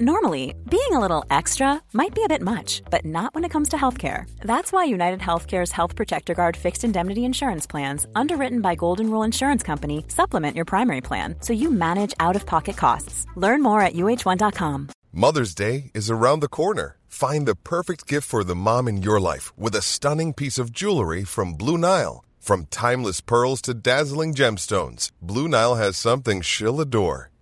Normally, 0.00 0.54
being 0.70 0.92
a 0.92 0.98
little 0.98 1.22
extra 1.28 1.82
might 1.92 2.14
be 2.14 2.24
a 2.24 2.28
bit 2.28 2.40
much, 2.40 2.80
but 2.90 3.04
not 3.04 3.34
when 3.34 3.44
it 3.44 3.50
comes 3.50 3.68
to 3.68 3.76
healthcare. 3.76 4.24
That's 4.40 4.72
why 4.72 4.84
United 4.84 5.20
Healthcare's 5.20 5.70
Health 5.70 5.96
Protector 5.96 6.32
Guard 6.32 6.56
fixed 6.56 6.82
indemnity 6.82 7.26
insurance 7.26 7.66
plans, 7.66 8.06
underwritten 8.14 8.62
by 8.62 8.74
Golden 8.74 9.10
Rule 9.10 9.22
Insurance 9.22 9.62
Company, 9.62 10.06
supplement 10.08 10.56
your 10.56 10.64
primary 10.64 11.02
plan 11.02 11.36
so 11.40 11.52
you 11.52 11.70
manage 11.70 12.14
out-of-pocket 12.18 12.76
costs. 12.76 13.26
Learn 13.36 13.62
more 13.62 13.82
at 13.82 13.92
uh1.com. 13.92 14.88
Mother's 15.12 15.54
Day 15.54 15.90
is 15.92 16.10
around 16.10 16.40
the 16.40 16.48
corner. 16.48 16.96
Find 17.06 17.46
the 17.46 17.54
perfect 17.54 18.06
gift 18.06 18.26
for 18.26 18.44
the 18.44 18.56
mom 18.56 18.88
in 18.88 19.02
your 19.02 19.20
life 19.20 19.52
with 19.58 19.74
a 19.74 19.82
stunning 19.82 20.32
piece 20.32 20.58
of 20.58 20.72
jewelry 20.72 21.22
from 21.22 21.52
Blue 21.52 21.76
Nile. 21.76 22.24
From 22.40 22.64
timeless 22.70 23.20
pearls 23.20 23.60
to 23.62 23.74
dazzling 23.74 24.32
gemstones, 24.32 25.10
Blue 25.20 25.48
Nile 25.48 25.74
has 25.74 25.98
something 25.98 26.40
she'll 26.40 26.80
adore. 26.80 27.31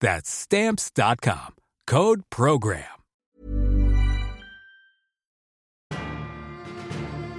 That's 0.00 0.30
stamps.com. 0.30 1.54
Code 1.86 2.22
program. 2.30 2.84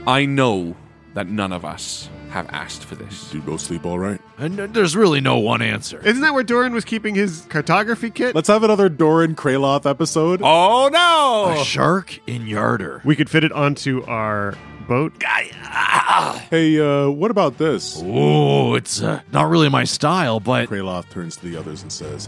I 0.08 0.26
know 0.26 0.76
that 1.14 1.28
none 1.28 1.52
of 1.52 1.64
us 1.64 2.10
have 2.30 2.50
asked 2.50 2.86
for 2.86 2.96
this. 2.96 3.26
Did 3.26 3.36
you 3.36 3.42
go 3.42 3.58
sleep 3.58 3.86
all 3.86 4.00
right? 4.00 4.20
And 4.38 4.60
uh, 4.60 4.68
there's 4.68 4.96
really 4.96 5.22
no 5.22 5.38
one 5.38 5.62
answer. 5.62 6.02
Isn't 6.06 6.22
that 6.22 6.34
where 6.34 6.44
Doran 6.44 6.74
was 6.74 6.86
keeping 6.86 7.14
his 7.14 7.46
cartography 7.50 8.10
kit? 8.10 8.34
Let's 8.34 8.48
have 8.48 8.64
another 8.64 8.90
Doran 8.90 9.36
Kraloth 9.36 9.86
episode. 9.86 10.42
Oh 10.44 10.90
no! 10.92 11.62
A 11.62 11.64
shark 11.64 12.20
in 12.28 12.44
Yartar. 12.44 13.04
We 13.04 13.16
could 13.16 13.30
fit 13.30 13.44
it 13.44 13.52
onto 13.52 14.04
our 14.06 14.56
boat. 14.88 15.22
Hey, 15.22 16.80
uh, 16.80 17.10
what 17.10 17.32
about 17.32 17.58
this? 17.58 18.02
Oh, 18.04 18.76
it's 18.76 19.02
uh, 19.02 19.22
not 19.32 19.50
really 19.50 19.70
my 19.70 19.84
style, 19.84 20.40
but 20.40 20.68
Kraloth 20.70 21.10
turns 21.10 21.38
to 21.38 21.46
the 21.46 21.58
others 21.58 21.82
and 21.82 21.92
says, 21.92 22.28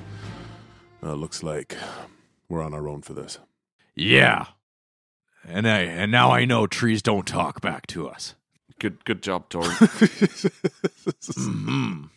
uh, 1.04 1.14
"Looks 1.14 1.44
like 1.44 1.76
we're 2.50 2.64
on 2.64 2.74
our 2.74 2.88
own 2.88 3.02
for 3.02 3.14
this." 3.14 3.40
yeah. 3.96 4.46
And 5.46 5.68
I 5.68 5.80
and 5.80 6.10
now 6.10 6.32
I 6.32 6.46
know 6.46 6.68
trees 6.68 7.02
don't 7.02 7.28
talk 7.28 7.60
back 7.60 7.86
to 7.88 8.08
us. 8.08 8.36
Good, 8.80 9.04
good 9.04 9.22
job, 9.22 9.50
Doran. 9.50 9.72
Mhm. 11.34 12.10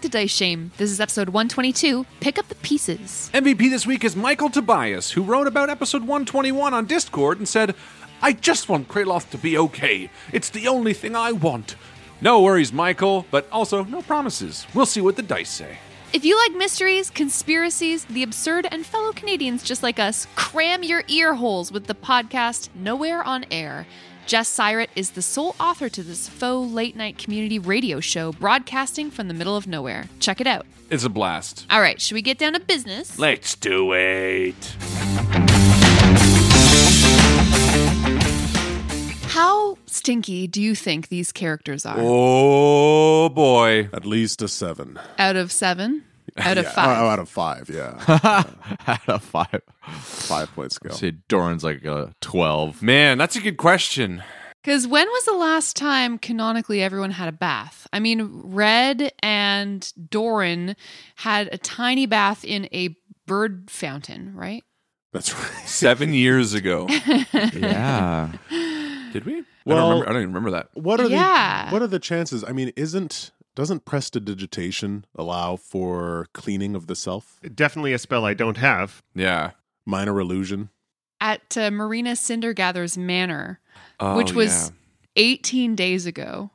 Back 0.00 0.10
to 0.10 0.18
Dice 0.18 0.30
Shame. 0.30 0.70
This 0.78 0.90
is 0.90 0.98
episode 0.98 1.28
122. 1.28 2.06
Pick 2.20 2.38
up 2.38 2.48
the 2.48 2.54
pieces. 2.54 3.30
MVP 3.34 3.68
this 3.68 3.86
week 3.86 4.02
is 4.02 4.16
Michael 4.16 4.48
Tobias, 4.48 5.10
who 5.10 5.22
wrote 5.22 5.46
about 5.46 5.68
episode 5.68 6.00
121 6.00 6.72
on 6.72 6.86
Discord 6.86 7.36
and 7.36 7.46
said, 7.46 7.74
I 8.22 8.32
just 8.32 8.70
want 8.70 8.88
Kraloth 8.88 9.28
to 9.28 9.36
be 9.36 9.58
okay. 9.58 10.08
It's 10.32 10.48
the 10.48 10.68
only 10.68 10.94
thing 10.94 11.14
I 11.14 11.32
want. 11.32 11.76
No 12.22 12.40
worries, 12.40 12.72
Michael, 12.72 13.26
but 13.30 13.46
also 13.52 13.84
no 13.84 14.00
promises. 14.00 14.66
We'll 14.72 14.86
see 14.86 15.02
what 15.02 15.16
the 15.16 15.22
dice 15.22 15.50
say. 15.50 15.76
If 16.14 16.24
you 16.24 16.34
like 16.38 16.56
mysteries, 16.56 17.10
conspiracies, 17.10 18.06
the 18.06 18.22
absurd, 18.22 18.68
and 18.70 18.86
fellow 18.86 19.12
Canadians 19.12 19.62
just 19.62 19.82
like 19.82 19.98
us, 19.98 20.26
cram 20.34 20.82
your 20.82 21.04
ear 21.08 21.34
holes 21.34 21.70
with 21.70 21.88
the 21.88 21.94
podcast 21.94 22.70
Nowhere 22.74 23.22
on 23.22 23.44
Air. 23.50 23.86
Jess 24.30 24.56
Syrett 24.56 24.90
is 24.94 25.10
the 25.10 25.22
sole 25.22 25.56
author 25.58 25.88
to 25.88 26.04
this 26.04 26.28
faux 26.28 26.72
late 26.72 26.94
night 26.94 27.18
community 27.18 27.58
radio 27.58 27.98
show 27.98 28.30
broadcasting 28.30 29.10
from 29.10 29.26
the 29.26 29.34
middle 29.34 29.56
of 29.56 29.66
nowhere. 29.66 30.04
Check 30.20 30.40
it 30.40 30.46
out. 30.46 30.66
It's 30.88 31.02
a 31.02 31.08
blast. 31.08 31.66
All 31.68 31.80
right, 31.80 32.00
should 32.00 32.14
we 32.14 32.22
get 32.22 32.38
down 32.38 32.52
to 32.52 32.60
business? 32.60 33.18
Let's 33.18 33.56
do 33.56 33.92
it. 33.92 34.54
How 39.24 39.78
stinky 39.86 40.46
do 40.46 40.62
you 40.62 40.76
think 40.76 41.08
these 41.08 41.32
characters 41.32 41.84
are? 41.84 41.96
Oh 41.98 43.30
boy. 43.30 43.88
At 43.92 44.06
least 44.06 44.42
a 44.42 44.46
seven. 44.46 44.96
Out 45.18 45.34
of 45.34 45.50
seven? 45.50 46.04
out 46.38 46.58
of 46.58 46.64
Yeah, 46.64 46.70
five. 46.72 46.98
Oh, 46.98 47.06
out 47.08 47.18
of 47.18 47.28
five, 47.28 47.68
yeah. 47.72 48.44
Out 48.86 49.08
of 49.08 49.22
five. 49.22 49.60
five 50.00 50.52
point 50.54 50.72
scale. 50.72 50.92
Say 50.92 51.12
Doran's 51.28 51.64
like 51.64 51.84
a 51.84 52.14
12. 52.20 52.82
Man, 52.82 53.18
that's 53.18 53.36
a 53.36 53.40
good 53.40 53.56
question. 53.56 54.22
Because 54.62 54.86
when 54.86 55.06
was 55.08 55.24
the 55.24 55.32
last 55.34 55.74
time 55.76 56.18
canonically 56.18 56.82
everyone 56.82 57.12
had 57.12 57.28
a 57.28 57.32
bath? 57.32 57.86
I 57.94 57.98
mean, 58.00 58.42
Red 58.44 59.10
and 59.22 59.90
Doran 60.10 60.76
had 61.16 61.48
a 61.50 61.56
tiny 61.58 62.04
bath 62.06 62.44
in 62.44 62.68
a 62.72 62.94
bird 63.26 63.70
fountain, 63.70 64.34
right? 64.34 64.62
That's 65.12 65.32
right. 65.34 65.66
Seven 65.66 66.12
years 66.12 66.52
ago. 66.54 66.86
Yeah. 67.52 68.32
Did 69.12 69.24
we? 69.24 69.38
I, 69.38 69.42
Well- 69.64 69.76
don't 69.76 69.88
remember, 69.90 70.08
I 70.08 70.12
don't 70.12 70.22
even 70.22 70.34
remember 70.34 70.50
that. 70.52 70.68
What 70.74 71.00
are 71.00 71.08
Yeah. 71.08 71.66
the 71.68 71.72
what 71.72 71.82
are 71.82 71.86
the 71.88 71.98
chances? 71.98 72.44
I 72.44 72.52
mean, 72.52 72.72
isn't 72.76 73.30
doesn't 73.54 73.84
prestidigitation 73.84 75.04
allow 75.16 75.56
for 75.56 76.26
cleaning 76.32 76.74
of 76.74 76.86
the 76.86 76.94
self? 76.96 77.40
Definitely 77.54 77.92
a 77.92 77.98
spell 77.98 78.24
I 78.24 78.34
don't 78.34 78.56
have. 78.58 79.02
Yeah. 79.14 79.52
Minor 79.86 80.18
illusion. 80.20 80.70
At 81.20 81.56
uh, 81.56 81.70
Marina 81.70 82.12
Cindergather's 82.12 82.96
Manor, 82.96 83.60
Oh, 83.98 84.16
which 84.16 84.32
was 84.32 84.70
yeah. 84.70 84.74
18 85.22 85.74
days 85.74 86.06
ago, 86.06 86.50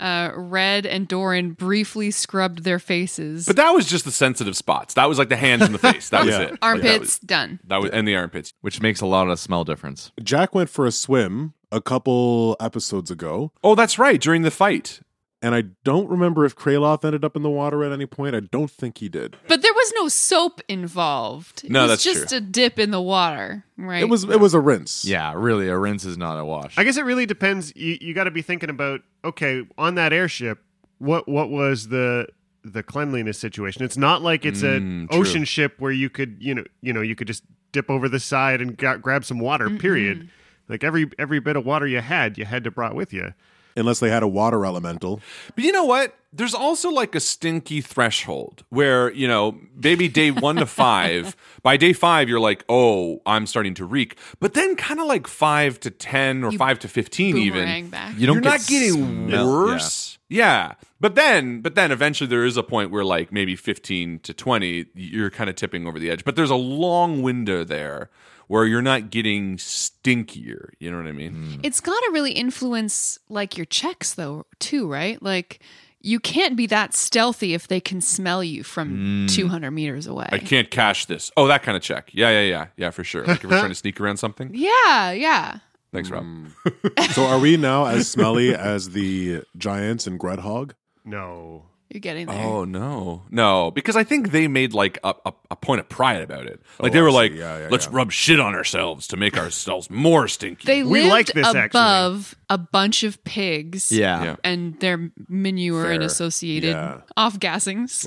uh, 0.00 0.32
Red 0.34 0.86
and 0.86 1.06
Doran 1.06 1.52
briefly 1.52 2.10
scrubbed 2.10 2.64
their 2.64 2.78
faces. 2.80 3.46
But 3.46 3.56
that 3.56 3.70
was 3.70 3.86
just 3.86 4.04
the 4.04 4.10
sensitive 4.10 4.56
spots. 4.56 4.94
That 4.94 5.08
was 5.08 5.18
like 5.18 5.28
the 5.28 5.36
hands 5.36 5.62
and 5.62 5.72
the 5.74 5.78
face. 5.78 6.08
That 6.08 6.24
was 6.24 6.34
Yeah. 6.38 6.40
it. 6.42 6.58
Armpits, 6.62 7.18
done. 7.20 7.60
That 7.64 7.76
was, 7.82 7.90
that 7.90 7.94
was 7.94 7.98
and 7.98 8.08
the 8.08 8.16
armpits. 8.16 8.52
Which 8.62 8.80
makes 8.80 9.00
a 9.00 9.06
lot 9.06 9.28
of 9.28 9.38
smell 9.38 9.62
difference. 9.64 10.10
Jack 10.22 10.54
went 10.54 10.70
for 10.70 10.86
a 10.86 10.90
swim 10.92 11.52
a 11.70 11.80
couple 11.80 12.56
episodes 12.58 13.10
ago, 13.12 13.52
Oh, 13.62 13.74
that's 13.76 13.98
right. 13.98 14.20
During 14.20 14.42
the 14.42 14.50
fight. 14.50 15.00
And 15.42 15.54
I 15.54 15.62
don't 15.84 16.08
remember 16.08 16.44
if 16.44 16.54
Kraloth 16.54 17.04
ended 17.04 17.24
up 17.24 17.34
in 17.36 17.42
the 17.42 17.50
water 17.50 17.82
at 17.84 17.92
any 17.92 18.06
point. 18.06 18.34
I 18.36 18.40
don't 18.40 18.70
think 18.70 18.98
he 18.98 19.08
did. 19.08 19.36
But 19.48 19.62
there 19.62 19.72
was 19.72 19.92
no 19.96 20.08
soap 20.08 20.60
involved. 20.68 21.64
It 21.64 21.70
No, 21.70 21.82
was 21.82 21.90
that's 21.90 22.04
just 22.04 22.28
true. 22.28 22.38
a 22.38 22.40
dip 22.40 22.78
in 22.78 22.90
the 22.90 23.00
water, 23.00 23.64
right? 23.76 24.02
It 24.02 24.08
was 24.08 24.24
it 24.24 24.40
was 24.40 24.54
a 24.54 24.60
rinse. 24.60 25.04
Yeah, 25.04 25.32
really, 25.36 25.68
a 25.68 25.78
rinse 25.78 26.04
is 26.04 26.18
not 26.18 26.38
a 26.38 26.44
wash. 26.44 26.76
I 26.78 26.84
guess 26.84 26.96
it 26.96 27.04
really 27.04 27.26
depends. 27.26 27.72
You 27.74 27.96
you 28.00 28.14
got 28.14 28.24
to 28.24 28.30
be 28.30 28.42
thinking 28.42 28.70
about 28.70 29.00
okay 29.24 29.62
on 29.78 29.94
that 29.94 30.12
airship. 30.12 30.58
What 30.98 31.28
what 31.28 31.50
was 31.50 31.88
the 31.88 32.26
the 32.62 32.82
cleanliness 32.82 33.38
situation? 33.38 33.82
It's 33.84 33.96
not 33.96 34.20
like 34.22 34.44
it's 34.44 34.60
Mm, 34.62 34.76
an 34.76 35.08
true. 35.10 35.20
ocean 35.20 35.44
ship 35.44 35.76
where 35.78 35.92
you 35.92 36.10
could 36.10 36.36
you 36.40 36.54
know 36.54 36.64
you 36.82 36.92
know 36.92 37.00
you 37.00 37.14
could 37.14 37.26
just 37.26 37.44
dip 37.72 37.88
over 37.88 38.08
the 38.08 38.20
side 38.20 38.60
and 38.60 38.76
gra- 38.76 38.98
grab 38.98 39.24
some 39.24 39.38
water. 39.38 39.70
Period. 39.70 40.28
Like 40.68 40.84
every 40.84 41.10
every 41.18 41.40
bit 41.40 41.56
of 41.56 41.64
water 41.64 41.86
you 41.86 42.00
had, 42.00 42.36
you 42.36 42.44
had 42.44 42.62
to 42.64 42.70
brought 42.70 42.94
with 42.94 43.12
you. 43.12 43.32
Unless 43.76 44.00
they 44.00 44.10
had 44.10 44.22
a 44.22 44.28
water 44.28 44.64
elemental. 44.66 45.20
But 45.54 45.64
you 45.64 45.72
know 45.72 45.84
what? 45.84 46.16
There's 46.32 46.54
also 46.54 46.90
like 46.90 47.14
a 47.16 47.20
stinky 47.20 47.80
threshold 47.80 48.62
where, 48.68 49.12
you 49.12 49.26
know, 49.26 49.58
maybe 49.74 50.06
day 50.06 50.30
one 50.30 50.56
to 50.56 50.66
five, 50.66 51.36
by 51.62 51.76
day 51.76 51.92
five, 51.92 52.28
you're 52.28 52.38
like, 52.38 52.64
oh, 52.68 53.20
I'm 53.26 53.46
starting 53.46 53.74
to 53.74 53.84
reek. 53.84 54.16
But 54.38 54.54
then 54.54 54.76
kind 54.76 55.00
of 55.00 55.06
like 55.06 55.26
five 55.26 55.80
to 55.80 55.90
10 55.90 56.44
or 56.44 56.52
You 56.52 56.58
five 56.58 56.78
to 56.80 56.88
15 56.88 57.36
even. 57.36 57.90
back. 57.90 58.14
You 58.16 58.26
don't 58.28 58.34
You're 58.36 58.42
get 58.42 58.48
not 58.60 58.66
getting 58.68 59.26
smell- 59.28 59.48
worse. 59.50 60.18
Yeah. 60.28 60.74
But 61.00 61.16
then, 61.16 61.62
but 61.62 61.74
then 61.74 61.90
eventually 61.90 62.28
there 62.28 62.44
is 62.44 62.56
a 62.56 62.62
point 62.62 62.92
where 62.92 63.04
like 63.04 63.32
maybe 63.32 63.56
15 63.56 64.20
to 64.20 64.32
20, 64.32 64.86
you're 64.94 65.30
kind 65.30 65.50
of 65.50 65.56
tipping 65.56 65.84
over 65.86 65.98
the 65.98 66.10
edge. 66.10 66.24
But 66.24 66.36
there's 66.36 66.50
a 66.50 66.54
long 66.56 67.22
window 67.22 67.64
there 67.64 68.08
where 68.50 68.64
you're 68.64 68.82
not 68.82 69.10
getting 69.10 69.56
stinkier. 69.58 70.70
You 70.80 70.90
know 70.90 70.96
what 70.96 71.06
I 71.06 71.12
mean? 71.12 71.34
Mm. 71.34 71.60
It's 71.62 71.78
got 71.78 71.96
to 72.00 72.10
really 72.12 72.32
influence 72.32 73.16
like 73.28 73.56
your 73.56 73.64
checks 73.64 74.14
though, 74.14 74.44
too, 74.58 74.88
right? 74.88 75.22
Like 75.22 75.60
you 76.00 76.18
can't 76.18 76.56
be 76.56 76.66
that 76.66 76.92
stealthy 76.92 77.54
if 77.54 77.68
they 77.68 77.78
can 77.78 78.00
smell 78.00 78.42
you 78.42 78.64
from 78.64 79.28
mm. 79.28 79.32
200 79.32 79.70
meters 79.70 80.08
away. 80.08 80.28
I 80.32 80.38
can't 80.38 80.68
cash 80.68 81.04
this. 81.04 81.30
Oh, 81.36 81.46
that 81.46 81.62
kind 81.62 81.76
of 81.76 81.82
check. 81.84 82.10
Yeah, 82.12 82.30
yeah, 82.30 82.40
yeah. 82.40 82.66
Yeah, 82.76 82.90
for 82.90 83.04
sure. 83.04 83.24
Like 83.24 83.36
if 83.36 83.44
we're 83.44 83.50
trying 83.50 83.68
to 83.68 83.74
sneak 83.76 84.00
around 84.00 84.16
something. 84.16 84.50
Yeah, 84.52 85.12
yeah. 85.12 85.58
Thanks, 85.92 86.10
Rob. 86.10 86.24
Mm. 86.24 86.50
So 87.14 87.26
are 87.26 87.38
we 87.38 87.56
now 87.56 87.86
as 87.86 88.10
smelly 88.10 88.52
as 88.52 88.90
the 88.90 89.44
giants 89.58 90.08
and 90.08 90.18
Grudd 90.18 90.40
Haug? 90.40 90.74
No. 91.04 91.66
You're 91.92 92.00
getting 92.00 92.26
there. 92.26 92.38
Oh 92.46 92.64
no, 92.64 93.22
no! 93.30 93.72
Because 93.72 93.96
I 93.96 94.04
think 94.04 94.30
they 94.30 94.46
made 94.46 94.72
like 94.72 94.98
a, 95.02 95.12
a, 95.26 95.32
a 95.50 95.56
point 95.56 95.80
of 95.80 95.88
pride 95.88 96.22
about 96.22 96.46
it. 96.46 96.60
Like 96.78 96.92
Oh, 96.92 96.94
they 96.94 97.00
were 97.00 97.10
like, 97.10 97.32
Yeah, 97.32 97.58
yeah, 97.58 97.68
"Let's 97.68 97.86
yeah. 97.86 97.96
rub 97.96 98.12
shit 98.12 98.38
on 98.38 98.54
ourselves 98.54 99.08
to 99.08 99.16
make 99.16 99.36
ourselves 99.36 99.90
more 99.90 100.28
stinky." 100.28 100.66
They 100.66 100.84
We 100.84 101.00
lived 101.00 101.10
like 101.10 101.26
this, 101.32 101.46
actually. 101.52 101.80
above 101.80 102.36
a 102.48 102.58
bunch 102.58 103.02
of 103.02 103.22
pigs. 103.24 103.90
Yeah. 103.90 104.22
Yeah. 104.22 104.36
And 104.44 104.78
their 104.78 105.10
manure 105.28 105.90
and 105.90 106.04
associated 106.04 106.70
Yeah. 106.70 107.00
off 107.16 107.40
gassings. 107.40 108.06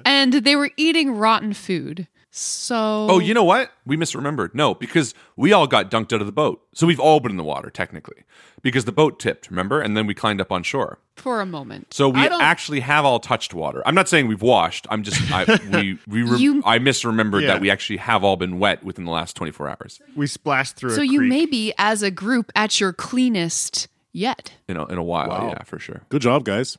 and 0.04 0.34
they 0.34 0.54
were 0.54 0.70
eating 0.76 1.12
rotten 1.16 1.54
food. 1.54 2.08
So 2.34 2.76
oh, 3.10 3.18
you 3.18 3.34
know 3.34 3.44
what? 3.44 3.70
We 3.84 3.98
misremembered. 3.98 4.54
No, 4.54 4.74
because 4.74 5.12
we 5.36 5.52
all 5.52 5.66
got 5.66 5.90
dunked 5.90 6.14
out 6.14 6.20
of 6.22 6.26
the 6.26 6.32
boat, 6.32 6.62
so 6.72 6.86
we've 6.86 6.98
all 6.98 7.20
been 7.20 7.30
in 7.30 7.36
the 7.36 7.44
water 7.44 7.68
technically, 7.68 8.24
because 8.62 8.86
the 8.86 8.92
boat 8.92 9.20
tipped. 9.20 9.50
Remember, 9.50 9.82
and 9.82 9.94
then 9.94 10.06
we 10.06 10.14
climbed 10.14 10.40
up 10.40 10.50
on 10.50 10.62
shore. 10.62 10.98
for 11.16 11.42
a 11.42 11.46
moment. 11.46 11.92
So 11.92 12.08
we 12.08 12.20
actually 12.26 12.80
have 12.80 13.04
all 13.04 13.20
touched 13.20 13.52
water. 13.52 13.82
I'm 13.84 13.94
not 13.94 14.08
saying 14.08 14.28
we've 14.28 14.40
washed. 14.40 14.86
I'm 14.88 15.02
just 15.02 15.30
I, 15.30 15.44
we 15.74 15.98
we 16.08 16.22
re- 16.22 16.38
You- 16.38 16.62
I 16.64 16.78
misremembered 16.78 17.42
Yeah. 17.42 17.48
that 17.48 17.60
we 17.60 17.70
actually 17.70 17.98
have 17.98 18.24
all 18.24 18.36
been 18.36 18.58
wet 18.58 18.82
within 18.82 19.04
the 19.04 19.10
last 19.10 19.36
24 19.36 19.68
hours. 19.68 20.00
We 20.16 20.26
splashed 20.26 20.76
through. 20.76 20.94
So 20.94 21.02
a 21.02 21.04
you 21.04 21.18
creek. 21.18 21.28
may 21.28 21.44
be 21.44 21.74
as 21.76 22.02
a 22.02 22.10
group 22.10 22.50
at 22.56 22.80
your 22.80 22.94
cleanest 22.94 23.88
yet. 24.14 24.52
You 24.68 24.74
know, 24.74 24.86
in 24.86 24.96
a 24.96 25.02
while, 25.04 25.28
Wow. 25.28 25.48
yeah, 25.50 25.64
for 25.64 25.78
sure. 25.78 26.00
Good 26.08 26.22
job, 26.22 26.44
guys. 26.46 26.78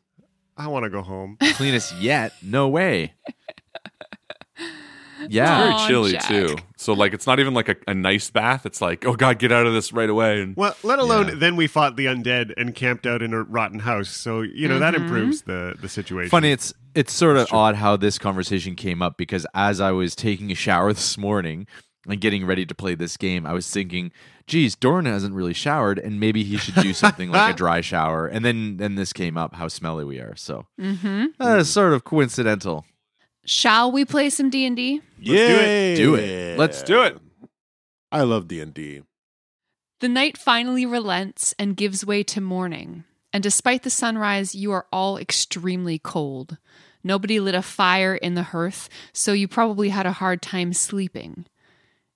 I 0.58 0.68
want 0.68 0.84
to 0.86 0.90
go 0.90 1.04
home. 1.04 1.38
Cleanest 1.54 1.96
yet? 2.00 2.34
No 2.42 2.68
way. 2.70 3.14
Yeah, 5.30 5.72
it's 5.72 5.82
very 5.84 5.88
chilly 5.90 6.12
Jack. 6.14 6.24
too. 6.28 6.58
So 6.78 6.94
like 6.94 7.14
it's 7.14 7.26
not 7.28 7.40
even 7.40 7.54
like 7.54 7.70
a, 7.70 7.76
a 7.88 7.94
nice 7.94 8.30
bath. 8.30 8.66
It's 8.66 8.82
like, 8.82 9.06
oh 9.06 9.16
god, 9.16 9.40
get 9.40 9.52
out 9.52 9.66
of 9.66 9.74
this 9.74 9.94
right 9.94 10.10
away. 10.10 10.42
And 10.42 10.56
Well, 10.56 10.76
let 10.84 11.00
alone 11.00 11.28
Yeah. 11.30 11.34
then 11.36 11.56
we 11.56 11.68
fought 11.68 11.96
the 11.96 12.06
undead 12.08 12.54
and 12.58 12.74
camped 12.76 13.06
out 13.06 13.22
in 13.22 13.34
a 13.34 13.44
rotten 13.44 13.80
house. 13.80 14.10
So 14.10 14.42
you 14.42 14.68
know 14.68 14.80
that 14.80 14.94
Mm-hmm. 14.94 15.04
improves 15.04 15.42
the 15.44 15.76
the 15.82 15.90
situation. 15.90 16.30
Funny, 16.30 16.52
it's 16.52 16.74
it's 16.96 17.14
sort 17.14 17.38
of 17.38 17.48
odd 17.52 17.76
how 17.76 17.98
this 17.98 18.18
conversation 18.20 18.76
came 18.76 19.02
up 19.02 19.18
because 19.18 19.46
as 19.54 19.80
I 19.82 19.92
was 19.92 20.16
taking 20.16 20.52
a 20.52 20.56
shower 20.56 20.94
this 20.94 21.18
morning 21.18 21.68
and 22.08 22.20
getting 22.20 22.46
ready 22.46 22.66
to 22.66 22.76
play 22.76 22.96
this 22.96 23.16
game, 23.16 23.46
I 23.46 23.54
was 23.54 23.70
thinking, 23.70 24.12
geez, 24.46 24.76
Doran 24.76 25.06
hasn't 25.06 25.34
really 25.34 25.54
showered, 25.54 25.98
and 25.98 26.20
maybe 26.20 26.44
he 26.44 26.58
should 26.58 26.76
do 26.76 26.94
something 26.94 27.32
like 27.32 27.54
a 27.54 27.58
dry 27.58 27.80
shower. 27.80 28.28
And 28.28 28.44
then 28.44 28.76
then 28.78 28.96
this 28.96 29.14
came 29.14 29.38
up 29.38 29.56
how 29.56 29.70
smelly 29.70 30.04
we 30.04 30.20
are. 30.20 30.36
So 30.36 30.66
Mm-hmm. 30.80 31.26
uh, 31.42 31.60
it's 31.60 31.70
sort 31.70 31.94
of 31.94 32.04
coincidental. 32.04 32.86
Shall 33.46 33.92
we 33.92 34.06
play 34.06 34.30
some 34.30 34.50
D 34.50 34.66
and 34.66 34.76
D? 34.76 35.02
Yeah, 35.20 35.96
Do 35.96 36.16
it. 36.16 36.58
Let's 36.58 36.82
do 36.82 37.02
it. 37.02 37.18
I 38.12 38.22
love 38.22 38.48
D 38.48 38.62
and 38.62 38.74
D. 38.74 39.04
The 40.00 40.10
night 40.10 40.38
finally 40.38 40.86
relents 40.86 41.54
and 41.58 41.78
gives 41.78 42.06
way 42.06 42.24
to 42.24 42.42
morning. 42.42 43.06
And 43.32 43.42
despite 43.42 43.84
the 43.84 43.90
sunrise, 43.90 44.54
you 44.54 44.72
are 44.72 44.86
all 44.92 45.18
extremely 45.18 45.98
cold. 45.98 46.58
Nobody 47.04 47.40
lit 47.40 47.56
a 47.56 47.62
fire 47.62 48.16
in 48.16 48.36
the 48.36 48.44
hearth, 48.44 48.88
so 49.12 49.34
you 49.34 49.48
probably 49.48 49.90
had 49.90 50.06
a 50.06 50.14
hard 50.14 50.42
time 50.42 50.72
sleeping. 50.72 51.46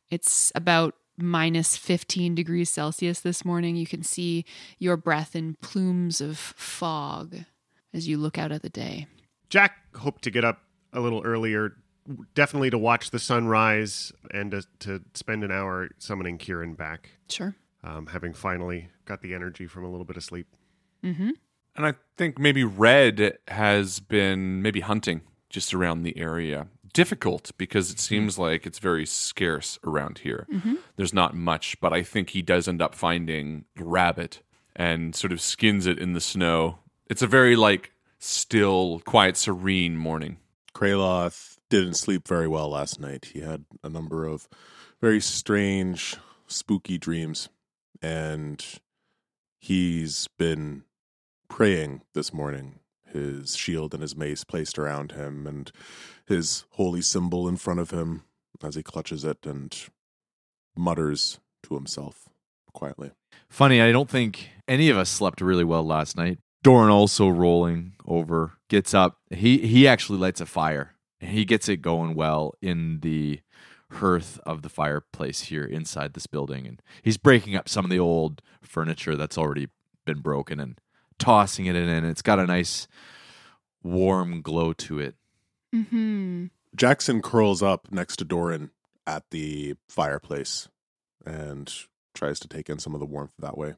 It's 0.09 0.51
about 0.55 0.95
minus 1.17 1.75
15 1.75 2.35
degrees 2.35 2.69
Celsius 2.69 3.19
this 3.19 3.43
morning. 3.43 3.75
You 3.75 3.87
can 3.87 4.03
see 4.03 4.45
your 4.79 4.95
breath 4.95 5.35
in 5.35 5.55
plumes 5.61 6.21
of 6.21 6.37
fog 6.37 7.35
as 7.93 8.07
you 8.07 8.17
look 8.17 8.37
out 8.37 8.51
at 8.51 8.61
the 8.61 8.69
day. 8.69 9.07
Jack 9.49 9.95
hoped 9.95 10.23
to 10.23 10.31
get 10.31 10.45
up 10.45 10.59
a 10.93 10.99
little 10.99 11.21
earlier, 11.23 11.73
definitely 12.35 12.69
to 12.69 12.77
watch 12.77 13.11
the 13.11 13.19
sunrise 13.19 14.11
and 14.31 14.51
to, 14.51 14.63
to 14.79 15.01
spend 15.13 15.43
an 15.43 15.51
hour 15.51 15.89
summoning 15.97 16.37
Kieran 16.37 16.73
back, 16.73 17.09
Sure. 17.29 17.55
um, 17.83 18.07
having 18.07 18.33
finally 18.33 18.89
got 19.05 19.21
the 19.21 19.33
energy 19.33 19.67
from 19.67 19.83
a 19.83 19.89
little 19.89 20.05
bit 20.05 20.17
of 20.17 20.23
sleep. 20.23 20.47
Mm-hmm. 21.03 21.29
and 21.75 21.85
I 21.85 21.93
think 22.17 22.39
maybe 22.39 22.63
Red 22.63 23.37
has 23.47 23.99
been 23.99 24.61
maybe 24.63 24.79
hunting 24.79 25.21
just 25.49 25.73
around 25.73 26.01
the 26.03 26.17
area. 26.17 26.67
Difficult 26.93 27.51
because 27.57 27.91
it 27.91 27.99
seems 27.99 28.39
like 28.39 28.65
it's 28.65 28.79
very 28.79 29.05
scarce 29.05 29.77
around 29.85 30.19
here. 30.19 30.47
There's 30.95 31.13
not 31.13 31.35
much, 31.35 31.79
but 31.79 31.93
I 31.93 32.01
think 32.01 32.31
he 32.31 32.41
does 32.41 32.67
end 32.67 32.81
up 32.81 32.95
finding 32.95 33.65
a 33.79 33.83
rabbit 33.83 34.41
and 34.75 35.13
sort 35.15 35.31
of 35.31 35.39
skins 35.39 35.85
it 35.85 35.99
in 35.99 36.13
the 36.13 36.21
snow. 36.21 36.79
It's 37.07 37.21
a 37.21 37.27
very 37.27 37.55
like 37.55 37.91
still, 38.17 38.99
quiet, 39.05 39.37
serene 39.37 39.95
morning. 39.97 40.37
Kraloth 40.77 41.57
didn't 41.71 41.95
sleep 41.95 42.27
very 42.27 42.47
well 42.47 42.69
last 42.69 42.99
night. 42.99 43.31
He 43.33 43.39
had 43.39 43.65
a 43.83 43.89
number 43.89 44.27
of 44.27 44.47
very 45.01 45.19
strange, 45.19 46.17
spooky 46.45 46.99
dreams, 46.99 47.49
and 47.99 48.63
he's 49.59 50.27
been 50.37 50.83
praying 51.49 52.03
this 52.13 52.31
morning. 52.31 52.75
His 53.11 53.55
shield 53.55 53.95
and 53.95 54.03
his 54.03 54.15
mace 54.15 54.43
placed 54.43 54.77
around 54.77 55.13
him, 55.13 55.47
and 55.47 55.71
his 56.27 56.65
holy 56.73 57.01
symbol 57.01 57.47
in 57.47 57.57
front 57.57 57.79
of 57.79 57.89
him 57.89 58.21
as 58.63 58.75
he 58.75 58.83
clutches 58.83 59.23
it 59.23 59.47
and 59.47 59.75
mutters 60.77 61.39
to 61.63 61.73
himself 61.73 62.29
quietly. 62.71 63.09
Funny, 63.49 63.81
I 63.81 63.91
don't 63.91 64.11
think 64.11 64.49
any 64.67 64.91
of 64.91 64.97
us 64.97 65.09
slept 65.09 65.41
really 65.41 65.63
well 65.63 65.83
last 65.83 66.15
night. 66.15 66.37
Doran 66.63 66.89
also 66.89 67.27
rolling 67.27 67.93
over, 68.05 68.53
gets 68.69 68.93
up. 68.93 69.17
He 69.29 69.59
he 69.59 69.87
actually 69.87 70.19
lights 70.19 70.41
a 70.41 70.45
fire 70.45 70.95
And 71.21 71.31
he 71.31 71.45
gets 71.45 71.69
it 71.69 71.77
going 71.77 72.15
well 72.15 72.55
in 72.61 72.99
the 73.01 73.41
hearth 73.91 74.39
of 74.45 74.61
the 74.61 74.69
fireplace 74.69 75.43
here 75.43 75.63
inside 75.63 76.13
this 76.13 76.27
building. 76.27 76.67
And 76.67 76.81
he's 77.01 77.17
breaking 77.17 77.55
up 77.55 77.69
some 77.69 77.85
of 77.85 77.91
the 77.91 77.99
old 77.99 78.41
furniture 78.61 79.15
that's 79.15 79.37
already 79.37 79.67
been 80.05 80.19
broken 80.19 80.59
and 80.59 80.79
tossing 81.19 81.65
it 81.65 81.75
in. 81.75 81.87
And 81.87 82.05
it's 82.05 82.21
got 82.21 82.39
a 82.39 82.45
nice 82.45 82.87
warm 83.83 84.41
glow 84.41 84.73
to 84.73 84.99
it. 84.99 85.15
Mm-hmm. 85.73 86.47
Jackson 86.75 87.21
curls 87.21 87.63
up 87.63 87.91
next 87.91 88.17
to 88.17 88.25
Doran 88.25 88.71
at 89.05 89.23
the 89.31 89.75
fireplace 89.87 90.67
and 91.25 91.73
tries 92.13 92.39
to 92.39 92.47
take 92.47 92.69
in 92.69 92.79
some 92.79 92.93
of 92.93 92.99
the 92.99 93.05
warmth 93.05 93.31
that 93.39 93.57
way. 93.57 93.75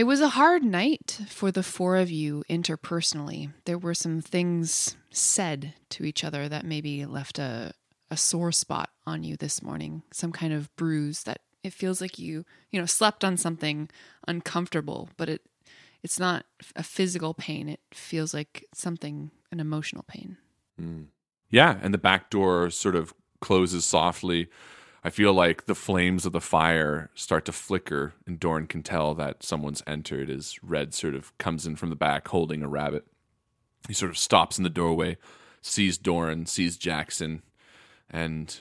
It 0.00 0.06
was 0.06 0.22
a 0.22 0.30
hard 0.30 0.64
night 0.64 1.20
for 1.28 1.52
the 1.52 1.62
four 1.62 1.98
of 1.98 2.10
you 2.10 2.42
interpersonally. 2.48 3.52
There 3.66 3.76
were 3.76 3.92
some 3.92 4.22
things 4.22 4.96
said 5.10 5.74
to 5.90 6.06
each 6.06 6.24
other 6.24 6.48
that 6.48 6.64
maybe 6.64 7.04
left 7.04 7.38
a, 7.38 7.74
a 8.10 8.16
sore 8.16 8.50
spot 8.50 8.88
on 9.06 9.24
you 9.24 9.36
this 9.36 9.62
morning, 9.62 10.02
some 10.10 10.32
kind 10.32 10.54
of 10.54 10.74
bruise 10.74 11.24
that 11.24 11.42
it 11.62 11.74
feels 11.74 12.00
like 12.00 12.18
you, 12.18 12.46
you 12.70 12.80
know, 12.80 12.86
slept 12.86 13.24
on 13.24 13.36
something 13.36 13.90
uncomfortable, 14.26 15.10
but 15.18 15.28
it 15.28 15.42
it's 16.02 16.18
not 16.18 16.46
a 16.74 16.82
physical 16.82 17.34
pain. 17.34 17.68
It 17.68 17.80
feels 17.92 18.32
like 18.32 18.64
something 18.72 19.30
an 19.52 19.60
emotional 19.60 20.04
pain. 20.08 20.38
Mm. 20.80 21.08
Yeah, 21.50 21.78
and 21.82 21.92
the 21.92 21.98
back 21.98 22.30
door 22.30 22.70
sort 22.70 22.96
of 22.96 23.12
closes 23.42 23.84
softly. 23.84 24.48
I 25.02 25.10
feel 25.10 25.32
like 25.32 25.64
the 25.64 25.74
flames 25.74 26.26
of 26.26 26.32
the 26.32 26.40
fire 26.40 27.10
start 27.14 27.46
to 27.46 27.52
flicker, 27.52 28.12
and 28.26 28.38
Doran 28.38 28.66
can 28.66 28.82
tell 28.82 29.14
that 29.14 29.42
someone's 29.42 29.82
entered 29.86 30.28
as 30.28 30.62
Red 30.62 30.92
sort 30.92 31.14
of 31.14 31.36
comes 31.38 31.66
in 31.66 31.76
from 31.76 31.88
the 31.88 31.96
back 31.96 32.28
holding 32.28 32.62
a 32.62 32.68
rabbit. 32.68 33.06
He 33.88 33.94
sort 33.94 34.10
of 34.10 34.18
stops 34.18 34.58
in 34.58 34.64
the 34.64 34.70
doorway, 34.70 35.16
sees 35.62 35.96
Doran, 35.96 36.44
sees 36.44 36.76
Jackson, 36.76 37.42
and 38.10 38.60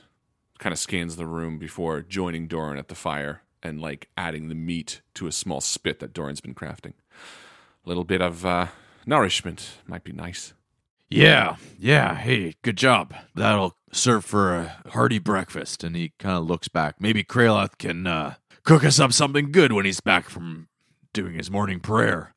kind 0.59 0.71
of 0.71 0.79
scans 0.79 1.17
the 1.17 1.25
room 1.25 1.57
before 1.57 2.01
joining 2.01 2.47
Doran 2.47 2.77
at 2.77 2.87
the 2.87 2.95
fire 2.95 3.41
and 3.61 3.81
like 3.81 4.07
adding 4.15 4.47
the 4.47 4.55
meat 4.55 5.01
to 5.15 5.27
a 5.27 5.31
small 5.33 5.59
spit 5.59 5.99
that 5.99 6.13
Doran's 6.13 6.41
been 6.41 6.55
crafting. 6.55 6.93
A 7.85 7.89
little 7.89 8.05
bit 8.05 8.21
of 8.21 8.45
uh, 8.45 8.67
nourishment 9.05 9.79
might 9.87 10.05
be 10.05 10.13
nice. 10.13 10.53
Yeah, 11.09 11.55
yeah. 11.79 12.15
Hey, 12.15 12.53
good 12.61 12.77
job. 12.77 13.15
That'll 13.33 13.75
serve 13.91 14.23
for 14.25 14.55
a 14.55 14.77
hearty 14.89 15.19
breakfast. 15.19 15.83
And 15.83 15.95
he 15.95 16.13
kind 16.19 16.37
of 16.37 16.45
looks 16.45 16.67
back. 16.67 16.95
Maybe 16.99 17.23
Kraloth 17.23 17.77
can 17.79 18.05
uh, 18.05 18.35
cook 18.63 18.83
us 18.83 18.99
up 18.99 19.13
something 19.13 19.51
good 19.51 19.73
when 19.73 19.85
he's 19.85 20.01
back 20.01 20.29
from 20.29 20.67
doing 21.13 21.33
his 21.33 21.49
morning 21.51 21.79
prayer. 21.79 22.33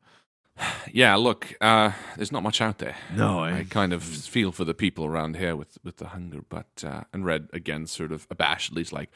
Yeah, 0.92 1.14
look, 1.16 1.54
uh, 1.62 1.92
there's 2.16 2.30
not 2.30 2.42
much 2.42 2.60
out 2.60 2.78
there. 2.78 2.94
No, 3.16 3.40
I, 3.40 3.58
I 3.58 3.64
kind 3.64 3.92
of 3.92 4.02
feel 4.02 4.52
for 4.52 4.64
the 4.64 4.74
people 4.74 5.06
around 5.06 5.36
here 5.36 5.56
with, 5.56 5.78
with 5.82 5.96
the 5.96 6.08
hunger, 6.08 6.42
but 6.46 6.84
uh, 6.86 7.04
and 7.12 7.24
Red 7.24 7.48
again, 7.54 7.86
sort 7.86 8.12
of 8.12 8.28
abashedly, 8.28 8.82
is 8.82 8.92
like, 8.92 9.10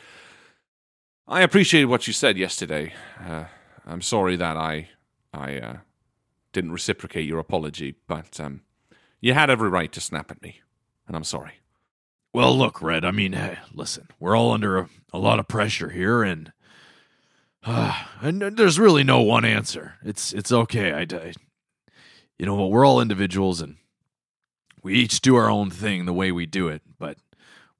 I 1.28 1.42
appreciated 1.42 1.86
what 1.86 2.06
you 2.06 2.14
said 2.14 2.38
yesterday. 2.38 2.94
Uh, 3.22 3.44
I'm 3.86 4.00
sorry 4.00 4.36
that 4.36 4.56
I 4.56 4.88
I 5.32 5.58
uh, 5.58 5.76
didn't 6.52 6.72
reciprocate 6.72 7.26
your 7.26 7.38
apology, 7.38 7.96
but 8.08 8.40
um, 8.40 8.62
you 9.26 9.34
had 9.34 9.50
every 9.50 9.68
right 9.68 9.90
to 9.90 10.00
snap 10.00 10.30
at 10.30 10.40
me, 10.40 10.60
and 11.08 11.16
I'm 11.16 11.24
sorry. 11.24 11.54
Well, 12.32 12.56
look, 12.56 12.80
Red. 12.80 13.04
I 13.04 13.10
mean, 13.10 13.32
hey, 13.32 13.58
listen, 13.74 14.06
we're 14.20 14.36
all 14.36 14.52
under 14.52 14.78
a, 14.78 14.88
a 15.12 15.18
lot 15.18 15.40
of 15.40 15.48
pressure 15.48 15.88
here, 15.88 16.22
and 16.22 16.52
uh, 17.64 18.04
and 18.20 18.40
there's 18.40 18.78
really 18.78 19.02
no 19.02 19.20
one 19.22 19.44
answer. 19.44 19.94
It's 20.04 20.32
it's 20.32 20.52
okay. 20.52 20.92
I, 20.92 21.00
I, 21.16 21.32
you 22.38 22.46
know 22.46 22.54
what? 22.54 22.70
We're 22.70 22.86
all 22.86 23.00
individuals, 23.00 23.60
and 23.60 23.78
we 24.84 24.94
each 24.94 25.20
do 25.20 25.34
our 25.34 25.50
own 25.50 25.70
thing 25.70 26.04
the 26.04 26.12
way 26.12 26.30
we 26.30 26.46
do 26.46 26.68
it. 26.68 26.82
But 26.96 27.18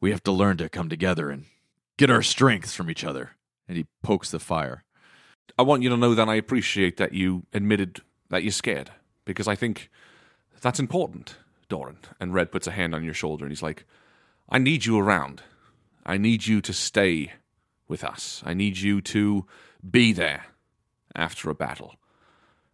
we 0.01 0.11
have 0.11 0.25
to 0.25 0.33
learn 0.33 0.57
to 0.57 0.69
come 0.69 0.89
together 0.89 1.31
and 1.31 1.45
get 1.97 2.11
our 2.11 2.23
strengths 2.23 2.75
from 2.75 2.91
each 2.91 3.05
other. 3.05 3.37
And 3.69 3.77
he 3.77 3.87
pokes 4.03 4.33
the 4.33 4.41
fire. 4.41 4.83
I 5.57 5.63
want 5.63 5.85
you 5.85 5.91
to 5.91 5.97
know 5.97 6.15
that 6.17 6.29
I 6.29 6.35
appreciate 6.35 6.97
that 6.97 7.13
you 7.13 7.45
admitted 7.53 8.01
that 8.31 8.43
you're 8.43 8.51
scared, 8.51 8.91
because 9.25 9.47
I 9.47 9.55
think 9.55 9.91
that's 10.61 10.81
important, 10.81 11.37
Doran. 11.69 11.99
And 12.21 12.35
Red 12.35 12.53
puts 12.53 12.67
a 12.67 12.73
hand 12.73 12.95
on 12.95 13.05
your 13.05 13.15
shoulder, 13.15 13.45
and 13.45 13.53
he's 13.53 13.63
like, 13.63 13.85
I 14.49 14.59
need 14.59 14.87
you 14.87 14.99
around. 14.99 15.43
I 16.05 16.17
need 16.19 16.47
you 16.47 16.61
to 16.61 16.73
stay 16.73 17.33
with 17.89 18.05
us. 18.05 18.43
I 18.45 18.55
need 18.55 18.79
you 18.79 19.01
to 19.03 19.47
be 19.89 20.13
there 20.13 20.47
after 21.15 21.51
a 21.51 21.55
battle. 21.55 21.97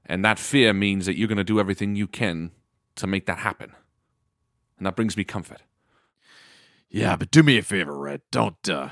And 0.04 0.24
that 0.24 0.38
fear 0.38 0.72
means 0.72 1.06
that 1.06 1.16
you're 1.16 1.28
going 1.28 1.38
to 1.38 1.44
do 1.44 1.60
everything 1.60 1.94
you 1.94 2.06
can 2.06 2.50
to 2.96 3.06
make 3.06 3.26
that 3.26 3.38
happen. 3.38 3.72
And 4.78 4.86
that 4.86 4.96
brings 4.96 5.16
me 5.16 5.24
comfort. 5.24 5.62
Yeah, 6.90 7.16
but 7.16 7.30
do 7.30 7.42
me 7.42 7.56
a 7.56 7.62
favor, 7.62 7.96
Red. 7.96 8.20
Don't 8.30 8.68
uh 8.68 8.90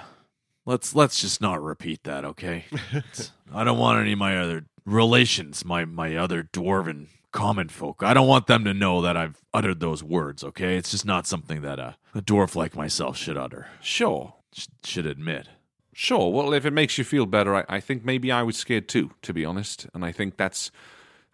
let's 0.64 0.94
let's 0.94 1.20
just 1.20 1.40
not 1.42 1.62
repeat 1.62 2.04
that, 2.04 2.25
okay? 2.25 2.64
I 3.52 3.62
don't 3.62 3.78
want 3.78 4.00
any 4.00 4.12
of 4.12 4.18
my 4.18 4.38
other 4.38 4.64
relations, 4.87 5.64
my 5.66 5.85
my 5.85 6.16
other 6.16 6.42
dwarven 6.42 7.09
common 7.32 7.68
folk. 7.68 8.02
I 8.02 8.14
don't 8.14 8.28
want 8.28 8.46
them 8.46 8.64
to 8.64 8.75
know 8.75 9.00
that 9.02 9.16
I've 9.16 9.42
uttered 9.54 9.80
those 9.80 10.02
words, 10.02 10.42
okay? 10.44 10.76
It's 10.76 10.90
just 10.90 11.04
not 11.04 11.26
something 11.26 11.62
that 11.62 11.78
a, 11.78 11.96
a 12.14 12.20
dwarf 12.22 12.54
like 12.56 12.76
myself 12.76 13.16
should 13.16 13.37
utter. 13.37 13.68
Sure. 13.80 14.34
Sh- 14.52 14.66
should 14.84 15.06
admit. 15.06 15.49
Sure. 15.92 16.32
Well, 16.32 16.52
if 16.52 16.64
it 16.64 16.72
makes 16.72 16.99
you 16.99 17.04
feel 17.04 17.26
better, 17.26 17.54
I, 17.54 17.64
I 17.68 17.80
think 17.80 18.04
maybe 18.04 18.32
I 18.32 18.42
was 18.42 18.56
scared 18.56 18.88
too, 18.88 19.12
to 19.22 19.32
be 19.32 19.44
honest. 19.44 19.87
And 19.94 20.04
I 20.04 20.12
think 20.12 20.37
that's 20.37 20.70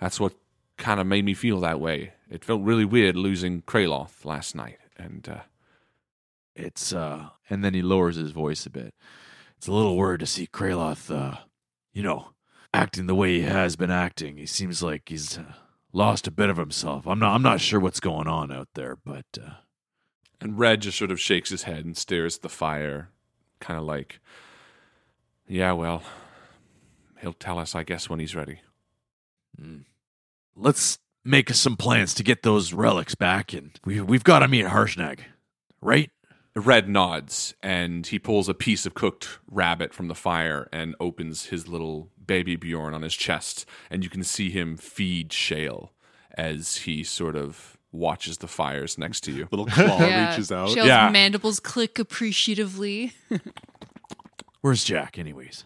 that's 0.00 0.18
what 0.20 0.34
kind 0.76 1.00
of 1.00 1.06
made 1.06 1.24
me 1.24 1.34
feel 1.34 1.60
that 1.60 1.80
way. 1.80 2.12
It 2.30 2.44
felt 2.44 2.62
really 2.62 2.84
weird 2.84 3.16
losing 3.16 3.62
Kraloth 3.62 4.24
last 4.24 4.54
night, 4.54 4.78
and 4.96 5.28
uh, 5.28 5.40
It's 6.54 6.92
uh 6.92 7.28
and 7.50 7.64
then 7.64 7.74
he 7.74 7.82
lowers 7.82 8.16
his 8.16 8.32
voice 8.32 8.66
a 8.66 8.70
bit. 8.70 8.94
It's 9.56 9.68
a 9.68 9.72
little 9.72 9.96
weird 9.96 10.20
to 10.20 10.26
see 10.26 10.46
Kraloth 10.46 11.14
uh 11.14 11.38
you 11.92 12.02
know, 12.02 12.32
acting 12.74 13.06
the 13.06 13.14
way 13.14 13.38
he 13.38 13.42
has 13.42 13.76
been 13.76 13.90
acting. 13.90 14.36
He 14.36 14.46
seems 14.46 14.82
like 14.82 15.08
he's 15.08 15.38
uh, 15.38 15.54
lost 15.96 16.26
a 16.26 16.30
bit 16.30 16.50
of 16.50 16.58
himself. 16.58 17.06
I'm 17.06 17.18
not 17.18 17.34
I'm 17.34 17.42
not 17.42 17.60
sure 17.60 17.80
what's 17.80 18.00
going 18.00 18.28
on 18.28 18.52
out 18.52 18.68
there, 18.74 18.96
but 19.04 19.26
uh 19.42 19.54
and 20.40 20.58
Red 20.58 20.82
just 20.82 20.98
sort 20.98 21.10
of 21.10 21.18
shakes 21.18 21.50
his 21.50 21.62
head 21.62 21.84
and 21.86 21.96
stares 21.96 22.36
at 22.36 22.42
the 22.42 22.50
fire, 22.50 23.08
kind 23.58 23.78
of 23.78 23.86
like, 23.86 24.20
"Yeah, 25.48 25.72
well, 25.72 26.02
he'll 27.20 27.32
tell 27.32 27.58
us, 27.58 27.74
I 27.74 27.84
guess, 27.84 28.10
when 28.10 28.20
he's 28.20 28.36
ready." 28.36 28.60
mm. 29.60 29.84
let's 30.54 30.98
make 31.24 31.48
some 31.50 31.76
plans 31.76 32.12
to 32.14 32.22
get 32.22 32.42
those 32.42 32.74
relics 32.74 33.14
back 33.14 33.52
and 33.54 33.80
we 33.84 34.00
we've 34.00 34.24
got 34.24 34.40
to 34.40 34.48
meet 34.48 34.66
Harshnag, 34.66 35.20
right? 35.80 36.10
Red 36.54 36.88
nods 36.88 37.54
and 37.62 38.06
he 38.06 38.18
pulls 38.18 38.48
a 38.48 38.54
piece 38.54 38.86
of 38.86 38.94
cooked 38.94 39.38
rabbit 39.50 39.92
from 39.92 40.08
the 40.08 40.14
fire 40.14 40.68
and 40.72 40.94
opens 41.00 41.46
his 41.46 41.68
little 41.68 42.10
baby 42.26 42.56
Bjorn 42.56 42.94
on 42.94 43.02
his 43.02 43.14
chest, 43.14 43.66
and 43.90 44.02
you 44.04 44.10
can 44.10 44.22
see 44.24 44.50
him 44.50 44.76
feed 44.76 45.32
Shale 45.32 45.92
as 46.36 46.78
he 46.78 47.02
sort 47.04 47.36
of 47.36 47.76
watches 47.92 48.38
the 48.38 48.48
fires 48.48 48.98
next 48.98 49.20
to 49.22 49.32
you. 49.32 49.48
Little 49.52 49.66
claw 49.66 49.98
reaches 50.28 50.52
out. 50.52 50.68
Shale's 50.70 50.86
Yeah. 50.88 51.08
mandibles 51.10 51.60
click 51.60 51.98
appreciatively. 51.98 53.12
Where's 54.60 54.84
Jack 54.84 55.18
anyways? 55.18 55.64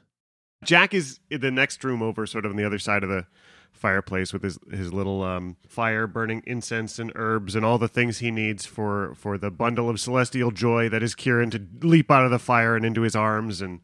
Jack 0.64 0.92
is 0.92 1.20
in 1.30 1.40
the 1.40 1.50
next 1.50 1.82
room 1.84 2.02
over, 2.02 2.26
sort 2.26 2.44
of 2.44 2.50
on 2.50 2.56
the 2.56 2.64
other 2.64 2.78
side 2.78 3.02
of 3.02 3.08
the 3.08 3.26
fireplace 3.72 4.30
with 4.32 4.42
his 4.42 4.58
his 4.70 4.92
little 4.92 5.22
um, 5.22 5.56
fire 5.66 6.06
burning 6.06 6.42
incense 6.46 6.98
and 6.98 7.10
herbs 7.14 7.56
and 7.56 7.64
all 7.64 7.78
the 7.78 7.88
things 7.88 8.18
he 8.18 8.30
needs 8.30 8.66
for 8.66 9.14
for 9.14 9.38
the 9.38 9.50
bundle 9.50 9.88
of 9.88 9.98
celestial 9.98 10.50
joy 10.50 10.86
that 10.90 11.02
is 11.02 11.14
Kieran 11.14 11.48
to 11.50 11.66
leap 11.80 12.10
out 12.10 12.26
of 12.26 12.30
the 12.30 12.38
fire 12.38 12.76
and 12.76 12.84
into 12.84 13.00
his 13.00 13.16
arms 13.16 13.62
and 13.62 13.80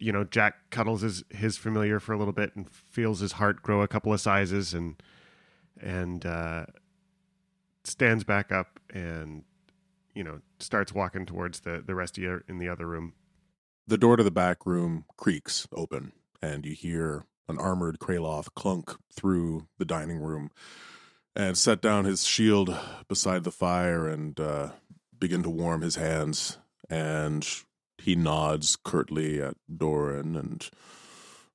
you 0.00 0.12
know 0.12 0.24
Jack 0.24 0.70
cuddles 0.70 1.02
his 1.02 1.24
his 1.30 1.56
familiar 1.56 2.00
for 2.00 2.12
a 2.12 2.18
little 2.18 2.32
bit 2.32 2.56
and 2.56 2.68
feels 2.70 3.20
his 3.20 3.32
heart 3.32 3.62
grow 3.62 3.82
a 3.82 3.88
couple 3.88 4.12
of 4.12 4.20
sizes 4.20 4.74
and 4.74 5.00
and 5.80 6.26
uh, 6.26 6.66
stands 7.84 8.24
back 8.24 8.50
up 8.52 8.80
and 8.92 9.44
you 10.14 10.24
know 10.24 10.40
starts 10.58 10.92
walking 10.92 11.26
towards 11.26 11.60
the 11.60 11.82
the 11.86 11.94
rest 11.94 12.18
of 12.18 12.24
you 12.24 12.42
in 12.48 12.58
the 12.58 12.68
other 12.68 12.86
room 12.86 13.12
The 13.86 13.98
door 13.98 14.16
to 14.16 14.24
the 14.24 14.30
back 14.30 14.66
room 14.66 15.04
creaks 15.16 15.66
open, 15.72 16.12
and 16.42 16.64
you 16.64 16.72
hear 16.74 17.24
an 17.48 17.58
armored 17.58 17.98
Kraloth 17.98 18.48
clunk 18.54 18.92
through 19.12 19.66
the 19.78 19.84
dining 19.84 20.18
room 20.18 20.50
and 21.34 21.58
set 21.58 21.80
down 21.82 22.04
his 22.04 22.24
shield 22.24 22.76
beside 23.08 23.44
the 23.44 23.50
fire 23.50 24.08
and 24.08 24.38
uh, 24.38 24.70
begin 25.18 25.42
to 25.42 25.50
warm 25.50 25.82
his 25.82 25.96
hands. 25.96 26.58
And 26.88 27.46
he 28.02 28.14
nods 28.16 28.76
curtly 28.84 29.40
at 29.42 29.56
Doran 29.74 30.36
and 30.36 30.68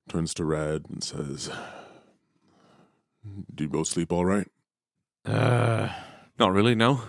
turns 0.09 0.33
to 0.35 0.45
Red 0.45 0.85
and 0.89 1.03
says, 1.03 1.49
Do 3.53 3.63
you 3.63 3.69
both 3.69 3.87
sleep 3.87 4.11
all 4.11 4.25
right? 4.25 4.47
Uh 5.25 5.89
Not 6.39 6.53
really, 6.53 6.75
no. 6.75 7.01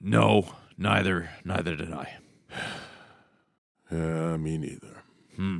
no, 0.00 0.54
neither 0.78 1.30
neither 1.44 1.76
did 1.76 1.92
I. 1.92 2.16
Yeah, 3.92 4.36
me 4.36 4.56
neither. 4.56 5.02
Hmm. 5.34 5.58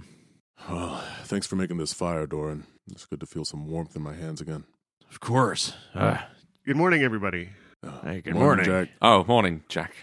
Well, 0.68 1.02
thanks 1.24 1.48
for 1.48 1.56
making 1.56 1.78
this 1.78 1.92
fire, 1.92 2.28
Doran. 2.28 2.64
It's 2.92 3.04
good 3.04 3.18
to 3.20 3.26
feel 3.26 3.44
some 3.44 3.66
warmth 3.66 3.96
in 3.96 4.02
my 4.02 4.14
hands 4.14 4.40
again. 4.40 4.62
Of 5.10 5.18
course. 5.18 5.72
Uh, 5.94 6.18
good 6.64 6.76
morning 6.76 7.02
everybody 7.02 7.48
Uh, 7.84 8.00
Hey, 8.02 8.20
good 8.20 8.34
morning. 8.34 8.66
Jack. 8.66 8.90
Oh, 9.02 9.24
morning, 9.24 9.64
Jack. 9.68 9.94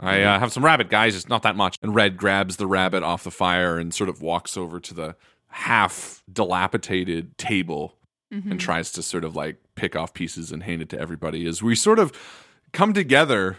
I 0.00 0.22
uh, 0.22 0.38
have 0.38 0.52
some 0.52 0.64
rabbit, 0.64 0.88
guys. 0.88 1.14
It's 1.14 1.28
not 1.28 1.42
that 1.42 1.56
much. 1.56 1.78
And 1.82 1.94
Red 1.94 2.16
grabs 2.16 2.56
the 2.56 2.66
rabbit 2.66 3.02
off 3.02 3.24
the 3.24 3.30
fire 3.30 3.78
and 3.78 3.92
sort 3.94 4.08
of 4.08 4.22
walks 4.22 4.56
over 4.56 4.80
to 4.80 4.94
the 4.94 5.16
half 5.48 6.22
dilapidated 6.32 7.36
table 7.38 7.96
Mm-hmm. 8.32 8.52
and 8.52 8.60
tries 8.60 8.92
to 8.92 9.02
sort 9.02 9.24
of 9.24 9.34
like 9.34 9.56
pick 9.74 9.96
off 9.96 10.14
pieces 10.14 10.52
and 10.52 10.62
hand 10.62 10.80
it 10.82 10.88
to 10.90 11.00
everybody 11.00 11.46
as 11.48 11.64
we 11.64 11.74
sort 11.74 11.98
of 11.98 12.12
come 12.72 12.92
together 12.92 13.56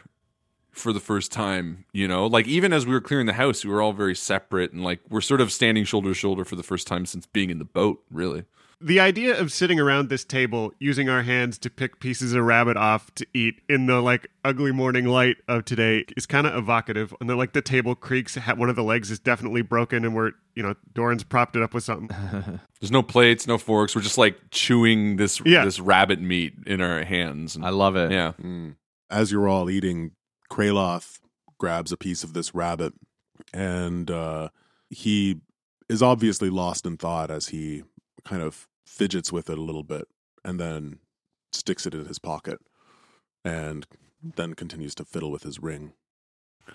for 0.71 0.93
the 0.93 1.01
first 1.01 1.29
time, 1.29 1.83
you 1.91 2.07
know? 2.07 2.25
Like 2.25 2.47
even 2.47 2.71
as 2.71 2.85
we 2.85 2.93
were 2.93 3.01
clearing 3.01 3.25
the 3.25 3.33
house, 3.33 3.65
we 3.65 3.71
were 3.71 3.81
all 3.81 3.91
very 3.91 4.15
separate 4.15 4.71
and 4.71 4.81
like 4.81 5.01
we're 5.09 5.19
sort 5.19 5.41
of 5.41 5.51
standing 5.51 5.83
shoulder 5.83 6.07
to 6.11 6.13
shoulder 6.13 6.45
for 6.45 6.55
the 6.55 6.63
first 6.63 6.87
time 6.87 7.05
since 7.05 7.25
being 7.25 7.49
in 7.49 7.59
the 7.59 7.65
boat, 7.65 8.01
really. 8.09 8.45
The 8.83 8.99
idea 8.99 9.39
of 9.39 9.51
sitting 9.51 9.79
around 9.79 10.09
this 10.09 10.23
table 10.23 10.71
using 10.79 11.07
our 11.07 11.21
hands 11.21 11.57
to 11.59 11.69
pick 11.69 11.99
pieces 11.99 12.33
of 12.33 12.43
rabbit 12.43 12.77
off 12.77 13.13
to 13.15 13.27
eat 13.33 13.61
in 13.69 13.85
the 13.85 14.01
like 14.01 14.27
ugly 14.43 14.71
morning 14.71 15.05
light 15.05 15.37
of 15.47 15.65
today 15.65 16.05
is 16.17 16.25
kind 16.25 16.47
of 16.47 16.55
evocative. 16.55 17.13
And 17.21 17.29
then 17.29 17.37
like 17.37 17.53
the 17.53 17.61
table 17.61 17.93
creaks, 17.95 18.35
one 18.35 18.69
of 18.69 18.75
the 18.75 18.83
legs 18.83 19.11
is 19.11 19.19
definitely 19.19 19.61
broken, 19.61 20.03
and 20.03 20.15
we're 20.15 20.31
you 20.55 20.63
know 20.63 20.73
Doran's 20.93 21.23
propped 21.23 21.55
it 21.55 21.61
up 21.61 21.73
with 21.73 21.83
something. 21.83 22.09
There's 22.81 22.91
no 22.91 23.03
plates, 23.03 23.45
no 23.45 23.57
forks. 23.57 23.95
We're 23.95 24.01
just 24.01 24.17
like 24.17 24.35
chewing 24.49 25.17
this 25.17 25.41
Yeah. 25.45 25.63
this 25.63 25.79
rabbit 25.79 26.19
meat 26.19 26.53
in 26.65 26.81
our 26.81 27.03
hands. 27.03 27.55
And, 27.55 27.63
I 27.65 27.69
love 27.69 27.95
it. 27.95 28.11
yeah. 28.11 28.33
Mm. 28.41 28.75
As 29.09 29.31
you're 29.31 29.47
all 29.47 29.69
eating, 29.69 30.11
Kraloth 30.51 31.19
grabs 31.59 31.91
a 31.91 31.97
piece 31.97 32.23
of 32.23 32.33
this 32.33 32.55
rabbit, 32.55 32.93
and 33.53 34.09
uh, 34.09 34.49
he 34.89 35.41
is 35.89 36.01
obviously 36.01 36.49
lost 36.49 36.85
in 36.85 36.97
thought 36.97 37.29
as 37.29 37.49
he 37.49 37.83
kind 38.25 38.41
of 38.41 38.67
fidgets 38.91 39.31
with 39.31 39.49
it 39.49 39.57
a 39.57 39.61
little 39.61 39.83
bit, 39.83 40.07
and 40.43 40.59
then 40.59 40.99
sticks 41.51 41.85
it 41.85 41.93
in 41.93 42.05
his 42.05 42.19
pocket, 42.19 42.59
and 43.43 43.87
then 44.21 44.53
continues 44.53 44.93
to 44.95 45.05
fiddle 45.05 45.31
with 45.31 45.43
his 45.43 45.59
ring. 45.59 45.93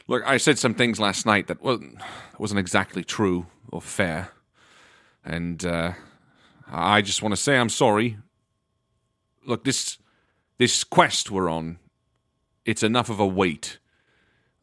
Look, 0.09 0.23
I 0.27 0.37
said 0.37 0.59
some 0.59 0.75
things 0.75 0.99
last 0.99 1.27
night 1.27 1.47
that 1.47 1.63
wasn't, 1.63 1.99
wasn't 2.39 2.61
exactly 2.61 3.05
true 3.05 3.47
or 3.69 3.81
fair. 3.81 4.31
And 5.25 5.65
uh, 5.65 5.93
I 6.71 7.03
just 7.03 7.23
want 7.23 7.33
to 7.35 7.41
say 7.41 7.57
I'm 7.57 7.69
sorry. 7.69 8.19
Look, 9.45 9.65
this 9.65 9.99
this 10.59 10.85
quest 10.85 11.31
we're 11.31 11.51
on, 11.51 11.79
it's 12.65 12.83
enough 12.83 13.11
of 13.11 13.21
a 13.21 13.27
weight 13.27 13.79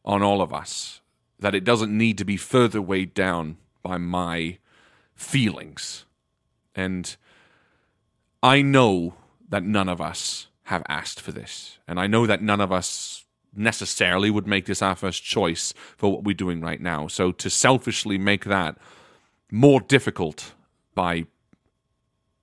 on 0.04 0.24
all 0.24 0.42
of 0.42 0.52
us 0.52 1.02
that 1.40 1.54
it 1.54 1.64
doesn't 1.64 1.96
need 1.96 2.18
to 2.18 2.26
be 2.26 2.38
further 2.38 2.82
weighed 2.82 3.14
down 3.14 3.58
by 3.84 3.98
my 3.98 4.58
feelings. 5.14 6.06
And 6.74 7.16
I 8.44 8.62
know 8.62 9.16
that 9.50 9.64
none 9.64 9.88
of 9.88 10.02
us 10.02 10.48
have 10.64 10.84
asked 10.90 11.22
for 11.22 11.32
this. 11.32 11.80
And 11.88 12.00
I 12.00 12.08
know 12.08 12.28
that 12.28 12.42
none 12.42 12.62
of 12.62 12.72
us 12.72 13.24
necessarily 13.56 14.30
would 14.30 14.48
make 14.48 14.66
this 14.66 14.82
our 14.82 14.96
first 14.96 15.24
choice 15.24 15.74
for 15.96 16.12
what 16.12 16.24
we're 16.24 16.34
doing 16.34 16.60
right 16.60 16.82
now. 16.82 17.08
So 17.08 17.32
to 17.32 17.50
selfishly 17.50 18.18
make 18.18 18.46
that 18.46 18.78
more 19.52 19.80
difficult 19.80 20.54
by 20.94 21.26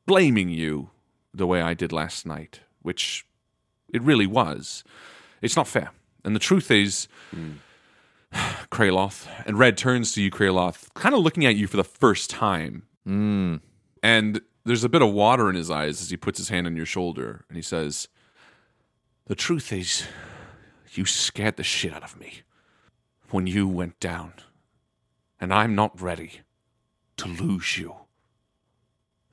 blaming 0.06 0.48
you 0.48 0.90
the 1.34 1.46
way 1.46 1.60
I 1.60 1.74
did 1.74 1.92
last 1.92 2.24
night, 2.26 2.60
which 2.82 3.26
it 3.92 4.02
really 4.02 4.26
was, 4.26 4.84
it's 5.42 5.56
not 5.56 5.68
fair. 5.68 5.90
And 6.24 6.34
the 6.34 6.40
truth 6.40 6.70
is, 6.70 7.08
Kraloth, 8.70 9.26
and 9.46 9.58
Red 9.58 9.76
turns 9.76 10.12
to 10.12 10.22
you, 10.22 10.30
Kraloth, 10.30 10.92
kind 10.94 11.14
of 11.14 11.22
looking 11.22 11.44
at 11.44 11.56
you 11.56 11.66
for 11.66 11.76
the 11.76 11.84
first 11.84 12.30
time. 12.30 12.84
Mm. 13.06 13.60
And 14.02 14.40
there's 14.64 14.84
a 14.84 14.88
bit 14.88 15.02
of 15.02 15.12
water 15.12 15.48
in 15.48 15.56
his 15.56 15.70
eyes 15.70 16.00
as 16.02 16.10
he 16.10 16.16
puts 16.16 16.38
his 16.38 16.48
hand 16.48 16.66
on 16.66 16.76
your 16.76 16.86
shoulder 16.86 17.44
and 17.48 17.56
he 17.56 17.62
says, 17.62 18.08
The 19.26 19.34
truth 19.34 19.72
is, 19.72 20.06
you 20.92 21.04
scared 21.04 21.56
the 21.56 21.62
shit 21.62 21.94
out 21.94 22.02
of 22.02 22.18
me 22.18 22.42
when 23.30 23.46
you 23.46 23.68
went 23.68 23.98
down. 24.00 24.34
And 25.40 25.54
I'm 25.54 25.74
not 25.74 26.00
ready 26.00 26.40
to 27.16 27.28
lose 27.28 27.78
you 27.78 27.94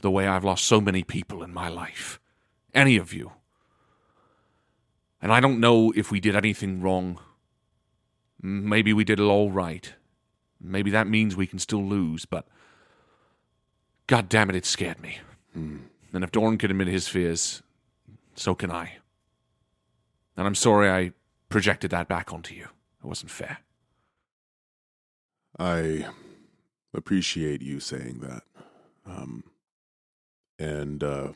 the 0.02 0.12
way 0.12 0.28
I've 0.28 0.44
lost 0.44 0.66
so 0.66 0.80
many 0.80 1.04
people 1.04 1.44
in 1.44 1.54
my 1.54 1.68
life. 1.68 2.20
Any 2.74 2.98
of 2.98 3.14
you. 3.14 3.32
And 5.22 5.34
I 5.34 5.40
don't 5.40 5.60
know 5.60 5.92
if 5.96 6.12
we 6.12 6.20
did 6.20 6.36
anything 6.36 6.82
wrong. 6.82 7.20
Maybe 8.42 8.94
we 8.94 9.04
did 9.04 9.20
it 9.20 9.24
all 9.24 9.52
right. 9.52 9.94
Maybe 10.62 10.92
that 10.92 11.08
means 11.08 11.36
we 11.36 11.48
can 11.48 11.60
still 11.60 11.84
lose, 11.84 12.26
but 12.26 12.48
God 14.08 14.30
damn 14.30 14.50
it, 14.50 14.56
it 14.56 14.66
scared 14.66 15.02
me. 15.02 15.20
And 16.14 16.24
if 16.24 16.32
Doran 16.32 16.58
can 16.58 16.72
admit 16.72 16.88
his 16.88 17.08
fears, 17.08 17.62
so 18.36 18.56
can 18.56 18.72
I. 18.72 18.94
And 20.38 20.48
I'm 20.48 20.56
sorry 20.56 20.90
I 20.90 21.12
projected 21.50 21.92
that 21.92 22.08
back 22.08 22.32
onto 22.32 22.56
you. 22.56 22.68
It 23.04 23.06
wasn't 23.06 23.32
fair. 23.32 23.60
I 25.60 26.08
appreciate 26.94 27.62
you 27.62 27.80
saying 27.80 28.20
that. 28.20 28.44
Um, 29.06 29.44
and 30.60 31.04
uh, 31.04 31.34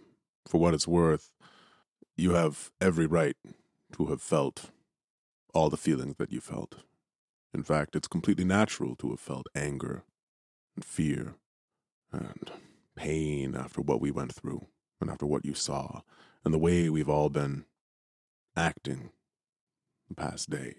for 0.48 0.60
what 0.60 0.74
it's 0.74 0.88
worth, 0.88 1.32
you 2.16 2.32
have 2.32 2.72
every 2.80 3.06
right 3.06 3.36
to 3.94 4.06
have 4.08 4.22
felt 4.22 4.70
all 5.54 5.70
the 5.70 5.78
feelings 5.78 6.16
that 6.18 6.32
you 6.32 6.40
felt. 6.40 6.76
In 7.54 7.64
fact, 7.64 7.96
it's 7.96 8.08
completely 8.08 8.46
natural 8.46 8.96
to 8.98 9.10
have 9.10 9.20
felt 9.20 9.48
anger 9.56 10.04
and 10.76 10.86
fear 10.86 11.36
and 12.12 12.52
pain 12.96 13.56
after 13.56 13.82
what 13.82 14.02
we 14.02 14.12
went 14.12 14.34
through 14.34 14.68
and 15.00 15.10
after 15.10 15.26
what 15.26 15.46
you 15.46 15.54
saw 15.54 16.02
and 16.44 16.54
the 16.54 16.60
way 16.60 16.90
we've 16.90 17.10
all 17.10 17.30
been 17.30 17.66
acting 18.56 19.12
the 20.10 20.16
past 20.16 20.50
day. 20.50 20.76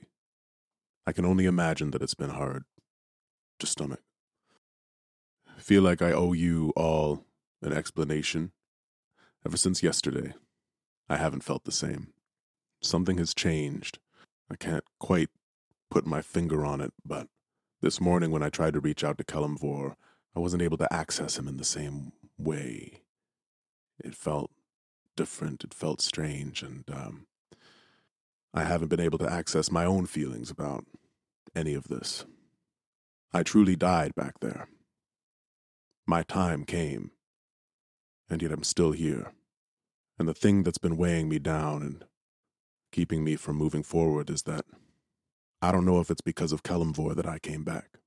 I 1.07 1.13
can 1.13 1.25
only 1.25 1.47
imagine 1.47 1.91
that 1.91 2.03
it's 2.03 2.15
been 2.15 2.31
hard 2.31 2.65
to 3.59 3.67
stomach. 3.67 4.03
I 5.57 5.61
feel 5.61 5.83
like 5.83 6.03
I 6.03 6.13
owe 6.13 6.33
you 6.33 6.73
all 6.77 7.25
an 7.61 7.73
explanation. 7.73 8.53
Ever 9.45 9.57
since 9.57 9.83
yesterday, 9.83 10.35
I 11.09 11.17
haven't 11.17 11.45
felt 11.45 11.65
the 11.65 11.73
same. 11.73 12.13
Something 12.81 13.19
has 13.19 13.35
changed. 13.35 13.99
I 14.51 14.57
can't 14.57 14.85
quite 14.99 15.31
put 15.91 16.07
my 16.07 16.23
finger 16.23 16.65
on 16.65 16.81
it, 16.81 16.93
but 17.05 17.29
this 17.81 18.01
morning 18.01 18.31
when 18.31 18.43
I 18.43 18.49
tried 18.49 18.75
to 18.75 18.81
reach 18.81 19.03
out 19.03 19.19
to 19.19 19.25
Kelemvor, 19.25 19.95
I 20.35 20.41
wasn't 20.41 20.63
able 20.63 20.79
to 20.79 20.93
access 20.93 21.39
him 21.39 21.47
in 21.47 21.57
the 21.57 21.65
same 21.65 22.13
way. 22.39 23.01
It 24.03 24.15
felt 24.15 24.51
different, 25.17 25.65
it 25.65 25.75
felt 25.75 26.01
strange, 26.01 26.63
and 26.63 26.85
um, 26.91 27.27
I 28.55 28.65
haven't 28.65 28.89
been 28.89 29.01
able 29.01 29.19
to 29.19 29.31
access 29.31 29.71
my 29.71 29.85
own 29.85 30.07
feelings 30.07 30.51
about 30.51 30.85
any 31.55 31.75
of 31.75 31.89
this. 31.89 32.25
I 33.33 33.43
truly 33.43 33.77
died 33.77 34.15
back 34.15 34.41
there. 34.41 34.69
My 36.07 36.23
time 36.23 36.65
came, 36.65 37.13
and 38.29 38.43
yet 38.43 38.53
I'm 38.53 38.65
still 38.65 38.93
here. 38.93 39.33
And 40.19 40.29
the 40.29 40.35
thing 40.35 40.63
that's 40.63 40.79
been 40.79 40.97
weighing 40.97 41.29
me 41.29 41.39
down 41.39 41.83
and 41.83 42.05
keeping 42.91 43.25
me 43.25 43.37
from 43.37 43.57
moving 43.57 43.83
forward 43.83 44.31
is 44.31 44.43
that 44.43 44.65
I 45.61 45.73
don't 45.73 45.87
know 45.87 46.01
if 46.01 46.11
it's 46.11 46.21
because 46.21 46.53
of 46.53 46.63
Kelemvor 46.63 47.15
that 47.17 47.27
I 47.27 47.39
came 47.39 47.65
back. 47.65 47.99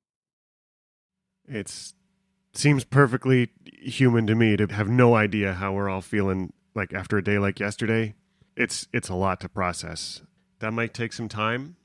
It's 1.47 1.93
seems 2.58 2.84
perfectly 2.84 3.52
human 3.65 4.28
to 4.28 4.36
me 4.36 4.58
to 4.58 4.68
have 4.68 4.89
no 4.89 5.15
idea 5.15 5.54
how 5.54 5.74
we're 5.74 5.89
all 5.89 6.02
feeling 6.02 6.54
like 6.74 6.94
after 6.94 7.18
a 7.18 7.24
day 7.24 7.38
like 7.39 7.60
yesterday. 7.60 8.15
It's 8.56 8.88
it's 8.94 9.10
a 9.10 9.15
lot 9.15 9.39
to 9.41 9.50
process. 9.50 10.22
That 10.60 10.72
might 10.72 10.94
take 10.94 11.13
some 11.13 11.28
time, 11.28 11.76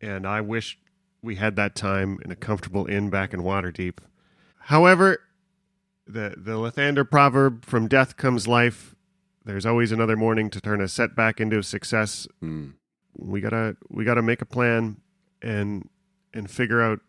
and 0.00 0.26
I 0.26 0.40
wish 0.40 0.78
we 1.22 1.36
had 1.36 1.56
that 1.56 1.74
time 1.74 2.18
in 2.24 2.30
a 2.30 2.36
comfortable 2.36 2.86
inn 2.86 3.10
back 3.10 3.32
in 3.32 3.40
Waterdeep. 3.40 3.98
However, 4.58 5.20
the 6.06 6.34
the 6.36 6.52
Lathander 6.52 7.08
proverb 7.08 7.64
from 7.64 7.88
death 7.88 8.16
comes 8.16 8.48
life. 8.48 8.94
There's 9.44 9.66
always 9.66 9.92
another 9.92 10.16
morning 10.16 10.50
to 10.50 10.60
turn 10.60 10.80
a 10.80 10.88
setback 10.88 11.40
into 11.40 11.58
a 11.58 11.62
success. 11.62 12.26
Hmm. 12.40 12.70
We 13.16 13.40
gotta 13.40 13.76
we 13.88 14.04
gotta 14.04 14.22
make 14.22 14.42
a 14.42 14.46
plan 14.46 15.00
and 15.42 15.88
and 16.34 16.50
figure 16.50 16.82
out 16.82 17.00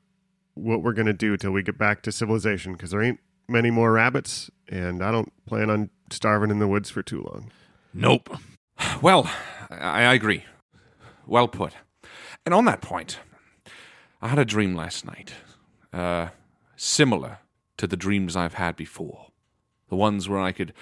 what 0.53 0.83
we're 0.83 0.93
gonna 0.93 1.13
do 1.13 1.37
till 1.37 1.51
we 1.51 1.63
get 1.63 1.77
back 1.77 2.01
to 2.03 2.11
civilization 2.11 2.73
because 2.73 2.91
there 2.91 3.01
ain't 3.01 3.19
many 3.47 3.71
more 3.71 3.91
rabbits, 3.91 4.49
and 4.69 5.03
I 5.03 5.11
don't 5.11 5.31
plan 5.45 5.69
on 5.69 5.89
starving 6.09 6.51
in 6.51 6.59
the 6.59 6.67
woods 6.67 6.89
for 6.89 7.01
too 7.01 7.21
long. 7.21 7.51
Nope. 7.93 8.37
Well, 9.01 9.29
I, 9.69 10.03
I 10.03 10.13
agree. 10.13 10.45
Well 11.27 11.47
put. 11.47 11.73
And 12.45 12.53
on 12.53 12.65
that 12.65 12.81
point, 12.81 13.19
I 14.21 14.29
had 14.29 14.39
a 14.39 14.45
dream 14.45 14.75
last 14.75 15.05
night, 15.05 15.33
uh, 15.93 16.29
similar 16.75 17.39
to 17.77 17.87
the 17.87 17.97
dreams 17.97 18.35
I've 18.35 18.55
had 18.55 18.75
before. 18.75 19.27
The 19.89 19.95
ones 19.95 20.27
where 20.27 20.39
I 20.39 20.51
could 20.51 20.73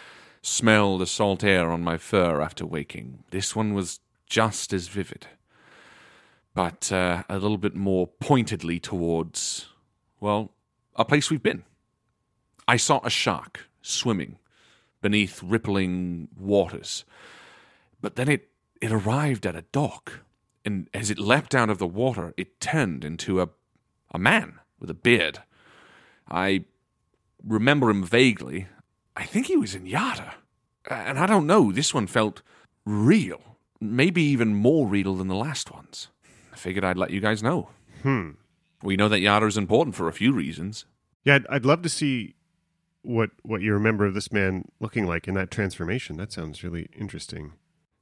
smell 0.41 0.97
the 0.97 1.07
salt 1.07 1.43
air 1.43 1.71
on 1.71 1.83
my 1.83 1.97
fur 1.97 2.41
after 2.41 2.65
waking. 2.65 3.23
This 3.31 3.55
one 3.55 3.73
was 3.73 3.99
just 4.25 4.71
as 4.71 4.87
vivid, 4.87 5.27
but 6.53 6.91
uh, 6.91 7.23
a 7.29 7.39
little 7.39 7.57
bit 7.57 7.75
more 7.75 8.07
pointedly 8.07 8.79
towards, 8.79 9.67
well, 10.19 10.51
a 10.95 11.05
place 11.05 11.29
we've 11.29 11.43
been. 11.43 11.63
I 12.67 12.77
saw 12.77 12.99
a 13.03 13.09
shark 13.09 13.69
swimming 13.81 14.37
beneath 15.01 15.41
rippling 15.43 16.27
waters. 16.37 17.05
But 18.01 18.15
then 18.15 18.29
it, 18.29 18.49
it 18.81 18.91
arrived 18.91 19.45
at 19.45 19.55
a 19.55 19.65
dock, 19.71 20.21
and 20.65 20.89
as 20.93 21.09
it 21.09 21.19
leapt 21.19 21.55
out 21.55 21.69
of 21.69 21.77
the 21.77 21.87
water, 21.87 22.33
it 22.37 22.59
turned 22.59 23.03
into 23.03 23.41
a, 23.41 23.49
a 24.11 24.19
man 24.19 24.59
with 24.79 24.89
a 24.89 24.93
beard. 24.93 25.39
I 26.29 26.65
remember 27.43 27.89
him 27.89 28.03
vaguely. 28.03 28.67
I 29.15 29.23
think 29.23 29.47
he 29.47 29.57
was 29.57 29.75
in 29.75 29.85
Yartar. 29.85 30.33
And 30.89 31.19
I 31.19 31.25
don't 31.25 31.47
know, 31.47 31.71
this 31.71 31.93
one 31.93 32.07
felt 32.07 32.41
real. 32.85 33.41
Maybe 33.81 34.21
even 34.23 34.55
more 34.55 34.87
real 34.87 35.15
than 35.15 35.27
the 35.27 35.35
last 35.35 35.71
ones. 35.71 36.09
I 36.59 36.61
figured 36.61 36.83
I'd 36.83 36.97
let 36.97 37.11
you 37.11 37.21
guys 37.21 37.41
know. 37.41 37.69
Hmm. 38.03 38.31
We 38.83 38.97
know 38.97 39.07
that 39.07 39.19
Yartar 39.19 39.47
is 39.47 39.57
important 39.57 39.95
for 39.95 40.09
a 40.09 40.13
few 40.13 40.33
reasons. 40.33 40.83
Yeah, 41.23 41.35
I'd, 41.35 41.47
I'd 41.47 41.65
love 41.65 41.83
to 41.83 41.89
see 41.89 42.35
what 43.01 43.29
what 43.43 43.61
you 43.61 43.71
remember 43.71 44.05
of 44.05 44.13
this 44.13 44.29
man 44.29 44.65
looking 44.81 45.05
like 45.07 45.25
in 45.25 45.35
that 45.35 45.51
transformation. 45.51 46.17
That 46.17 46.33
sounds 46.33 46.61
really 46.61 46.89
interesting. 46.93 47.53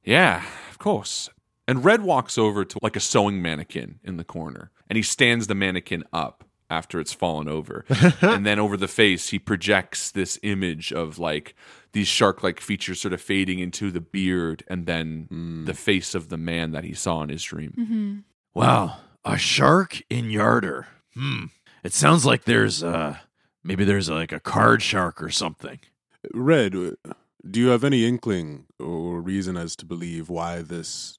Yeah, 0.02 0.44
of 0.70 0.78
course. 0.78 1.30
And 1.68 1.84
Red 1.84 2.02
walks 2.02 2.36
over 2.36 2.64
to 2.64 2.78
like 2.82 2.96
a 2.96 3.00
sewing 3.00 3.40
mannequin 3.40 4.00
in 4.02 4.16
the 4.16 4.24
corner, 4.24 4.72
and 4.90 4.96
he 4.96 5.02
stands 5.02 5.46
the 5.46 5.54
mannequin 5.54 6.02
up 6.12 6.42
after 6.68 6.98
it's 6.98 7.12
fallen 7.12 7.48
over. 7.48 7.84
and 8.20 8.44
then 8.44 8.58
over 8.58 8.76
the 8.76 8.88
face, 8.88 9.28
he 9.28 9.38
projects 9.38 10.10
this 10.10 10.36
image 10.42 10.92
of 10.92 11.20
like 11.20 11.54
these 11.92 12.08
shark 12.08 12.42
like 12.42 12.60
features 12.60 13.00
sort 13.00 13.14
of 13.14 13.20
fading 13.20 13.60
into 13.60 13.92
the 13.92 14.00
beard 14.00 14.64
and 14.66 14.86
then 14.86 15.64
the 15.64 15.74
face 15.74 16.16
of 16.16 16.28
the 16.28 16.36
man 16.36 16.72
that 16.72 16.82
he 16.82 16.92
saw 16.92 17.22
in 17.22 17.28
his 17.28 17.44
dream. 17.44 17.74
Mm-hmm. 17.78 18.18
Wow, 18.54 18.96
a 19.24 19.38
shark 19.38 20.02
in 20.10 20.26
Yartar. 20.26 20.86
Hmm. 21.14 21.44
It 21.84 21.92
sounds 21.92 22.26
like 22.26 22.44
there's 22.44 22.82
uh 22.82 23.18
maybe 23.62 23.84
there's 23.84 24.08
like 24.08 24.32
a 24.32 24.40
card 24.40 24.82
shark 24.82 25.22
or 25.22 25.30
something. 25.30 25.78
Red, 26.34 26.74
uh, 26.74 27.12
do 27.48 27.60
you 27.60 27.68
have 27.68 27.84
any 27.84 28.04
inkling 28.06 28.66
or 28.78 29.20
reason 29.20 29.56
as 29.56 29.76
to 29.76 29.86
believe 29.86 30.28
why 30.28 30.62
this 30.62 31.18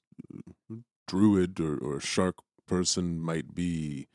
druid 1.08 1.58
or, 1.60 1.76
or 1.78 2.00
shark 2.00 2.36
person 2.66 3.20
might 3.20 3.54
be 3.54 4.06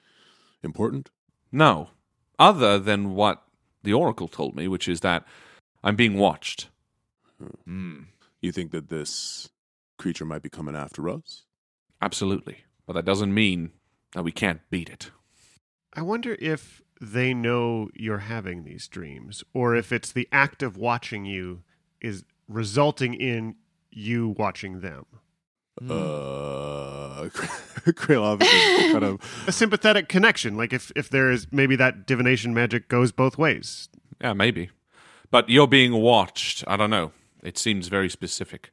important? 0.63 1.09
No, 1.51 1.89
other 2.37 2.79
than 2.79 3.15
what 3.15 3.43
the 3.83 3.93
Oracle 3.93 4.27
told 4.27 4.55
me, 4.55 4.67
which 4.67 4.87
is 4.87 5.01
that 5.01 5.25
I'm 5.83 5.95
being 5.95 6.17
watched. 6.17 6.69
Hmm. 7.65 8.03
You 8.41 8.51
think 8.51 8.71
that 8.71 8.89
this 8.89 9.49
creature 9.97 10.25
might 10.25 10.43
be 10.43 10.49
coming 10.49 10.75
after 10.75 11.09
us? 11.09 11.43
Absolutely. 12.01 12.63
But 12.85 12.93
that 12.93 13.05
doesn't 13.05 13.33
mean 13.33 13.71
that 14.13 14.23
we 14.23 14.31
can't 14.31 14.61
beat 14.69 14.89
it. 14.89 15.11
I 15.93 16.01
wonder 16.01 16.35
if 16.39 16.81
they 17.01 17.33
know 17.33 17.89
you're 17.93 18.19
having 18.19 18.63
these 18.63 18.87
dreams, 18.87 19.43
or 19.53 19.75
if 19.75 19.91
it's 19.91 20.11
the 20.11 20.27
act 20.31 20.63
of 20.63 20.77
watching 20.77 21.25
you 21.25 21.63
is 22.01 22.23
resulting 22.47 23.13
in 23.13 23.55
you 23.91 24.35
watching 24.37 24.81
them. 24.81 25.05
Uh, 25.81 27.25
Kraloth 27.91 28.41
is 28.41 28.91
kind 28.93 29.03
of 29.03 29.43
A 29.47 29.51
sympathetic 29.51 30.07
connection, 30.07 30.55
like 30.55 30.71
if 30.71 30.91
if 30.95 31.09
there 31.09 31.29
is 31.31 31.47
maybe 31.51 31.75
that 31.75 32.05
divination 32.05 32.53
magic 32.53 32.87
goes 32.87 33.11
both 33.11 33.37
ways. 33.37 33.89
Yeah, 34.21 34.33
maybe. 34.33 34.69
But 35.31 35.49
you're 35.49 35.67
being 35.67 35.93
watched. 35.93 36.63
I 36.65 36.77
don't 36.77 36.89
know. 36.89 37.11
It 37.43 37.57
seems 37.57 37.89
very 37.89 38.09
specific. 38.09 38.71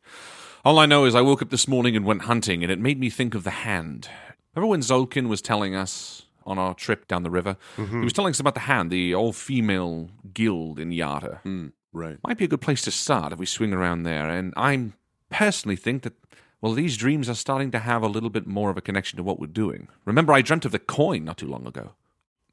All 0.65 0.79
I 0.79 0.87
know 0.87 1.05
is 1.07 1.15
I 1.17 1.23
woke 1.23 1.43
up 1.43 1.51
this 1.51 1.67
morning 1.67 1.97
and 1.97 2.05
went 2.05 2.23
hunting, 2.23 2.63
and 2.63 2.71
it 2.71 2.79
made 2.79 3.01
me 3.01 3.11
think 3.11 3.35
of 3.35 3.43
the 3.43 3.51
hand. 3.51 4.09
Remember 4.55 4.71
when 4.71 4.81
Zolkin 4.81 5.29
was 5.29 5.43
telling 5.43 5.75
us 5.75 6.27
on 6.47 6.57
our 6.57 6.73
trip 6.73 7.09
down 7.09 7.25
the 7.25 7.31
river? 7.31 7.57
He 7.77 8.05
was 8.05 8.13
telling 8.13 8.31
us 8.31 8.39
about 8.39 8.55
the 8.55 8.61
hand, 8.61 8.91
the 8.91 9.13
all 9.13 9.33
female 9.33 10.11
guild 10.33 10.79
in 10.79 10.91
Yartar. 10.91 11.41
Hmm, 11.41 11.69
right. 11.93 12.17
Might 12.23 12.39
be 12.39 12.45
a 12.45 12.49
good 12.49 12.61
place 12.61 12.83
to 12.83 12.93
start 12.93 13.33
if 13.33 13.41
we 13.41 13.47
swing 13.47 13.73
around 13.73 14.05
there. 14.05 14.29
And 14.29 14.55
I 14.57 14.93
personally 15.31 15.75
think 15.75 16.03
that, 16.03 16.13
well, 16.61 16.75
these 16.75 16.97
dreams 16.97 17.29
are 17.29 17.35
starting 17.35 17.73
to 17.73 17.81
have 17.81 18.05
a 18.05 18.09
little 18.09 18.31
bit 18.31 18.47
more 18.47 18.71
of 18.71 18.77
a 18.77 18.83
connection 18.83 19.17
to 19.17 19.25
what 19.25 19.41
we're 19.41 19.47
doing. 19.49 19.89
Remember, 20.05 20.33
I 20.33 20.43
dreamt 20.43 20.65
of 20.65 20.71
the 20.71 20.79
coin 20.79 21.25
not 21.25 21.39
too 21.39 21.49
long 21.49 21.67
ago. 21.67 21.93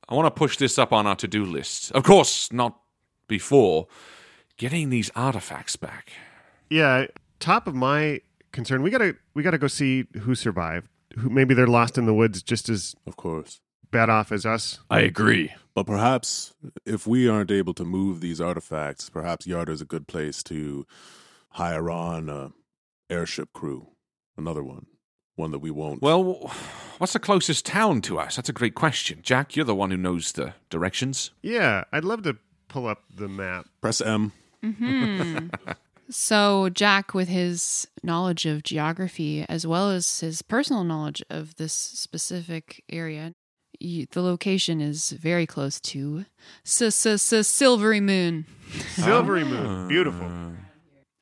I 0.08 0.16
want 0.16 0.26
to 0.26 0.32
push 0.32 0.58
this 0.58 0.80
up 0.80 0.92
on 0.92 1.06
our 1.06 1.16
to 1.18 1.28
do 1.28 1.46
list. 1.46 1.92
Of 1.92 2.04
course, 2.04 2.52
not 2.52 2.80
before 3.28 3.88
getting 4.58 4.90
these 4.90 5.12
artifacts 5.16 5.76
back. 5.76 6.12
Yeah, 6.72 7.06
top 7.40 7.68
of 7.68 7.76
my 7.76 8.22
concern, 8.52 8.82
we 8.82 8.90
gotta 8.90 9.16
we 9.34 9.44
gotta 9.44 9.58
go 9.58 9.68
see 9.68 10.06
who 10.22 10.36
survived. 10.36 10.88
Who 11.18 11.30
maybe 11.30 11.54
they're 11.56 11.68
lost 11.68 11.98
in 11.98 12.06
the 12.06 12.14
woods 12.14 12.44
just 12.44 12.70
as 12.70 12.96
Of 13.08 13.16
course. 13.18 13.60
bad 13.92 14.10
off 14.10 14.32
as 14.32 14.46
us. 14.46 14.80
I 14.90 15.00
agree. 15.02 15.52
But 15.74 15.86
perhaps 15.88 16.54
if 16.86 17.08
we 17.08 17.28
aren't 17.28 17.50
able 17.52 17.74
to 17.76 17.84
move 17.84 18.22
these 18.22 18.40
artifacts, 18.40 19.10
perhaps 19.10 19.48
Yartar 19.48 19.70
is 19.70 19.82
a 19.82 19.86
good 19.86 20.08
place 20.08 20.44
to 20.44 20.86
hire 21.52 21.90
on 21.90 22.30
a 22.30 22.52
airship 23.10 23.54
crew. 23.54 23.88
Another 24.38 24.64
one. 24.64 24.86
One 25.36 25.52
that 25.52 25.60
we 25.60 25.72
won't. 25.72 26.02
Well, 26.02 26.52
what's 27.00 27.14
the 27.14 27.20
closest 27.20 27.66
town 27.66 28.02
to 28.02 28.20
us? 28.20 28.36
That's 28.36 28.50
a 28.50 28.54
great 28.54 28.76
question. 28.76 29.20
Jack, 29.24 29.56
you're 29.56 29.66
the 29.66 29.74
one 29.74 29.90
who 29.90 29.98
knows 29.98 30.34
the 30.34 30.54
directions. 30.70 31.32
Yeah, 31.42 31.86
I'd 31.94 32.04
love 32.04 32.24
to 32.24 32.38
pull 32.68 32.86
up 32.88 33.04
the 33.16 33.28
map. 33.30 33.66
press 33.82 34.00
M. 34.02 34.32
Mm-hmm. 34.64 35.48
so, 36.10 36.70
Jack, 36.70 37.14
with 37.14 37.28
his 37.30 37.88
knowledge 38.04 38.46
of 38.46 38.64
geography 38.64 39.46
as 39.48 39.66
well 39.68 39.90
as 39.92 40.20
his 40.22 40.42
personal 40.42 40.84
knowledge 40.84 41.22
of 41.30 41.56
this 41.56 41.74
specific 41.74 42.84
area, 42.90 43.34
y- 43.82 44.08
the 44.12 44.22
location 44.22 44.82
is 44.82 45.12
very 45.12 45.46
close 45.46 45.80
to 45.82 46.26
S- 46.66 46.82
S- 46.82 47.34
S- 47.34 47.48
Silvery 47.48 48.00
Moon. 48.02 48.46
Silvery 48.96 49.44
Moon, 49.44 49.88
beautiful. 49.88 50.32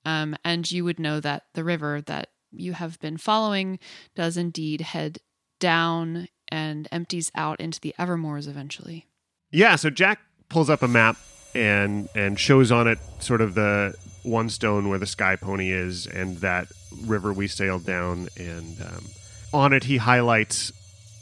Um, 0.05 0.35
and 0.45 0.69
you 0.71 0.83
would 0.85 0.99
know 0.99 1.19
that 1.19 1.43
the 1.53 1.63
river 1.63 2.01
that 2.01 2.29
you 2.51 2.73
have 2.73 2.97
been 2.99 3.17
following 3.17 3.77
does 4.15 4.37
indeed 4.37 4.81
head 4.81 5.19
down 5.59 6.29
and 6.49 6.87
empties 6.93 7.29
out 7.35 7.59
into 7.59 7.79
the 7.81 7.93
Evermoors 7.99 8.47
eventually. 8.47 9.05
Yeah, 9.51 9.75
so 9.75 9.89
Jack 9.89 10.19
pulls 10.49 10.69
up 10.69 10.81
a 10.81 10.87
map 10.87 11.17
and 11.53 12.07
and 12.15 12.39
shows 12.39 12.71
on 12.71 12.87
it 12.87 12.99
sort 13.19 13.41
of 13.41 13.53
the 13.55 13.95
one 14.27 14.49
stone 14.49 14.89
where 14.89 14.99
the 14.99 15.07
sky 15.07 15.35
pony 15.35 15.71
is 15.71 16.05
and 16.05 16.37
that 16.37 16.67
river 17.05 17.33
we 17.33 17.47
sailed 17.47 17.85
down. 17.85 18.27
And 18.37 18.81
um, 18.81 19.05
on 19.53 19.73
it 19.73 19.85
he 19.85 19.97
highlights 19.97 20.71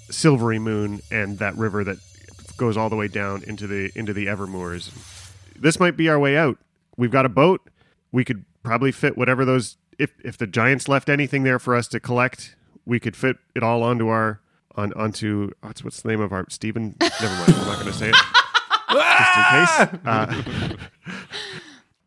silvery 0.09 0.59
moon 0.59 1.01
and 1.11 1.39
that 1.39 1.55
river 1.55 1.83
that 1.83 1.97
goes 2.57 2.77
all 2.77 2.89
the 2.89 2.95
way 2.95 3.07
down 3.07 3.43
into 3.43 3.67
the 3.67 3.91
into 3.95 4.13
the 4.13 4.27
evermoors. 4.27 4.91
This 5.57 5.79
might 5.79 5.97
be 5.97 6.09
our 6.09 6.19
way 6.19 6.37
out. 6.37 6.57
We've 6.97 7.11
got 7.11 7.25
a 7.25 7.29
boat. 7.29 7.61
We 8.11 8.23
could 8.25 8.45
probably 8.63 8.91
fit 8.91 9.17
whatever 9.17 9.45
those 9.45 9.77
if 9.97 10.11
if 10.23 10.37
the 10.37 10.47
giants 10.47 10.87
left 10.87 11.09
anything 11.09 11.43
there 11.43 11.59
for 11.59 11.75
us 11.75 11.87
to 11.89 11.99
collect 11.99 12.55
we 12.85 12.99
could 12.99 13.15
fit 13.15 13.37
it 13.55 13.63
all 13.63 13.83
onto 13.83 14.07
our 14.07 14.39
on 14.75 14.93
onto 14.93 15.51
what's 15.61 15.83
what's 15.83 16.01
the 16.01 16.09
name 16.09 16.21
of 16.21 16.31
our 16.31 16.45
Stephen? 16.49 16.95
Never 16.99 17.27
mind. 17.27 17.53
I'm 17.53 17.67
not 17.67 17.79
going 17.79 17.91
to 17.91 17.93
say 17.93 18.09
it. 18.09 18.15
Just 18.91 19.37
in 19.37 19.43
case. 19.51 19.99
Uh, 20.05 20.75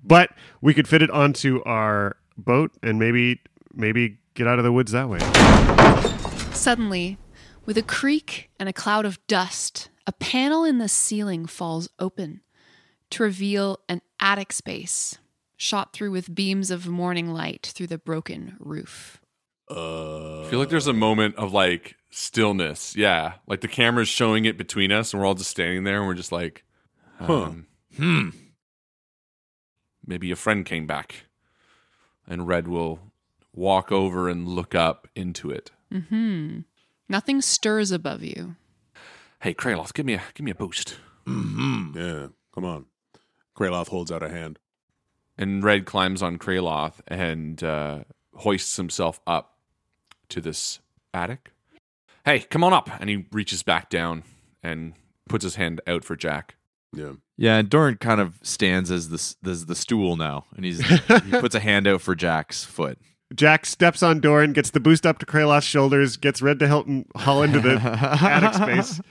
but 0.09 0.31
we 0.61 0.75
could 0.75 0.89
fit 0.89 1.03
it 1.03 1.11
onto 1.11 1.63
our 1.65 2.17
boat 2.37 2.73
and 2.83 2.99
maybe 2.99 3.41
maybe 3.75 4.19
get 4.35 4.47
out 4.49 4.59
of 4.59 4.65
the 4.65 4.73
woods 4.73 4.93
that 4.93 5.09
way. 5.09 5.19
Suddenly, 6.53 7.19
with 7.67 7.79
a 7.79 7.83
creak 7.83 8.51
and 8.59 8.69
a 8.69 8.73
cloud 8.73 9.05
of 9.05 9.25
dust, 9.27 9.91
a 10.07 10.13
panel 10.13 10.65
in 10.65 10.79
the 10.79 10.89
ceiling 10.89 11.47
falls 11.47 11.89
open 11.99 12.41
to 13.11 13.23
reveal 13.23 13.79
an 13.89 14.03
attic 14.21 14.53
space 14.53 15.19
shot 15.57 15.93
through 15.93 16.11
with 16.11 16.35
beams 16.35 16.71
of 16.71 16.87
morning 16.89 17.33
light 17.33 17.71
through 17.75 17.87
the 17.87 17.99
broken 17.99 18.57
roof. 18.59 19.21
Uh, 19.71 20.43
I 20.43 20.51
feel 20.51 20.59
like 20.59 20.69
there's 20.71 20.87
a 20.87 20.93
moment 20.93 21.37
of 21.37 21.53
like 21.53 21.97
stillness. 22.11 22.97
Yeah. 22.97 23.35
Like 23.47 23.61
the 23.61 23.69
camera's 23.69 24.09
showing 24.09 24.45
it 24.45 24.57
between 24.57 24.91
us 24.93 25.13
and 25.13 25.21
we're 25.21 25.27
all 25.27 25.35
just 25.35 25.51
standing 25.51 25.85
there 25.85 25.99
and 25.99 26.07
we're 26.07 26.15
just 26.15 26.33
like, 26.33 26.65
um, 27.21 27.67
Hmm. 27.97 28.31
Maybe 30.09 30.33
a 30.33 30.37
friend 30.37 30.65
came 30.65 30.87
back. 30.87 31.27
And 32.27 32.49
Red 32.49 32.67
will 32.67 32.99
walk 33.55 33.93
over 33.93 34.29
and 34.29 34.49
look 34.49 34.75
up 34.75 35.07
into 35.15 35.51
it. 35.51 35.71
Hmm. 35.93 36.61
Nothing 37.09 37.41
stirs 37.41 37.91
above 37.91 38.23
you. 38.23 38.57
Hey, 39.41 39.55
Kraloth, 39.55 39.95
give 39.95 40.05
me 40.05 40.15
a 40.15 40.23
give 40.35 40.45
me 40.45 40.51
a 40.51 40.55
boost. 40.55 40.97
Mm-hmm. 41.27 41.99
yeah, 41.99 42.27
come 42.55 42.65
on. 42.65 42.87
Kraloth 43.57 43.89
holds 43.89 44.11
out 44.11 44.23
a 44.23 44.29
hand. 44.29 44.59
And 45.37 45.63
Red 45.63 45.87
climbs 45.87 46.23
on 46.23 46.39
Kraloth 46.39 47.01
and 47.07 47.63
uh, 47.63 48.01
hoists 48.35 48.77
himself 48.77 49.21
up 49.27 49.57
to 50.31 50.41
this 50.41 50.81
attic. 51.15 51.53
Hey, 52.25 52.41
come 52.41 52.65
on 52.65 52.73
up. 52.73 52.91
And 53.01 53.09
he 53.09 53.27
reaches 53.33 53.63
back 53.63 53.89
down 53.89 54.25
and 54.63 54.95
puts 55.29 55.45
his 55.45 55.55
hand 55.55 55.81
out 55.87 56.05
for 56.05 56.17
Jack. 56.17 56.57
Yeah. 56.95 57.13
Yeah, 57.37 57.57
and 57.59 57.69
Doran 57.71 57.97
kind 57.97 58.21
of 58.21 58.39
stands 58.43 58.91
as 58.91 59.09
the 59.11 59.49
as 59.49 59.67
the 59.67 59.75
stool 59.77 60.17
now, 60.17 60.47
and 60.57 60.65
he's 60.65 60.81
he 60.81 61.31
puts 61.39 61.55
a 61.55 61.61
hand 61.61 61.87
out 61.87 62.01
for 62.01 62.15
Jack's 62.17 62.65
foot. 62.65 62.99
Jack 63.35 63.67
steps 63.67 64.03
on 64.03 64.21
Doran, 64.21 64.53
gets 64.55 64.71
the 64.71 64.81
boost 64.81 65.07
up 65.07 65.19
to 65.19 65.27
Kraloth's 65.27 65.65
shoulders, 65.67 66.17
gets 66.17 66.41
Red 66.43 66.59
to 66.61 66.67
Hilton 66.67 67.05
haul 67.15 67.43
into 67.43 67.61
the 67.61 67.75
attic 67.81 68.55
space. 68.55 69.01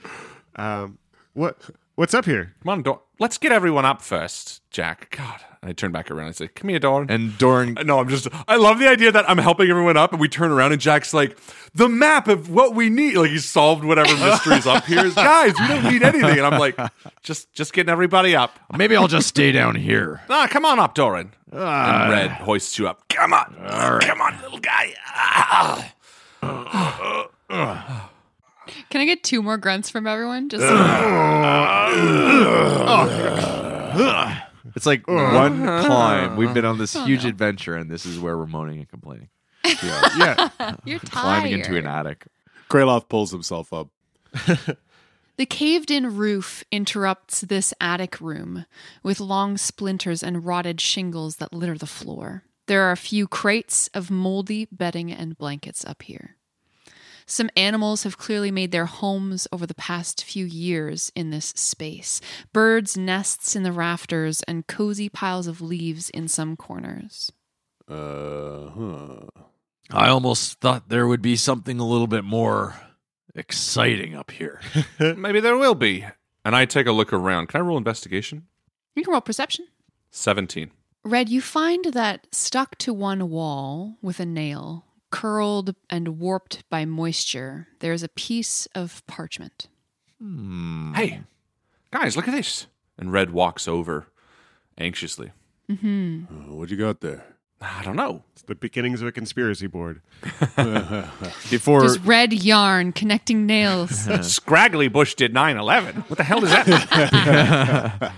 Um, 0.56 0.98
what 1.34 1.56
what's 1.94 2.14
up 2.14 2.24
here? 2.24 2.52
Come 2.64 2.70
on, 2.70 2.82
Dor- 2.82 3.00
let's 3.20 3.38
get 3.38 3.52
everyone 3.52 3.84
up 3.84 4.02
first, 4.02 4.60
Jack. 4.72 5.14
God, 5.16 5.40
I 5.62 5.72
turn 5.72 5.90
back 5.90 6.10
around. 6.10 6.28
I 6.28 6.32
say, 6.32 6.48
"Come 6.48 6.70
here, 6.70 6.78
Doran." 6.78 7.10
And 7.10 7.36
Doran, 7.36 7.76
no, 7.84 7.98
I'm 7.98 8.08
just. 8.08 8.28
I 8.46 8.56
love 8.56 8.78
the 8.78 8.88
idea 8.88 9.10
that 9.10 9.28
I'm 9.28 9.38
helping 9.38 9.68
everyone 9.68 9.96
up, 9.96 10.12
and 10.12 10.20
we 10.20 10.28
turn 10.28 10.52
around, 10.52 10.72
and 10.72 10.80
Jack's 10.80 11.12
like, 11.12 11.36
"The 11.74 11.88
map 11.88 12.28
of 12.28 12.48
what 12.50 12.74
we 12.74 12.88
need." 12.88 13.16
Like 13.16 13.30
he's 13.30 13.44
solved 13.44 13.84
whatever 13.84 14.14
mysteries 14.24 14.66
up 14.66 14.84
here. 14.84 15.10
Guys, 15.10 15.54
we 15.58 15.66
don't 15.66 15.84
need 15.84 16.02
anything, 16.02 16.38
and 16.38 16.46
I'm 16.46 16.58
like, 16.60 16.78
just, 17.22 17.52
just 17.52 17.72
getting 17.72 17.90
everybody 17.90 18.36
up. 18.36 18.58
maybe 18.76 18.96
I'll 18.96 19.08
just 19.08 19.28
stay 19.28 19.52
down 19.52 19.74
here. 19.74 20.20
Ah, 20.30 20.46
come 20.48 20.64
on 20.64 20.78
up, 20.78 20.94
Doran. 20.94 21.32
and 21.50 22.10
Red 22.12 22.30
hoists 22.30 22.78
you 22.78 22.86
up. 22.86 23.08
Come 23.08 23.32
on, 23.32 23.56
come 24.00 24.20
on, 24.20 24.40
little 24.40 24.58
guy. 24.58 24.94
Ah. 25.08 25.92
Can 28.90 29.00
I 29.00 29.04
get 29.04 29.24
two 29.24 29.42
more 29.42 29.58
grunts 29.58 29.90
from 29.90 30.06
everyone? 30.06 30.48
Just 30.48 30.62
It's 34.78 34.86
like 34.86 35.02
oh. 35.08 35.34
one 35.34 35.60
uh-huh. 35.68 35.88
climb. 35.88 36.36
We've 36.36 36.54
been 36.54 36.64
on 36.64 36.78
this 36.78 36.94
oh, 36.94 37.04
huge 37.04 37.24
adventure, 37.24 37.74
and 37.74 37.90
this 37.90 38.06
is 38.06 38.16
where 38.16 38.38
we're 38.38 38.46
moaning 38.46 38.78
and 38.78 38.88
complaining. 38.88 39.28
Yeah. 39.82 40.50
yeah. 40.60 40.76
you're 40.84 41.00
tired. 41.00 41.10
Climbing 41.10 41.52
into 41.52 41.76
an 41.76 41.86
attic. 41.86 42.28
Kraloth 42.70 43.08
pulls 43.08 43.32
himself 43.32 43.72
up. 43.72 43.88
The 45.36 45.46
caved 45.46 45.90
in 45.90 46.16
roof 46.16 46.64
interrupts 46.70 47.40
this 47.42 47.74
attic 47.80 48.20
room 48.20 48.66
with 49.02 49.20
long 49.20 49.56
splinters 49.56 50.22
and 50.22 50.46
rotted 50.46 50.80
shingles 50.80 51.36
that 51.36 51.52
litter 51.52 51.76
the 51.76 51.86
floor. 51.86 52.44
There 52.66 52.82
are 52.84 52.92
a 52.92 52.96
few 52.96 53.26
crates 53.26 53.88
of 53.94 54.10
moldy 54.10 54.68
bedding 54.70 55.12
and 55.12 55.36
blankets 55.36 55.84
up 55.84 56.02
here. 56.02 56.36
Some 57.30 57.50
animals 57.56 58.04
have 58.04 58.16
clearly 58.16 58.50
made 58.50 58.72
their 58.72 58.86
homes 58.86 59.46
over 59.52 59.66
the 59.66 59.74
past 59.74 60.24
few 60.24 60.46
years 60.46 61.12
in 61.14 61.28
this 61.28 61.52
space 61.54 62.22
birds' 62.54 62.96
nests 62.96 63.54
in 63.54 63.64
the 63.64 63.70
rafters 63.70 64.42
and 64.48 64.66
cozy 64.66 65.10
piles 65.10 65.46
of 65.46 65.60
leaves 65.60 66.08
in 66.08 66.26
some 66.26 66.56
corners. 66.56 67.30
Uh 67.86 68.70
huh. 68.70 69.20
I 69.90 70.08
almost 70.08 70.58
thought 70.60 70.88
there 70.88 71.06
would 71.06 71.20
be 71.20 71.36
something 71.36 71.78
a 71.78 71.86
little 71.86 72.06
bit 72.06 72.24
more 72.24 72.74
exciting 73.34 74.14
up 74.14 74.30
here. 74.30 74.60
Maybe 74.98 75.40
there 75.40 75.56
will 75.56 75.74
be. 75.74 76.06
And 76.46 76.56
I 76.56 76.64
take 76.64 76.86
a 76.86 76.92
look 76.92 77.12
around. 77.12 77.48
Can 77.48 77.60
I 77.60 77.64
roll 77.64 77.76
investigation? 77.76 78.46
You 78.96 79.04
can 79.04 79.12
roll 79.12 79.20
perception. 79.20 79.66
Seventeen. 80.10 80.70
Red, 81.04 81.28
you 81.28 81.42
find 81.42 81.84
that 81.92 82.26
stuck 82.32 82.76
to 82.78 82.92
one 82.94 83.28
wall 83.30 83.98
with 84.02 84.18
a 84.18 84.26
nail, 84.26 84.86
curled 85.10 85.74
and 85.90 86.18
warped 86.18 86.68
by 86.70 86.84
moisture, 86.84 87.68
there 87.80 87.92
is 87.92 88.02
a 88.02 88.08
piece 88.08 88.66
of 88.74 89.06
parchment. 89.06 89.68
Hey, 90.20 91.20
guys, 91.92 92.16
look 92.16 92.26
at 92.28 92.34
this. 92.34 92.66
And 92.98 93.12
Red 93.12 93.30
walks 93.30 93.68
over 93.68 94.06
anxiously. 94.76 95.30
hmm 95.68 96.24
Uh, 96.30 96.54
what 96.54 96.70
you 96.70 96.76
got 96.76 97.00
there? 97.00 97.24
I 97.60 97.82
don't 97.82 97.96
know. 97.96 98.22
It's 98.34 98.42
the 98.42 98.54
beginnings 98.54 99.02
of 99.02 99.08
a 99.08 99.12
conspiracy 99.12 99.66
board. 99.66 100.00
Before 101.50 101.80
There's 101.80 101.98
red 102.00 102.32
yarn 102.32 102.92
connecting 102.92 103.46
nails. 103.46 103.90
Scraggly 104.32 104.88
Bush 104.88 105.14
did 105.14 105.34
9 105.34 105.56
11. 105.56 106.02
What 106.02 106.18
the 106.18 106.24
hell 106.24 106.40
does 106.40 106.50
that 106.50 106.66
mean? 108.00 108.10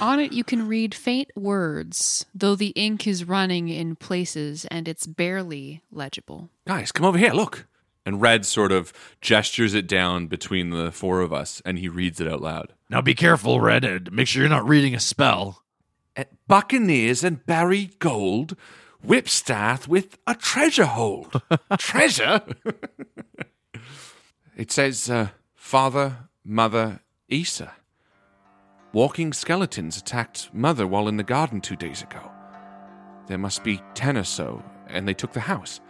On 0.00 0.20
it, 0.20 0.32
you 0.32 0.44
can 0.44 0.66
read 0.68 0.94
faint 0.94 1.30
words, 1.36 2.26
though 2.34 2.54
the 2.54 2.68
ink 2.70 3.06
is 3.06 3.24
running 3.24 3.68
in 3.68 3.96
places 3.96 4.64
and 4.66 4.88
it's 4.88 5.06
barely 5.06 5.82
legible. 5.90 6.50
Guys, 6.66 6.92
come 6.92 7.06
over 7.06 7.18
here, 7.18 7.32
look. 7.32 7.66
And 8.06 8.20
Red 8.20 8.44
sort 8.44 8.70
of 8.72 8.92
gestures 9.22 9.72
it 9.72 9.86
down 9.86 10.26
between 10.26 10.70
the 10.70 10.92
four 10.92 11.20
of 11.20 11.32
us 11.32 11.62
and 11.64 11.78
he 11.78 11.88
reads 11.88 12.20
it 12.20 12.28
out 12.28 12.42
loud. 12.42 12.72
now, 12.90 13.00
be 13.00 13.14
careful, 13.14 13.60
Red. 13.60 13.84
and 13.84 14.12
Make 14.12 14.28
sure 14.28 14.42
you're 14.42 14.50
not 14.50 14.68
reading 14.68 14.94
a 14.94 15.00
spell. 15.00 15.62
At 16.16 16.28
Buccaneers 16.46 17.24
and 17.24 17.44
buried 17.46 17.98
gold, 17.98 18.56
Whipstaff 19.02 19.88
with 19.88 20.18
a 20.26 20.34
treasure 20.34 20.84
hold. 20.84 21.40
treasure? 21.78 22.42
it 24.56 24.70
says, 24.70 25.08
uh, 25.10 25.28
Father, 25.54 26.28
Mother, 26.44 27.00
Isa. 27.28 27.72
Walking 28.94 29.34
skeletons 29.34 29.98
attacked 29.98 30.48
Mother 30.54 30.86
while 30.86 31.08
in 31.08 31.18
the 31.18 31.22
garden 31.22 31.60
two 31.60 31.76
days 31.76 32.00
ago. 32.02 32.30
There 33.26 33.36
must 33.36 33.62
be 33.62 33.82
ten 33.94 34.16
or 34.16 34.24
so, 34.24 34.62
and 34.86 35.06
they 35.06 35.14
took 35.14 35.32
the 35.32 35.40
house. 35.40 35.80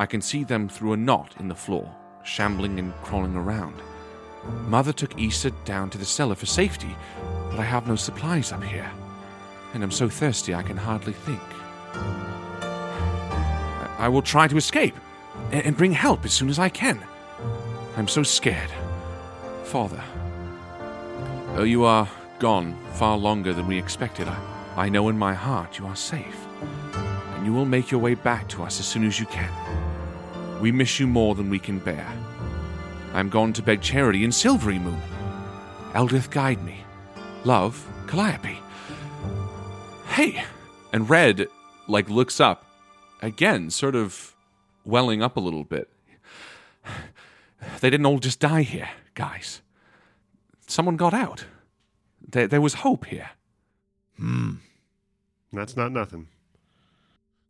I 0.00 0.06
can 0.06 0.20
see 0.20 0.42
them 0.42 0.68
through 0.68 0.94
a 0.94 0.96
knot 0.96 1.34
in 1.38 1.46
the 1.46 1.54
floor, 1.54 1.94
shambling 2.24 2.78
and 2.80 2.92
crawling 3.02 3.36
around. 3.36 3.80
Mother 4.66 4.92
took 4.92 5.16
Isa 5.20 5.52
down 5.64 5.90
to 5.90 5.98
the 5.98 6.04
cellar 6.04 6.34
for 6.34 6.46
safety, 6.46 6.96
but 7.50 7.60
I 7.60 7.64
have 7.64 7.86
no 7.86 7.94
supplies 7.94 8.50
up 8.50 8.64
here 8.64 8.90
and 9.74 9.82
I'm 9.82 9.90
so 9.90 10.08
thirsty 10.08 10.54
I 10.54 10.62
can 10.62 10.76
hardly 10.76 11.12
think. 11.12 11.40
I 13.98 14.08
will 14.08 14.22
try 14.22 14.48
to 14.48 14.56
escape 14.56 14.94
and 15.50 15.76
bring 15.76 15.92
help 15.92 16.24
as 16.24 16.32
soon 16.32 16.48
as 16.48 16.58
I 16.58 16.68
can. 16.68 17.02
I'm 17.96 18.08
so 18.08 18.22
scared. 18.22 18.70
Father, 19.64 20.02
though 21.54 21.62
you 21.62 21.84
are 21.84 22.08
gone 22.42 22.76
far 22.94 23.16
longer 23.16 23.52
than 23.52 23.68
we 23.68 23.78
expected, 23.78 24.26
I, 24.26 24.36
I 24.76 24.88
know 24.88 25.08
in 25.08 25.16
my 25.16 25.32
heart 25.32 25.78
you 25.78 25.86
are 25.86 25.94
safe, 25.94 26.44
and 27.36 27.46
you 27.46 27.52
will 27.52 27.64
make 27.64 27.92
your 27.92 28.00
way 28.00 28.14
back 28.14 28.48
to 28.48 28.64
us 28.64 28.80
as 28.80 28.86
soon 28.86 29.06
as 29.06 29.20
you 29.20 29.26
can. 29.26 29.48
We 30.60 30.72
miss 30.72 30.98
you 30.98 31.06
more 31.06 31.36
than 31.36 31.48
we 31.48 31.60
can 31.60 31.78
bear. 31.78 32.04
I 33.14 33.20
am 33.20 33.28
gone 33.28 33.52
to 33.52 33.62
beg 33.62 33.80
charity 33.80 34.24
in 34.24 34.32
Silvery 34.32 34.80
Moon. 34.80 35.00
Eldath, 35.92 36.32
guide 36.32 36.60
me. 36.64 36.78
Love, 37.44 37.88
Calliope. 38.08 38.58
Hey! 40.08 40.44
And 40.92 41.08
Red, 41.08 41.46
like, 41.86 42.10
looks 42.10 42.40
up, 42.40 42.66
again, 43.22 43.70
sort 43.70 43.94
of 43.94 44.34
welling 44.84 45.22
up 45.22 45.36
a 45.36 45.40
little 45.40 45.62
bit. 45.62 45.88
They 47.78 47.88
didn't 47.88 48.06
all 48.06 48.18
just 48.18 48.40
die 48.40 48.62
here, 48.62 48.90
guys. 49.14 49.62
Someone 50.66 50.96
got 50.96 51.14
out. 51.14 51.44
There, 52.32 52.46
there 52.46 52.60
was 52.60 52.74
hope 52.74 53.06
here. 53.06 53.30
Hmm. 54.16 54.54
That's 55.52 55.76
not 55.76 55.92
nothing. 55.92 56.28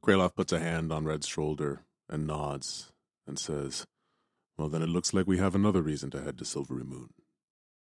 Kraloth 0.05 0.35
puts 0.35 0.53
a 0.53 0.59
hand 0.59 0.92
on 0.92 1.05
Red's 1.05 1.27
shoulder 1.27 1.83
and 2.09 2.27
nods 2.27 2.92
and 3.27 3.38
says, 3.38 3.87
Well, 4.59 4.68
then 4.68 4.83
it 4.83 4.88
looks 4.88 5.14
like 5.14 5.27
we 5.27 5.38
have 5.38 5.55
another 5.55 5.83
reason 5.83 6.11
to 6.11 6.23
head 6.23 6.37
to 6.38 6.45
Silvery 6.45 6.85
Moon. 6.85 7.11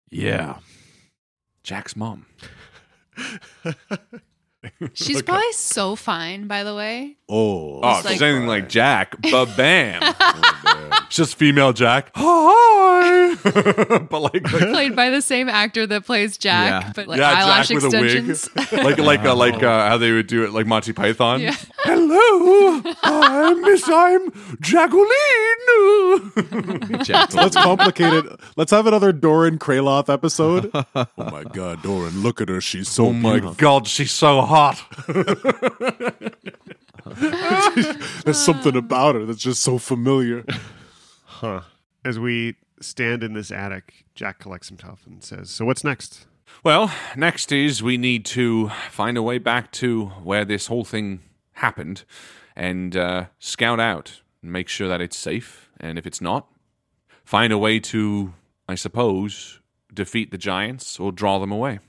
Yeah. 0.10 0.58
Jack's 1.63 1.95
mom. 1.95 2.25
She's 4.93 5.21
probably 5.24 5.52
so 5.54 5.95
fine, 5.95 6.47
by 6.47 6.63
the 6.63 6.76
way. 6.76 7.17
Oh, 7.28 7.80
Oh, 7.84 7.89
It's 7.97 8.00
if 8.06 8.12
it's 8.12 8.21
like- 8.21 8.30
anything 8.30 8.47
like 8.47 8.69
Jack, 8.69 9.19
ba 9.21 9.45
bam. 9.58 10.02
it's 11.08 11.15
just 11.15 11.36
female 11.36 11.74
Jack. 11.74 12.12
Hi! 12.15 13.36
but 14.10 14.19
like, 14.21 14.52
like 14.52 14.69
Played 14.69 14.95
by 14.95 15.10
the 15.10 15.21
same 15.21 15.50
actor 15.50 15.88
that 15.88 16.06
plays 16.06 16.38
Jack, 16.38 16.84
Yeah. 16.84 16.91
but 16.95 17.08
like 17.08 17.19
yeah, 17.19 17.30
eyelash 17.32 17.69
Jack 17.69 17.76
with 17.76 17.86
extensions. 17.86 18.50
a 18.56 18.84
wig, 18.84 19.00
like 19.00 19.00
like 19.00 19.26
uh, 19.26 19.36
like 19.36 19.63
uh, 19.63 19.88
how 19.89 19.97
they 19.97 20.12
would 20.12 20.28
do 20.28 20.43
it, 20.43 20.52
like 20.52 20.67
Monty 20.67 20.93
Python. 20.93 21.41
Yeah. 21.41 21.56
Hello, 21.80 22.82
I'm 23.04 23.62
Miss 23.62 23.84
I'm 23.88 24.32
Jacqueline. 24.62 25.08
Jack. 27.04 27.34
Let's 27.34 27.56
complicate 27.56 28.13
it. 28.13 28.26
Let's 28.58 28.71
have 28.71 28.86
another 28.88 29.12
Doran 29.12 29.58
Kraloth 29.60 30.10
episode. 30.13 30.69
oh 30.74 31.06
my 31.17 31.43
God, 31.45 31.82
Doran, 31.82 32.21
look 32.21 32.41
at 32.41 32.50
her. 32.50 32.62
She's 32.62 32.89
so 32.89 33.08
oh 33.08 33.13
my 33.13 33.34
beautiful. 33.34 33.56
God, 33.56 33.88
she's 33.88 34.12
so 34.12 34.41
hot. 34.52 34.84
There's 38.26 38.38
something 38.38 38.76
about 38.76 39.16
her 39.16 39.26
that's 39.26 39.42
just 39.42 39.64
so 39.64 39.78
familiar. 39.78 40.46
Huh. 41.26 41.62
As 42.04 42.20
we 42.20 42.56
stand 42.82 43.24
in 43.24 43.34
this 43.34 43.52
attic, 43.52 44.06
Jack 44.16 44.40
collects 44.40 44.70
himself 44.70 45.06
and 45.08 45.24
says, 45.24 45.50
So 45.50 45.66
what's 45.66 45.84
next? 45.84 46.28
Well, 46.64 46.94
next 47.16 47.52
is 47.52 47.82
we 47.82 47.98
need 47.98 48.26
to 48.26 48.70
find 48.90 49.18
a 49.18 49.24
way 49.24 49.38
back 49.38 49.72
to 49.74 50.08
where 50.24 50.46
this 50.46 50.68
whole 50.68 50.84
thing 50.84 51.22
happened, 51.54 52.04
and 52.56 52.96
uh, 52.96 53.26
scout 53.40 53.80
out 53.80 54.22
and 54.42 54.52
make 54.52 54.68
sure 54.68 54.88
that 54.88 55.02
it's 55.02 55.18
safe. 55.18 55.70
And 55.80 55.98
if 55.98 56.06
it's 56.06 56.22
not, 56.22 56.48
find 57.24 57.52
a 57.52 57.58
way 57.58 57.80
to, 57.80 58.34
I 58.68 58.76
suppose, 58.76 59.60
defeat 59.94 60.32
the 60.32 60.38
giants 60.38 61.00
or 61.00 61.12
draw 61.12 61.40
them 61.40 61.52
away. 61.52 61.80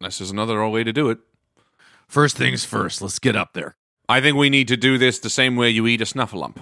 Unless 0.00 0.18
there's 0.18 0.30
another 0.30 0.66
way 0.68 0.84
to 0.84 0.92
do 0.92 1.10
it. 1.10 1.18
First 2.08 2.36
things 2.36 2.64
first, 2.64 3.02
let's 3.02 3.18
get 3.18 3.36
up 3.36 3.52
there. 3.52 3.76
I 4.08 4.20
think 4.20 4.36
we 4.36 4.50
need 4.50 4.68
to 4.68 4.76
do 4.76 4.98
this 4.98 5.18
the 5.18 5.30
same 5.30 5.56
way 5.56 5.70
you 5.70 5.86
eat 5.86 6.00
a 6.00 6.04
snuffleup, 6.04 6.56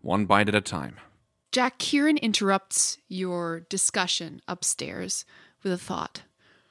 one 0.00 0.26
bite 0.26 0.48
at 0.48 0.54
a 0.54 0.60
time. 0.60 0.96
Jack 1.52 1.78
Kieran 1.78 2.18
interrupts 2.18 2.98
your 3.08 3.60
discussion 3.68 4.40
upstairs 4.48 5.24
with 5.62 5.72
a 5.72 5.78
thought. 5.78 6.22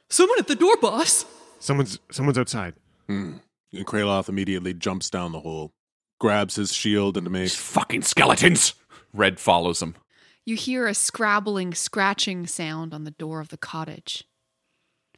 Someone 0.09 0.39
at 0.39 0.47
the 0.47 0.55
door, 0.55 0.77
boss. 0.77 1.25
Someone's 1.59 1.99
someone's 2.11 2.37
outside. 2.37 2.73
Hmm. 3.07 3.37
And 3.71 3.85
Kraloth 3.85 4.29
immediately 4.29 4.73
jumps 4.73 5.09
down 5.09 5.31
the 5.31 5.39
hole, 5.39 5.71
grabs 6.19 6.55
his 6.55 6.73
shield, 6.73 7.17
and 7.17 7.29
makes. 7.31 7.55
fucking 7.55 8.03
skeletons! 8.03 8.73
Red 9.13 9.39
follows 9.39 9.81
him. 9.81 9.95
You 10.45 10.55
hear 10.55 10.87
a 10.87 10.93
scrabbling, 10.93 11.73
scratching 11.73 12.45
sound 12.47 12.93
on 12.93 13.03
the 13.05 13.11
door 13.11 13.39
of 13.39 13.49
the 13.49 13.57
cottage. 13.57 14.25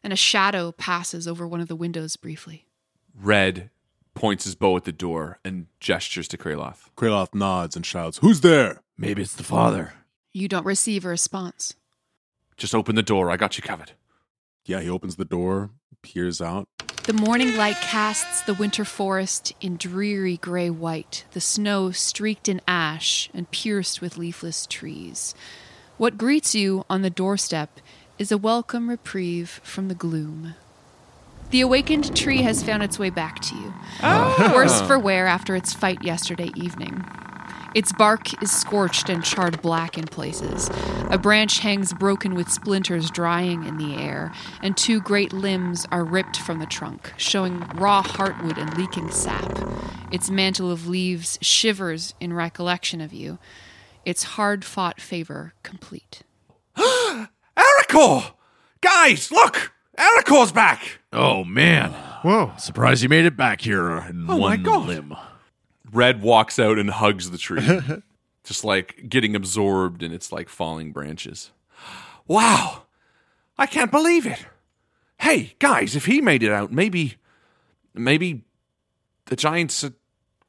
and 0.03 0.13
a 0.13 0.15
shadow 0.15 0.71
passes 0.71 1.27
over 1.27 1.47
one 1.47 1.59
of 1.59 1.67
the 1.67 1.75
windows 1.75 2.15
briefly. 2.15 2.64
Red 3.19 3.69
points 4.13 4.45
his 4.45 4.55
bow 4.55 4.75
at 4.77 4.85
the 4.85 4.91
door 4.91 5.39
and 5.43 5.67
gestures 5.79 6.27
to 6.29 6.37
Kraloth. 6.37 6.89
Kraloth 6.95 7.33
nods 7.33 7.75
and 7.75 7.85
shouts, 7.85 8.17
Who's 8.19 8.41
there? 8.41 8.81
Maybe 8.97 9.21
it's 9.21 9.35
the 9.35 9.43
father. 9.43 9.93
You 10.33 10.47
don't 10.47 10.65
receive 10.65 11.05
a 11.05 11.09
response. 11.09 11.75
Just 12.57 12.75
open 12.75 12.95
the 12.95 13.03
door. 13.03 13.29
I 13.29 13.37
got 13.37 13.57
you 13.57 13.63
covered. 13.63 13.91
Yeah, 14.65 14.81
he 14.81 14.89
opens 14.89 15.15
the 15.17 15.25
door, 15.25 15.69
peers 16.01 16.41
out. 16.41 16.67
The 17.03 17.13
morning 17.13 17.55
light 17.55 17.75
casts 17.75 18.41
the 18.41 18.53
winter 18.53 18.83
forest 18.83 19.53
in 19.61 19.77
dreary 19.77 20.37
gray 20.37 20.69
white, 20.69 21.25
the 21.33 21.41
snow 21.41 21.91
streaked 21.91 22.49
in 22.49 22.61
ash 22.67 23.29
and 23.33 23.51
pierced 23.51 24.01
with 24.01 24.17
leafless 24.17 24.65
trees. 24.65 25.35
What 25.97 26.17
greets 26.17 26.55
you 26.55 26.83
on 26.89 27.03
the 27.03 27.09
doorstep 27.09 27.79
is 28.17 28.31
a 28.31 28.37
welcome 28.37 28.89
reprieve 28.89 29.61
from 29.63 29.87
the 29.87 29.93
gloom. 29.93 30.55
The 31.51 31.61
awakened 31.61 32.15
tree 32.15 32.41
has 32.41 32.63
found 32.63 32.83
its 32.83 32.99
way 32.99 33.09
back 33.09 33.39
to 33.41 33.55
you, 33.55 33.73
oh. 34.03 34.51
worse 34.53 34.81
for 34.81 34.99
wear 34.99 35.27
after 35.27 35.55
its 35.55 35.73
fight 35.73 36.03
yesterday 36.03 36.51
evening. 36.55 37.05
Its 37.75 37.91
bark 37.91 38.41
is 38.41 38.51
scorched 38.51 39.09
and 39.09 39.21
charred 39.21 39.61
black 39.61 39.97
in 39.97 40.05
places. 40.05 40.69
A 41.11 41.17
branch 41.17 41.59
hangs 41.59 41.93
broken 41.93 42.33
with 42.33 42.49
splinters 42.49 43.11
drying 43.11 43.65
in 43.65 43.77
the 43.77 43.95
air, 43.95 44.31
and 44.61 44.77
two 44.77 45.01
great 45.01 45.33
limbs 45.33 45.85
are 45.91 46.05
ripped 46.05 46.37
from 46.37 46.59
the 46.59 46.65
trunk, 46.65 47.13
showing 47.17 47.59
raw 47.75 48.01
heartwood 48.01 48.57
and 48.57 48.77
leaking 48.77 49.11
sap. 49.11 49.59
Its 50.09 50.29
mantle 50.29 50.71
of 50.71 50.87
leaves 50.87 51.37
shivers 51.41 52.13
in 52.21 52.31
recollection 52.31 53.01
of 53.01 53.11
you, 53.11 53.39
its 54.05 54.23
hard 54.23 54.63
fought 54.63 55.01
favor 55.01 55.53
complete. 55.61 56.23
Ericor! 56.77 58.33
Guys, 58.79 59.31
look! 59.31 59.74
Ericor's 59.97 60.51
back! 60.51 60.99
Oh 61.13 61.43
man. 61.43 61.91
Whoa. 62.21 62.51
Surprised 62.57 63.03
you 63.03 63.09
made 63.09 63.25
it 63.25 63.37
back 63.37 63.61
here 63.61 63.89
in 63.97 64.23
Oh, 64.27 64.33
my 64.33 64.35
one 64.37 64.63
God. 64.63 64.87
limb. 64.87 65.15
Red 65.91 66.21
walks 66.21 66.57
out 66.59 66.77
and 66.79 66.89
hugs 66.89 67.29
the 67.31 67.37
tree, 67.37 67.79
just 68.43 68.63
like 68.65 69.05
getting 69.07 69.35
absorbed 69.35 70.01
in 70.03 70.11
its 70.11 70.31
like 70.31 70.49
falling 70.49 70.91
branches. 70.91 71.51
Wow! 72.27 72.83
I 73.57 73.65
can't 73.67 73.91
believe 73.91 74.25
it. 74.25 74.45
Hey, 75.19 75.53
guys, 75.59 75.95
if 75.95 76.05
he 76.07 76.19
made 76.19 76.43
it 76.43 76.51
out, 76.51 76.71
maybe, 76.71 77.15
maybe 77.93 78.43
the 79.27 79.35
giants 79.35 79.83
are 79.83 79.93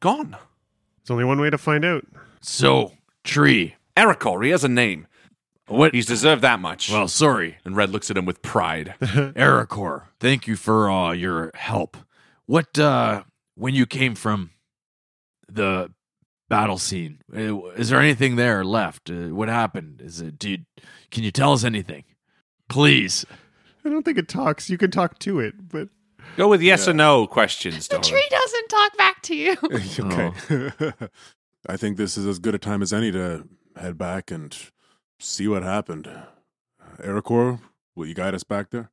gone. 0.01 0.31
There's 0.31 1.11
only 1.11 1.25
one 1.25 1.41
way 1.41 1.51
to 1.51 1.59
find 1.59 1.85
out. 1.85 2.05
So, 2.41 2.93
tree. 3.23 3.77
Ericor, 3.97 4.41
he 4.43 4.51
has 4.51 4.65
a 4.65 4.69
name. 4.69 5.07
What? 5.69 5.95
He's 5.95 6.07
deserved 6.07 6.43
that 6.43 6.61
much. 6.61 6.91
well, 6.93 7.09
sorry, 7.09 7.59
and 7.65 7.75
Red 7.77 7.91
looks 7.91 8.11
at 8.11 8.17
him 8.17 8.25
with 8.25 8.41
pride. 8.43 8.95
Ericor. 9.37 10.09
Thank 10.21 10.47
you 10.47 10.57
for 10.57 10.91
uh, 10.91 11.13
your 11.13 11.51
help. 11.55 11.97
What? 12.47 12.79
uh 12.79 13.25
When 13.57 13.75
you 13.75 13.87
came 13.87 14.15
from 14.15 14.51
the 15.49 15.91
battle 16.49 16.79
scene, 16.79 17.19
uh, 17.37 17.65
is 17.73 17.89
there 17.91 18.01
anything 18.01 18.37
there 18.37 18.65
left? 18.65 19.11
Uh, 19.11 19.35
what 19.35 19.49
happened? 19.49 20.01
Is 20.01 20.21
it? 20.21 20.39
Do 20.39 20.51
you, 20.51 20.59
can 21.11 21.25
you 21.25 21.31
tell 21.33 21.53
us 21.53 21.65
anything? 21.65 22.05
Please. 22.69 23.25
I 23.85 23.89
don't 23.89 24.05
think 24.05 24.19
it 24.19 24.29
talks. 24.29 24.69
You 24.71 24.79
can 24.79 24.91
talk 24.91 25.19
to 25.21 25.41
it, 25.41 25.55
but 25.69 25.89
Go 26.37 26.49
with 26.49 26.61
yes 26.61 26.87
or 26.89 26.93
no 26.93 27.27
questions, 27.27 27.87
The 27.89 27.95
Doran. 27.99 28.03
tree 28.03 28.27
doesn't 28.31 28.69
talk 28.69 28.97
back 28.99 29.23
to 29.23 29.35
you. 29.37 29.57
okay. 30.01 30.93
I 31.69 31.77
think 31.77 31.97
this 31.97 32.17
is 32.19 32.27
as 32.27 32.39
good 32.41 32.55
a 32.55 32.59
time 32.59 32.83
as 32.83 32.93
any 32.93 33.11
to 33.13 33.49
head 33.77 33.97
back 33.97 34.31
and 34.31 34.57
see 35.19 35.49
what 35.49 35.63
happened. 35.63 36.09
Ericor, 37.03 37.59
will 37.95 38.07
you 38.07 38.15
guide 38.15 38.35
us 38.35 38.45
back 38.45 38.71
there? 38.71 38.91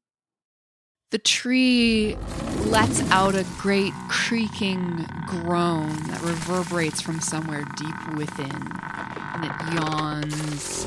The 1.11 1.19
tree 1.19 2.17
lets 2.65 3.01
out 3.11 3.35
a 3.35 3.45
great 3.59 3.93
creaking 4.09 5.05
groan 5.27 5.95
that 6.07 6.21
reverberates 6.23 7.01
from 7.01 7.19
somewhere 7.21 7.65
deep 7.77 8.15
within. 8.15 8.51
And 8.51 9.45
it 9.45 9.75
yawns 9.75 10.85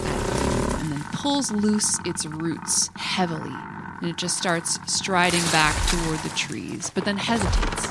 and 0.81 0.91
then 0.91 1.05
pulls 1.13 1.53
loose 1.53 1.99
its 2.05 2.27
roots 2.27 2.91
heavily. 2.97 3.55
And 4.01 4.11
it 4.11 4.17
just 4.17 4.37
starts 4.37 4.81
striding 4.93 5.43
back 5.53 5.75
toward 5.89 6.19
the 6.21 6.33
trees, 6.37 6.91
but 6.91 7.05
then 7.05 7.17
hesitates. 7.17 7.87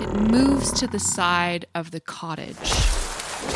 It 0.00 0.30
moves 0.30 0.72
to 0.78 0.86
the 0.86 1.00
side 1.00 1.66
of 1.74 1.90
the 1.90 2.00
cottage 2.00 2.56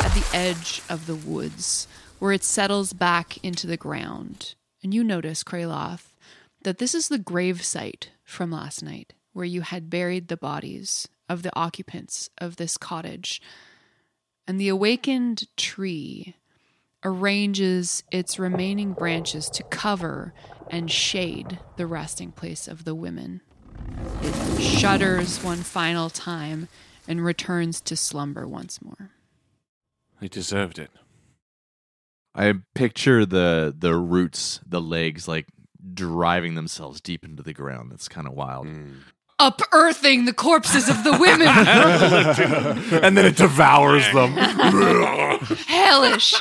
at 0.01 0.13
the 0.13 0.27
edge 0.33 0.81
of 0.89 1.07
the 1.07 1.15
woods, 1.15 1.87
where 2.23 2.31
it 2.31 2.41
settles 2.41 2.93
back 2.93 3.35
into 3.43 3.67
the 3.67 3.75
ground. 3.75 4.55
And 4.81 4.93
you 4.93 5.03
notice, 5.03 5.43
Kraloth, 5.43 6.13
that 6.63 6.77
this 6.77 6.95
is 6.95 7.09
the 7.09 7.17
grave 7.17 7.65
site 7.65 8.11
from 8.23 8.49
last 8.49 8.81
night, 8.81 9.11
where 9.33 9.43
you 9.43 9.59
had 9.59 9.89
buried 9.89 10.29
the 10.29 10.37
bodies 10.37 11.09
of 11.27 11.43
the 11.43 11.53
occupants 11.53 12.29
of 12.37 12.55
this 12.55 12.77
cottage. 12.77 13.41
And 14.47 14.57
the 14.57 14.69
awakened 14.69 15.49
tree 15.57 16.37
arranges 17.03 18.03
its 18.09 18.39
remaining 18.39 18.93
branches 18.93 19.49
to 19.49 19.63
cover 19.63 20.33
and 20.69 20.89
shade 20.89 21.59
the 21.75 21.85
resting 21.85 22.31
place 22.31 22.69
of 22.69 22.85
the 22.85 22.95
women. 22.95 23.41
It 24.21 24.61
shudders 24.61 25.43
one 25.43 25.57
final 25.57 26.09
time 26.09 26.69
and 27.05 27.25
returns 27.25 27.81
to 27.81 27.97
slumber 27.97 28.47
once 28.47 28.81
more. 28.81 29.09
He 30.21 30.29
deserved 30.29 30.79
it. 30.79 30.89
I 32.35 32.53
picture 32.73 33.25
the 33.25 33.73
the 33.77 33.95
roots, 33.95 34.59
the 34.65 34.81
legs, 34.81 35.27
like 35.27 35.47
driving 35.93 36.55
themselves 36.55 37.01
deep 37.01 37.23
into 37.25 37.43
the 37.43 37.53
ground. 37.53 37.91
That's 37.91 38.07
kind 38.07 38.27
of 38.27 38.33
wild. 38.33 38.67
Upearthing 39.39 40.25
the 40.25 40.33
corpses 40.33 40.89
of 40.89 41.03
the 41.03 41.11
women! 41.17 41.47
and 43.03 43.17
then 43.17 43.25
it 43.25 43.35
devours 43.35 44.09
them. 44.13 44.31
Hellish! 45.67 46.33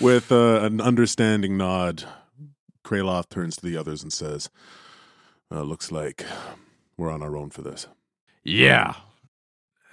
With 0.00 0.32
uh, 0.32 0.60
an 0.62 0.80
understanding 0.80 1.56
nod, 1.56 2.04
Kraloth 2.84 3.28
turns 3.28 3.56
to 3.56 3.66
the 3.66 3.76
others 3.76 4.02
and 4.02 4.12
says, 4.12 4.50
uh, 5.50 5.62
"Looks 5.62 5.92
like 5.92 6.24
we're 6.96 7.10
on 7.10 7.22
our 7.22 7.36
own 7.36 7.50
for 7.50 7.62
this." 7.62 7.86
Yeah, 8.42 8.94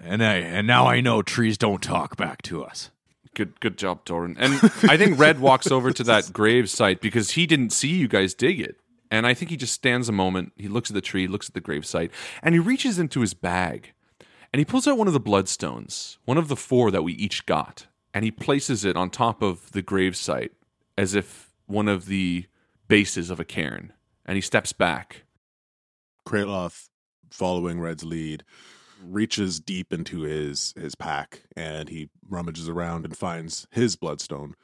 and 0.02 0.24
I 0.24 0.36
and 0.36 0.66
now 0.66 0.88
I 0.88 1.02
know 1.02 1.22
trees 1.22 1.58
don't 1.58 1.84
talk 1.84 2.18
back 2.18 2.42
to 2.44 2.64
us. 2.64 2.92
Good, 3.40 3.62
good 3.62 3.78
job, 3.78 4.04
Doran. 4.04 4.36
And 4.38 4.56
I 4.84 4.98
think 4.98 5.18
Red 5.18 5.40
walks 5.50 5.72
over 5.72 5.92
to 5.92 6.04
that 6.04 6.34
grave 6.34 6.70
site 6.70 7.00
because 7.00 7.32
he 7.32 7.48
didn't 7.48 7.70
see 7.70 7.88
you 7.88 8.10
guys 8.10 8.34
dig 8.34 8.60
it. 8.60 8.76
And 9.10 9.26
I 9.26 9.34
think 9.34 9.50
he 9.50 9.56
just 9.56 9.74
stands 9.74 10.10
a 10.10 10.12
moment. 10.12 10.52
He 10.58 10.68
looks 10.68 10.90
at 10.90 10.94
the 10.94 11.00
tree, 11.00 11.26
looks 11.26 11.48
at 11.48 11.54
the 11.54 11.62
grave 11.62 11.86
site, 11.86 12.12
and 12.44 12.54
he 12.54 12.60
reaches 12.60 13.00
into 13.00 13.22
his 13.22 13.34
bag 13.34 13.94
and 14.52 14.60
he 14.60 14.66
pulls 14.66 14.90
out 14.90 14.98
one 14.98 15.08
of 15.08 15.14
the 15.14 15.22
bloodstones, 15.22 16.18
one 16.26 16.38
of 16.38 16.50
the 16.50 16.56
four 16.58 16.92
that 16.92 17.04
we 17.04 17.14
each 17.14 17.46
got, 17.46 17.88
and 18.14 18.26
he 18.26 18.32
places 18.32 18.84
it 18.84 18.98
on 18.98 19.10
top 19.10 19.42
of 19.42 19.72
the 19.72 19.82
grave 19.82 20.18
site 20.18 20.52
as 20.98 21.16
if 21.16 21.54
one 21.66 21.88
of 21.88 22.08
the 22.08 22.46
bases 22.90 23.30
of 23.30 23.40
a 23.40 23.46
cairn. 23.46 23.94
And 24.26 24.36
he 24.36 24.42
steps 24.42 24.74
back. 24.74 25.24
Kraloth, 26.28 26.90
following 27.30 27.80
Red's 27.80 28.04
lead, 28.04 28.44
reaches 29.02 29.60
deep 29.60 29.94
into 29.94 30.22
his 30.22 30.74
his 30.78 30.96
pack 30.96 31.42
and 31.56 31.90
he 31.90 32.10
rummages 32.28 32.70
around 32.70 33.06
and 33.06 33.16
finds 33.18 33.68
his 33.72 33.96
bloodstone. 33.96 34.56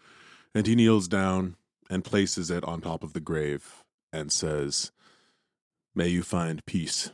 And 0.54 0.68
he 0.68 0.76
kneels 0.76 1.08
down 1.08 1.56
and 1.90 2.04
places 2.04 2.50
it 2.50 2.64
on 2.64 2.82
top 2.82 3.04
of 3.04 3.14
the 3.14 3.20
grave 3.20 3.84
and 4.14 4.32
says, 4.32 4.92
"May 5.94 6.08
you 6.08 6.24
find 6.24 6.66
peace 6.66 7.12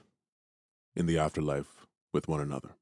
in 0.96 1.06
the 1.06 1.18
afterlife 1.18 1.86
with 2.14 2.28
one 2.28 2.42
another." 2.42 2.76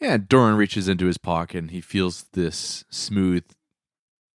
Yeah, 0.00 0.16
Doran 0.16 0.56
reaches 0.56 0.88
into 0.88 1.06
his 1.06 1.18
pocket 1.18 1.58
and 1.58 1.70
he 1.70 1.80
feels 1.80 2.24
this 2.32 2.84
smooth 2.90 3.44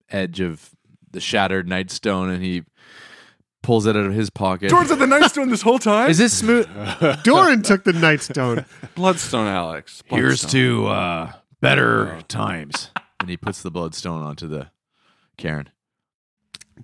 edge 0.09 0.39
of 0.39 0.71
the 1.11 1.19
shattered 1.19 1.67
nightstone 1.67 2.33
and 2.33 2.43
he 2.43 2.63
pulls 3.61 3.85
it 3.85 3.95
out 3.95 4.05
of 4.05 4.13
his 4.13 4.29
pocket. 4.29 4.69
Doran's 4.69 4.91
at 4.91 4.99
the 4.99 5.05
nightstone 5.05 5.49
this 5.49 5.61
whole 5.61 5.79
time. 5.79 6.09
Is 6.09 6.17
this 6.17 6.37
smooth? 6.37 6.67
Doran 7.23 7.61
took 7.63 7.83
the 7.83 7.91
nightstone. 7.91 8.65
Bloodstone, 8.95 9.47
Alex. 9.47 10.03
Here's 10.05 10.45
to 10.47 10.87
uh, 10.87 11.31
better 11.61 12.21
times. 12.27 12.91
And 13.19 13.29
he 13.29 13.37
puts 13.37 13.61
the 13.61 13.71
bloodstone 13.71 14.21
onto 14.21 14.47
the 14.47 14.69
cairn. 15.37 15.69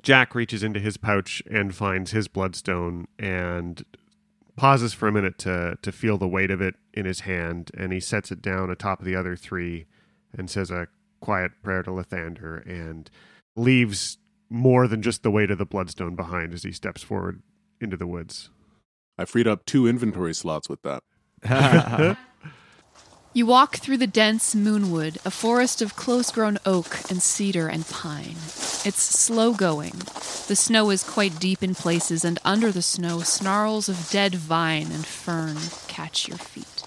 Jack 0.02 0.34
reaches 0.34 0.64
into 0.64 0.80
his 0.80 0.98
pouch 0.98 1.44
and 1.50 1.76
finds 1.76 2.12
his 2.12 2.28
bloodstone 2.28 3.08
and 3.20 3.86
pauses 4.56 4.94
for 4.94 5.08
a 5.08 5.12
minute 5.12 5.38
to 5.40 5.78
to 5.82 5.92
feel 5.92 6.18
the 6.18 6.28
weight 6.28 6.52
of 6.52 6.62
it 6.62 6.76
in 6.94 7.06
his 7.06 7.22
hand 7.22 7.72
and 7.76 7.92
he 7.92 8.00
sets 8.00 8.32
it 8.32 8.42
down 8.42 8.70
atop 8.70 9.00
of 9.00 9.06
the 9.06 9.16
other 9.16 9.36
three 9.36 9.86
and 10.36 10.50
says 10.50 10.70
a 10.70 10.88
quiet 11.22 11.52
prayer 11.64 11.82
to 11.84 11.90
Lathander 11.92 12.64
and 12.68 13.10
leaves 13.56 14.18
more 14.54 14.88
than 14.88 15.02
just 15.02 15.24
the 15.24 15.32
weight 15.32 15.50
of 15.50 15.58
the 15.58 15.66
bloodstone 15.66 16.16
behind 16.16 16.54
as 16.54 16.62
he 16.62 16.72
steps 16.72 17.02
forward 17.02 17.42
into 17.82 17.98
the 17.98 18.06
woods. 18.06 18.52
I 19.18 19.26
freed 19.26 19.48
up 19.48 19.66
two 19.66 19.88
inventory 19.88 20.34
slots 20.34 20.70
with 20.70 20.82
that. 20.84 21.04
You 23.36 23.48
walk 23.48 23.78
through 23.78 23.98
the 23.98 24.06
dense 24.06 24.54
moonwood, 24.54 25.18
a 25.26 25.32
forest 25.32 25.82
of 25.82 25.96
close 25.96 26.30
grown 26.30 26.60
oak 26.68 27.10
and 27.10 27.20
cedar 27.20 27.68
and 27.68 27.84
pine. 27.88 28.36
It's 28.86 29.02
slow 29.02 29.54
going. 29.54 29.94
The 30.48 30.56
snow 30.56 30.92
is 30.92 31.04
quite 31.04 31.40
deep 31.40 31.64
in 31.64 31.74
places, 31.74 32.24
and 32.24 32.38
under 32.46 32.72
the 32.72 32.84
snow, 32.84 33.22
snarls 33.22 33.90
of 33.90 34.12
dead 34.12 34.36
vine 34.36 34.92
and 34.92 35.04
fern 35.04 35.58
catch 35.88 36.28
your 36.28 36.38
feet. 36.38 36.84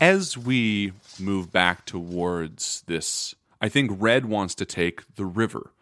As 0.00 0.38
we 0.38 0.92
move 1.18 1.50
back 1.50 1.84
towards 1.84 2.84
this, 2.86 3.34
I 3.60 3.68
think 3.68 3.90
Red 3.92 4.26
wants 4.26 4.54
to 4.54 4.64
take 4.64 5.16
the 5.16 5.26
river. 5.26 5.72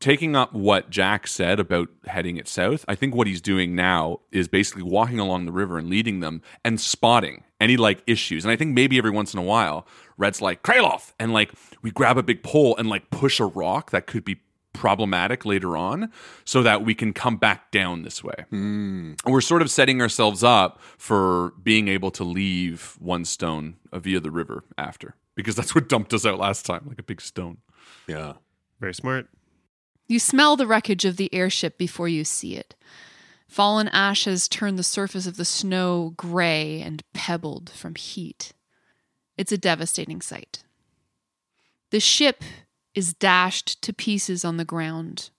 Taking 0.00 0.34
up 0.34 0.54
what 0.54 0.88
Jack 0.88 1.26
said 1.26 1.60
about 1.60 1.90
heading 2.06 2.38
it 2.38 2.48
south, 2.48 2.86
I 2.88 2.94
think 2.94 3.14
what 3.14 3.26
he's 3.26 3.42
doing 3.42 3.74
now 3.74 4.20
is 4.32 4.48
basically 4.48 4.82
walking 4.82 5.18
along 5.18 5.44
the 5.44 5.52
river 5.52 5.76
and 5.76 5.90
leading 5.90 6.20
them 6.20 6.40
and 6.64 6.80
spotting 6.80 7.44
any 7.60 7.76
like 7.76 8.02
issues. 8.06 8.42
And 8.42 8.50
I 8.50 8.56
think 8.56 8.74
maybe 8.74 8.96
every 8.96 9.10
once 9.10 9.34
in 9.34 9.38
a 9.38 9.42
while, 9.42 9.86
Red's 10.16 10.40
like, 10.40 10.62
Kraloth! 10.62 11.12
And 11.20 11.34
like 11.34 11.52
we 11.82 11.90
grab 11.90 12.16
a 12.16 12.22
big 12.22 12.42
pole 12.42 12.74
and 12.78 12.88
like 12.88 13.10
push 13.10 13.40
a 13.40 13.44
rock 13.44 13.90
that 13.90 14.06
could 14.06 14.24
be 14.24 14.40
problematic 14.72 15.44
later 15.44 15.76
on 15.76 16.10
so 16.46 16.62
that 16.62 16.82
we 16.82 16.94
can 16.94 17.12
come 17.12 17.36
back 17.36 17.70
down 17.70 18.02
this 18.02 18.24
way. 18.24 18.46
Hmm. 18.48 19.12
We're 19.26 19.42
sort 19.42 19.60
of 19.60 19.70
setting 19.70 20.00
ourselves 20.00 20.42
up 20.42 20.80
for 20.96 21.52
being 21.62 21.88
able 21.88 22.10
to 22.12 22.24
leave 22.24 22.96
one 23.00 23.26
stone 23.26 23.76
via 23.92 24.20
the 24.20 24.30
river 24.30 24.64
after 24.78 25.14
because 25.34 25.56
that's 25.56 25.74
what 25.74 25.90
dumped 25.90 26.14
us 26.14 26.24
out 26.24 26.38
last 26.38 26.64
time, 26.64 26.86
like 26.88 26.98
a 26.98 27.02
big 27.02 27.20
stone. 27.20 27.58
Yeah. 28.06 28.34
Very 28.80 28.94
smart. 28.94 29.28
You 30.10 30.18
smell 30.18 30.56
the 30.56 30.66
wreckage 30.66 31.04
of 31.04 31.18
the 31.18 31.32
airship 31.32 31.78
before 31.78 32.08
you 32.08 32.24
see 32.24 32.56
it. 32.56 32.74
Fallen 33.46 33.86
ashes 33.86 34.48
turn 34.48 34.74
the 34.74 34.82
surface 34.82 35.24
of 35.24 35.36
the 35.36 35.44
snow 35.44 36.14
gray 36.16 36.82
and 36.82 37.04
pebbled 37.14 37.70
from 37.70 37.94
heat. 37.94 38.52
It's 39.38 39.52
a 39.52 39.56
devastating 39.56 40.20
sight. 40.20 40.64
The 41.90 42.00
ship 42.00 42.42
is 42.92 43.14
dashed 43.14 43.80
to 43.82 43.92
pieces 43.92 44.44
on 44.44 44.56
the 44.56 44.64
ground, 44.64 45.30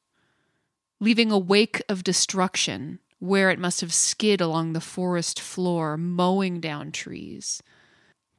leaving 1.02 1.34
a 1.34 1.38
wake 1.38 1.82
of 1.90 2.06
destruction 2.06 3.00
where 3.20 3.50
it 3.50 3.60
must 3.60 3.82
have 3.82 3.94
skid 3.94 4.40
along 4.40 4.72
the 4.72 4.80
forest 4.80 5.38
floor, 5.42 5.98
mowing 5.98 6.62
down 6.62 6.94
trees. 6.94 7.62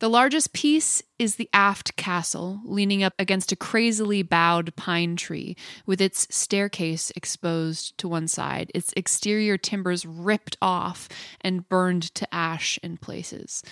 The 0.02 0.10
largest 0.10 0.52
piece 0.52 1.00
is 1.20 1.36
the 1.36 1.48
aft 1.52 1.94
castle, 1.94 2.60
leaning 2.64 3.04
up 3.04 3.14
against 3.20 3.52
a 3.52 3.56
crazily 3.56 4.24
bowed 4.24 4.74
pine 4.74 5.14
tree, 5.14 5.56
with 5.86 6.00
its 6.00 6.26
staircase 6.28 7.12
exposed 7.14 7.96
to 7.98 8.08
one 8.08 8.26
side, 8.26 8.72
its 8.74 8.92
exterior 8.96 9.56
timbers 9.56 10.04
ripped 10.04 10.56
off 10.60 11.08
and 11.40 11.68
burned 11.68 12.12
to 12.16 12.34
ash 12.34 12.80
in 12.82 12.96
places. 12.96 13.62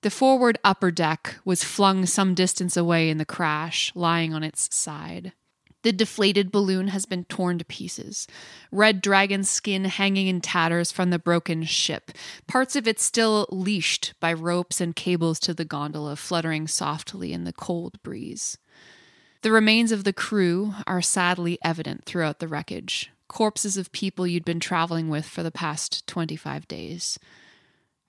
The 0.00 0.10
forward 0.10 0.56
upper 0.64 0.90
deck 0.90 1.36
was 1.44 1.62
flung 1.62 2.06
some 2.06 2.32
distance 2.32 2.74
away 2.74 3.10
in 3.10 3.18
the 3.18 3.26
crash, 3.26 3.92
lying 3.94 4.32
on 4.32 4.42
its 4.42 4.74
side. 4.74 5.34
The 5.82 5.92
deflated 5.92 6.50
balloon 6.50 6.88
has 6.88 7.06
been 7.06 7.24
torn 7.24 7.58
to 7.58 7.64
pieces. 7.64 8.26
Red 8.72 9.00
dragon 9.00 9.44
skin 9.44 9.84
hanging 9.84 10.26
in 10.26 10.40
tatters 10.40 10.90
from 10.90 11.10
the 11.10 11.18
broken 11.18 11.62
ship, 11.62 12.10
parts 12.46 12.74
of 12.74 12.88
it 12.88 13.00
still 13.00 13.46
leashed 13.50 14.14
by 14.20 14.32
ropes 14.32 14.80
and 14.80 14.96
cables 14.96 15.38
to 15.40 15.54
the 15.54 15.64
gondola, 15.64 16.16
fluttering 16.16 16.66
softly 16.66 17.32
in 17.32 17.44
the 17.44 17.52
cold 17.52 18.02
breeze. 18.02 18.58
The 19.42 19.52
remains 19.52 19.92
of 19.92 20.02
the 20.02 20.12
crew 20.12 20.74
are 20.86 21.00
sadly 21.00 21.58
evident 21.62 22.04
throughout 22.04 22.40
the 22.40 22.48
wreckage 22.48 23.10
corpses 23.28 23.76
of 23.76 23.92
people 23.92 24.26
you'd 24.26 24.44
been 24.44 24.60
traveling 24.60 25.08
with 25.08 25.26
for 25.26 25.42
the 25.42 25.50
past 25.50 26.06
25 26.06 26.66
days. 26.66 27.18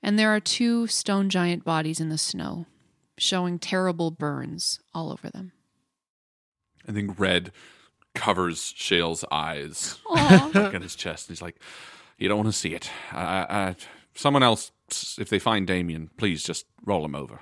And 0.01 0.17
there 0.17 0.33
are 0.33 0.39
two 0.39 0.87
stone 0.87 1.29
giant 1.29 1.65
bodies 1.65 1.99
in 1.99 2.09
the 2.09 2.17
snow, 2.17 2.65
showing 3.17 3.59
terrible 3.59 4.11
burns 4.11 4.79
all 4.93 5.11
over 5.11 5.29
them. 5.29 5.51
I 6.89 6.91
think 6.91 7.19
Red 7.19 7.51
covers 8.15 8.73
Shale's 8.75 9.23
eyes 9.31 9.99
Aw. 10.07 10.51
like 10.55 10.73
on 10.73 10.81
his 10.81 10.95
chest. 10.95 11.29
And 11.29 11.37
he's 11.37 11.41
like, 11.41 11.57
You 12.17 12.27
don't 12.27 12.37
want 12.37 12.49
to 12.49 12.59
see 12.59 12.73
it. 12.73 12.89
I, 13.11 13.45
I, 13.49 13.75
someone 14.15 14.43
else, 14.43 14.71
if 15.19 15.29
they 15.29 15.39
find 15.39 15.67
Damien, 15.67 16.09
please 16.17 16.43
just 16.43 16.65
roll 16.83 17.05
him 17.05 17.15
over. 17.15 17.41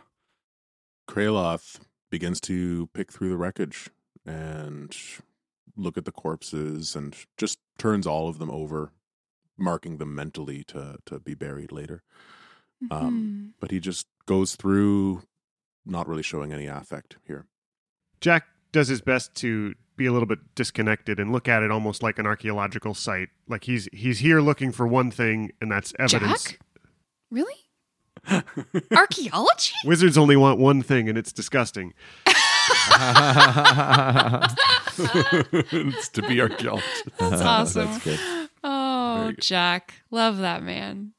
Kraloth 1.09 1.79
begins 2.09 2.41
to 2.41 2.87
pick 2.87 3.11
through 3.11 3.29
the 3.29 3.37
wreckage 3.37 3.89
and 4.25 4.95
look 5.77 5.97
at 5.97 6.05
the 6.05 6.11
corpses 6.11 6.95
and 6.95 7.15
just 7.37 7.59
turns 7.77 8.05
all 8.05 8.27
of 8.27 8.39
them 8.39 8.51
over, 8.51 8.91
marking 9.57 9.97
them 9.97 10.13
mentally 10.13 10.63
to 10.65 10.97
to 11.05 11.19
be 11.19 11.33
buried 11.33 11.71
later. 11.71 12.03
Um, 12.91 13.53
but 13.59 13.71
he 13.71 13.79
just 13.79 14.05
goes 14.27 14.55
through, 14.55 15.23
not 15.85 16.07
really 16.07 16.21
showing 16.21 16.53
any 16.53 16.67
affect 16.67 17.17
here. 17.25 17.45
Jack 18.21 18.45
does 18.71 18.87
his 18.87 19.01
best 19.01 19.35
to 19.35 19.75
be 19.95 20.05
a 20.05 20.11
little 20.11 20.27
bit 20.27 20.39
disconnected 20.55 21.19
and 21.19 21.31
look 21.31 21.47
at 21.47 21.63
it 21.63 21.71
almost 21.71 22.03
like 22.03 22.19
an 22.19 22.27
archaeological 22.27 22.93
site. 22.93 23.29
Like 23.47 23.63
he's 23.63 23.89
he's 23.91 24.19
here 24.19 24.39
looking 24.39 24.71
for 24.71 24.87
one 24.87 25.11
thing, 25.11 25.51
and 25.59 25.71
that's 25.71 25.93
evidence. 25.99 26.51
Jack? 26.51 26.59
Really? 27.31 27.55
Archaeology? 28.95 29.73
Wizards 29.85 30.17
only 30.17 30.35
want 30.35 30.59
one 30.59 30.81
thing, 30.81 31.09
and 31.09 31.17
it's 31.17 31.31
disgusting. 31.31 31.93
it's 34.99 36.09
to 36.09 36.21
be 36.27 36.41
archaeologist. 36.41 37.03
That's 37.17 37.41
awesome. 37.41 37.85
That's 37.85 38.03
good. 38.03 38.19
Oh, 38.63 39.27
good. 39.27 39.41
Jack. 39.41 39.93
Love 40.11 40.37
that 40.39 40.63
man. 40.63 41.13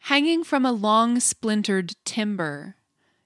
Hanging 0.00 0.42
from 0.44 0.64
a 0.64 0.72
long 0.72 1.20
splintered 1.20 1.94
timber, 2.04 2.76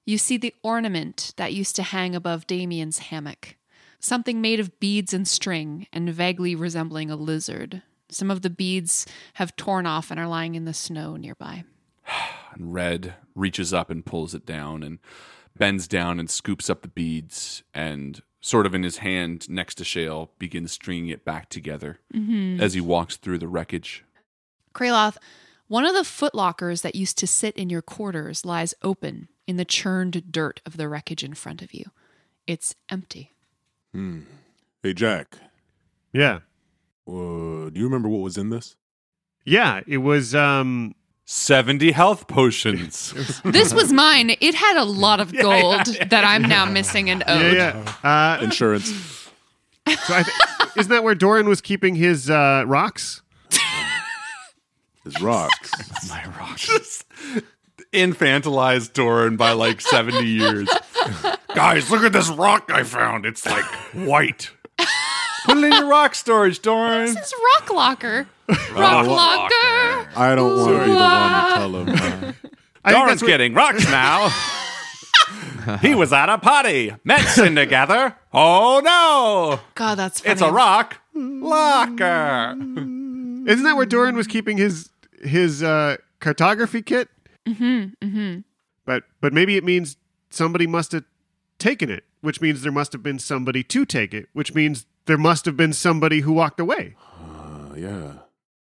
you 0.04 0.18
see 0.18 0.36
the 0.36 0.54
ornament 0.62 1.32
that 1.36 1.52
used 1.52 1.76
to 1.76 1.82
hang 1.82 2.14
above 2.14 2.46
Damien's 2.46 2.98
hammock. 2.98 3.56
Something 4.02 4.40
made 4.40 4.58
of 4.58 4.80
beads 4.80 5.14
and 5.14 5.26
string 5.26 5.86
and 5.92 6.10
vaguely 6.10 6.56
resembling 6.56 7.08
a 7.08 7.16
lizard. 7.16 7.82
Some 8.10 8.32
of 8.32 8.42
the 8.42 8.50
beads 8.50 9.06
have 9.34 9.54
torn 9.54 9.86
off 9.86 10.10
and 10.10 10.18
are 10.18 10.26
lying 10.26 10.56
in 10.56 10.64
the 10.64 10.74
snow 10.74 11.16
nearby. 11.16 11.64
And 12.54 12.74
Red 12.74 13.14
reaches 13.34 13.72
up 13.72 13.88
and 13.88 14.04
pulls 14.04 14.34
it 14.34 14.44
down 14.44 14.82
and 14.82 14.98
bends 15.56 15.88
down 15.88 16.20
and 16.20 16.28
scoops 16.28 16.68
up 16.68 16.82
the 16.82 16.88
beads 16.88 17.62
and 17.72 18.20
sort 18.42 18.66
of 18.66 18.74
in 18.74 18.82
his 18.82 18.98
hand 18.98 19.48
next 19.48 19.76
to 19.76 19.84
Shale 19.84 20.32
begins 20.38 20.70
stringing 20.70 21.08
it 21.08 21.24
back 21.24 21.48
together 21.48 22.00
mm-hmm. 22.14 22.60
as 22.60 22.74
he 22.74 22.80
walks 22.82 23.16
through 23.16 23.38
the 23.38 23.48
wreckage. 23.48 24.04
Kraloth, 24.74 25.16
one 25.66 25.86
of 25.86 25.94
the 25.94 26.00
footlockers 26.00 26.82
that 26.82 26.94
used 26.94 27.16
to 27.16 27.26
sit 27.26 27.56
in 27.56 27.70
your 27.70 27.80
quarters 27.80 28.44
lies 28.44 28.74
open 28.82 29.28
in 29.46 29.56
the 29.56 29.64
churned 29.64 30.30
dirt 30.30 30.60
of 30.66 30.76
the 30.76 30.90
wreckage 30.90 31.24
in 31.24 31.32
front 31.32 31.62
of 31.62 31.72
you. 31.72 31.86
It's 32.46 32.74
empty. 32.90 33.31
Hey, 33.94 34.94
Jack, 34.94 35.36
Yeah, 36.12 36.40
uh, 37.06 37.68
do 37.68 37.72
you 37.74 37.84
remember 37.84 38.08
what 38.08 38.20
was 38.22 38.36
in 38.38 38.50
this? 38.50 38.76
yeah. 39.44 39.80
It 39.86 39.98
was 39.98 40.34
um 40.34 40.94
70 41.24 41.92
health 41.92 42.26
potions. 42.28 43.12
This 43.44 43.72
was 43.74 43.92
mine. 43.92 44.34
It 44.40 44.54
had 44.54 44.76
a 44.76 44.84
lot 44.84 45.20
of 45.20 45.32
gold 45.36 45.86
that 46.10 46.24
I'm 46.24 46.42
now 46.42 46.64
missing 46.64 47.10
and 47.10 47.22
owed. 47.26 47.54
yeah 47.54 47.82
yeah. 48.02 48.38
Uh, 48.40 48.42
Insurance. 48.44 48.88
so 49.86 50.14
I 50.14 50.22
th- 50.22 50.36
isn't 50.76 50.90
that 50.90 51.04
where 51.04 51.14
Doran 51.14 51.48
was 51.48 51.60
keeping 51.60 51.94
his 51.94 52.30
uh, 52.30 52.64
rocks? 52.66 53.20
His 55.04 55.20
rocks. 55.20 55.70
My 56.08 56.24
rocks. 56.38 57.04
Infantilized 57.92 58.92
Doran 58.94 59.36
by 59.36 59.52
like 59.52 59.80
70 59.80 60.24
years. 60.26 60.68
Guys, 61.54 61.90
look 61.90 62.02
at 62.04 62.12
this 62.12 62.28
rock 62.30 62.70
I 62.72 62.82
found. 62.84 63.26
It's 63.26 63.44
like 63.44 63.64
white. 63.94 64.50
Put 65.44 65.58
it 65.58 65.64
in 65.64 65.72
your 65.72 65.86
rock 65.88 66.14
storage, 66.14 66.62
Doran. 66.62 67.06
This 67.14 67.16
is 67.28 67.34
Rock 67.58 67.70
Locker. 67.72 68.26
Rock 68.48 69.06
Locker. 69.06 70.08
I 70.16 70.34
don't 70.36 70.56
want 70.56 70.70
to 70.70 70.84
be 70.84 70.90
the 70.92 70.96
one 70.96 71.42
to 71.42 71.54
tell 71.54 71.76
him. 71.76 71.88
uh, 72.24 72.32
I 72.84 72.92
Doran's 72.92 73.22
what- 73.22 73.28
getting 73.28 73.52
rocks 73.54 73.84
now. 73.90 74.30
he 75.82 75.94
was 75.94 76.12
at 76.12 76.28
a 76.28 76.38
party. 76.38 76.94
Medicine 77.04 77.54
together. 77.56 78.16
Oh 78.32 78.80
no! 78.84 79.60
God, 79.74 79.96
that's 79.96 80.20
funny. 80.20 80.32
It's 80.32 80.42
a 80.42 80.50
rock 80.50 80.98
locker. 81.14 82.54
Isn't 82.56 83.64
that 83.64 83.76
where 83.76 83.86
Doran 83.86 84.16
was 84.16 84.26
keeping 84.26 84.56
his 84.56 84.90
his 85.22 85.62
uh, 85.62 85.96
cartography 86.20 86.82
kit? 86.82 87.08
Mm-hmm, 87.46 88.06
mm-hmm. 88.06 88.40
But 88.84 89.04
but 89.20 89.32
maybe 89.32 89.56
it 89.56 89.64
means 89.64 89.96
somebody 90.30 90.66
must 90.66 90.92
have 90.92 91.04
taken 91.58 91.90
it, 91.90 92.04
which 92.20 92.40
means 92.40 92.62
there 92.62 92.72
must 92.72 92.92
have 92.92 93.02
been 93.02 93.18
somebody 93.18 93.62
to 93.64 93.84
take 93.84 94.14
it, 94.14 94.28
which 94.32 94.54
means 94.54 94.86
there 95.06 95.18
must 95.18 95.44
have 95.44 95.56
been 95.56 95.72
somebody 95.72 96.20
who 96.20 96.32
walked 96.32 96.60
away. 96.60 96.94
uh, 97.20 97.74
yeah. 97.76 98.12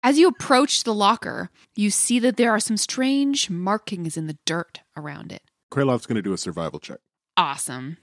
As 0.02 0.18
you 0.18 0.28
approach 0.28 0.84
the 0.84 0.94
locker, 0.94 1.50
you 1.74 1.90
see 1.90 2.18
that 2.18 2.36
there 2.36 2.50
are 2.50 2.60
some 2.60 2.76
strange 2.76 3.48
markings 3.48 4.16
in 4.18 4.26
the 4.26 4.36
dirt 4.44 4.80
around 4.96 5.32
it. 5.32 5.42
Kraloth's 5.72 6.06
going 6.06 6.16
to 6.16 6.22
do 6.22 6.34
a 6.34 6.38
survival 6.38 6.78
check. 6.78 6.98
Awesome. 7.36 7.96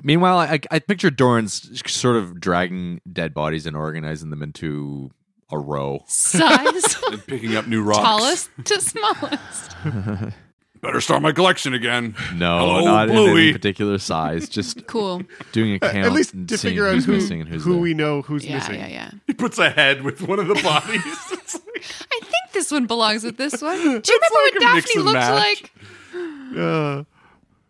Meanwhile, 0.00 0.38
I, 0.38 0.60
I 0.70 0.78
picture 0.78 1.10
Doran's 1.10 1.82
sort 1.90 2.16
of 2.16 2.40
dragging 2.40 3.00
dead 3.12 3.34
bodies 3.34 3.66
and 3.66 3.76
organizing 3.76 4.30
them 4.30 4.42
into 4.42 5.10
a 5.52 5.58
row. 5.58 6.02
Size 6.06 6.96
And 7.12 7.26
picking 7.26 7.54
up 7.56 7.66
new 7.68 7.82
rocks. 7.82 8.00
tallest 8.00 8.50
to 8.64 8.80
smallest. 8.80 9.76
Better 10.82 11.00
start 11.00 11.22
my 11.22 11.30
collection 11.30 11.74
again. 11.74 12.16
No, 12.34 12.58
Hello, 12.58 12.84
not 12.84 13.08
in 13.08 13.14
Bluey. 13.14 13.42
any 13.42 13.52
particular 13.52 13.98
size. 13.98 14.48
Just 14.48 14.84
Cool. 14.88 15.22
doing 15.52 15.74
a 15.74 15.78
count. 15.78 15.96
At 15.98 16.12
least 16.12 16.34
and 16.34 16.48
to 16.48 16.58
seeing 16.58 16.72
figure 16.72 16.88
out 16.88 16.94
who's 16.94 17.04
who, 17.04 17.12
missing 17.12 17.40
and 17.40 17.48
who's 17.48 17.62
who 17.62 17.74
there. 17.74 17.80
we 17.80 17.94
know 17.94 18.22
who's 18.22 18.44
Yeah, 18.44 18.56
missing. 18.56 18.74
yeah, 18.80 18.88
yeah. 18.88 19.10
He 19.28 19.34
puts 19.34 19.58
a 19.58 19.70
head 19.70 20.02
with 20.02 20.22
one 20.22 20.40
of 20.40 20.48
the 20.48 20.54
bodies. 20.54 21.02
It's 21.30 21.54
like- 21.54 21.84
I 22.10 22.18
think 22.24 22.52
this 22.52 22.72
one 22.72 22.86
belongs 22.86 23.22
with 23.22 23.36
this 23.36 23.62
one. 23.62 23.76
Do 23.76 23.82
you 23.84 23.90
remember 23.92 24.38
like 24.44 24.54
a 24.54 24.64
what 24.64 24.74
mix 24.74 24.86
Daphne 24.86 24.92
and 24.96 25.04
looked 25.04 25.14
match. 25.14 27.04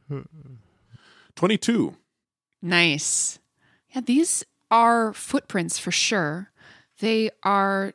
like? 0.08 0.10
Uh, 0.10 0.20
22. 1.36 1.96
Nice. 2.62 3.38
Yeah, 3.94 4.00
these 4.02 4.44
are 4.70 5.12
footprints 5.12 5.78
for 5.78 5.90
sure. 5.90 6.50
They 7.02 7.30
are 7.42 7.94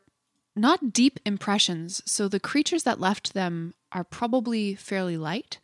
not 0.53 0.91
deep 0.91 1.21
impressions, 1.25 2.01
so 2.05 2.27
the 2.27 2.41
creatures 2.41 2.83
that 2.83 2.99
left 2.99 3.33
them 3.33 3.73
are 3.93 4.03
probably 4.03 4.75
fairly 4.75 5.15
light, 5.15 5.59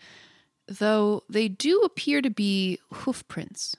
though 0.65 1.23
they 1.29 1.49
do 1.49 1.81
appear 1.81 2.21
to 2.21 2.29
be 2.29 2.79
hoof 2.93 3.27
prints. 3.27 3.75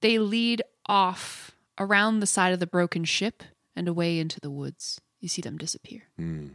They 0.00 0.18
lead 0.18 0.62
off 0.86 1.50
around 1.78 2.20
the 2.20 2.26
side 2.26 2.54
of 2.54 2.58
the 2.58 2.66
broken 2.66 3.04
ship 3.04 3.42
and 3.76 3.86
away 3.86 4.18
into 4.18 4.40
the 4.40 4.50
woods. 4.50 4.98
You 5.20 5.28
see 5.28 5.42
them 5.42 5.58
disappear. 5.58 6.04
Hmm. 6.16 6.46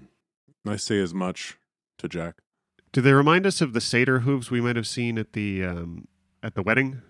I 0.66 0.78
say 0.78 1.00
as 1.00 1.14
much 1.14 1.60
to 2.00 2.08
Jack. 2.08 2.38
do 2.92 3.02
they 3.02 3.14
remind 3.14 3.46
us 3.46 3.62
of 3.62 3.74
the 3.74 3.82
satyr 3.82 4.22
hooves 4.22 4.50
we 4.50 4.62
might 4.62 4.78
have 4.78 4.88
seen 4.88 5.20
at 5.20 5.34
the 5.34 5.64
um, 5.64 6.08
at 6.42 6.56
the 6.56 6.64
wedding? 6.64 7.04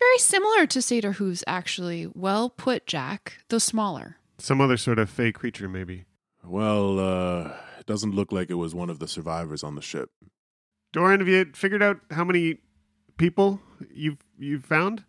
Very 0.00 0.18
similar 0.18 0.66
to 0.66 0.82
satyr 0.82 1.12
hooves, 1.12 1.44
actually. 1.46 2.08
Well 2.12 2.50
put, 2.50 2.84
Jack, 2.88 3.38
though 3.48 3.58
smaller. 3.58 4.16
Some 4.42 4.60
other 4.60 4.76
sort 4.76 4.98
of 4.98 5.08
fey 5.08 5.30
creature, 5.30 5.68
maybe. 5.68 6.04
Well, 6.42 6.98
uh, 6.98 7.52
it 7.78 7.86
doesn't 7.86 8.12
look 8.12 8.32
like 8.32 8.50
it 8.50 8.54
was 8.54 8.74
one 8.74 8.90
of 8.90 8.98
the 8.98 9.06
survivors 9.06 9.62
on 9.62 9.76
the 9.76 9.80
ship. 9.80 10.10
Doran, 10.92 11.20
have 11.20 11.28
you 11.28 11.52
figured 11.54 11.80
out 11.80 12.00
how 12.10 12.24
many 12.24 12.58
people 13.16 13.60
you've 13.94 14.18
you've 14.36 14.64
found? 14.64 15.04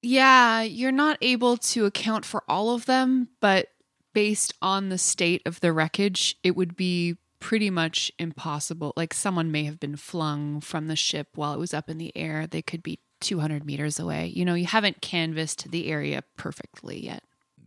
Yeah, 0.00 0.62
you're 0.62 0.92
not 0.92 1.18
able 1.20 1.58
to 1.58 1.84
account 1.84 2.24
for 2.24 2.42
all 2.48 2.70
of 2.70 2.86
them, 2.86 3.28
but 3.38 3.68
based 4.14 4.54
on 4.62 4.88
the 4.88 4.96
state 4.96 5.42
of 5.44 5.60
the 5.60 5.70
wreckage, 5.70 6.34
it 6.42 6.56
would 6.56 6.74
be 6.74 7.18
pretty 7.40 7.68
much 7.68 8.10
impossible. 8.18 8.94
Like 8.96 9.12
someone 9.12 9.52
may 9.52 9.64
have 9.64 9.78
been 9.78 9.96
flung 9.96 10.62
from 10.62 10.88
the 10.88 10.96
ship 10.96 11.28
while 11.34 11.52
it 11.52 11.58
was 11.58 11.74
up 11.74 11.90
in 11.90 11.98
the 11.98 12.16
air. 12.16 12.46
They 12.46 12.62
could 12.62 12.82
be 12.82 12.98
200 13.20 13.66
meters 13.66 14.00
away. 14.00 14.32
You 14.34 14.46
know, 14.46 14.54
you 14.54 14.64
haven't 14.64 15.02
canvassed 15.02 15.70
the 15.70 15.88
area 15.88 16.24
perfectly 16.38 17.04
yet. 17.04 17.24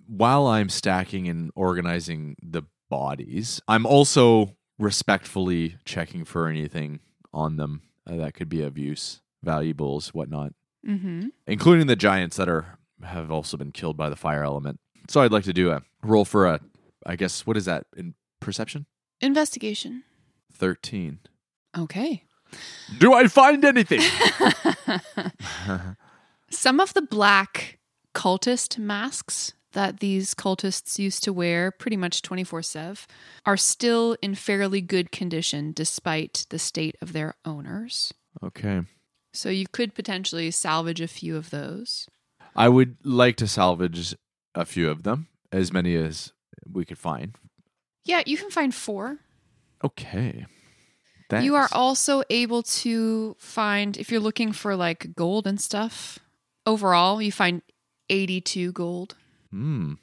While 0.08 0.48
I'm 0.48 0.70
stacking 0.70 1.28
and 1.28 1.52
organizing 1.56 2.36
the 2.42 2.64
bodies, 2.90 3.62
I'm 3.68 3.86
also 3.86 4.56
respectfully 4.80 5.78
checking 5.86 6.24
for 6.26 6.48
anything 6.48 7.00
on 7.34 7.58
them 7.58 7.82
uh, 8.10 8.16
that 8.18 8.34
could 8.34 8.48
be 8.50 8.62
of 8.64 8.78
use, 8.78 9.22
valuables, 9.44 10.14
whatnot, 10.14 10.54
Mm-hmm. 10.88 11.28
including 11.48 11.88
the 11.88 11.96
giants 11.98 12.38
that 12.38 12.48
are 12.48 12.78
have 13.04 13.30
also 13.32 13.58
been 13.58 13.72
killed 13.74 13.98
by 13.98 14.10
the 14.10 14.16
fire 14.16 14.44
element. 14.44 14.80
So 15.10 15.22
I'd 15.22 15.32
like 15.34 15.44
to 15.44 15.54
do 15.54 15.72
a 15.72 15.82
roll 16.02 16.24
for 16.24 16.46
a, 16.46 16.62
I 17.06 17.16
guess, 17.18 17.46
what 17.46 17.58
is 17.58 17.66
that 17.66 17.86
in 17.98 18.14
perception? 18.40 18.86
Investigation. 19.20 20.04
Thirteen. 20.54 21.20
Okay. 21.78 22.24
Do 23.00 23.14
I 23.14 23.28
find 23.28 23.66
anything? 23.66 24.00
Some 26.50 26.80
of 26.80 26.94
the 26.94 27.02
black 27.02 27.80
cultist 28.16 28.78
masks 28.78 29.54
that 29.74 30.00
these 30.00 30.34
cultists 30.34 30.98
used 30.98 31.24
to 31.24 31.34
wear 31.34 31.72
pretty 31.72 31.98
much 31.98 32.22
24 32.22 32.62
7 32.62 32.98
are 33.46 33.58
still 33.58 34.16
in 34.22 34.36
fairly 34.36 34.82
good 34.82 35.12
condition 35.12 35.72
despite 35.74 36.46
the 36.50 36.60
state 36.60 36.96
of 37.02 37.14
their 37.14 37.36
owners. 37.46 38.14
okay. 38.44 38.82
So 39.34 39.50
you 39.50 39.68
could 39.72 39.94
potentially 39.94 40.50
salvage 40.50 41.00
a 41.02 41.08
few 41.08 41.36
of 41.36 41.52
those. 41.52 42.08
I 42.56 42.70
would 42.70 42.98
like 43.04 43.36
to 43.36 43.48
salvage 43.48 44.16
a 44.56 44.66
few 44.66 44.90
of 44.90 45.04
them, 45.04 45.28
as 45.52 45.72
many 45.72 45.96
as 45.96 46.34
we 46.68 46.86
could 46.86 46.98
find. 46.98 47.36
Yeah, 48.04 48.24
you 48.26 48.36
can 48.38 48.50
find 48.50 48.74
four. 48.74 49.20
Okay. 49.84 50.48
Thanks. 51.30 51.46
You 51.46 51.56
are 51.56 51.70
also 51.72 52.24
able 52.32 52.64
to 52.64 53.36
find, 53.38 53.96
if 53.98 54.10
you're 54.10 54.22
looking 54.22 54.54
for 54.54 54.76
like 54.76 55.14
gold 55.14 55.46
and 55.46 55.62
stuff, 55.62 56.18
overall, 56.66 57.22
you 57.22 57.32
find 57.32 57.62
82 58.10 58.72
gold. 58.72 59.16
Hmm. 59.52 59.94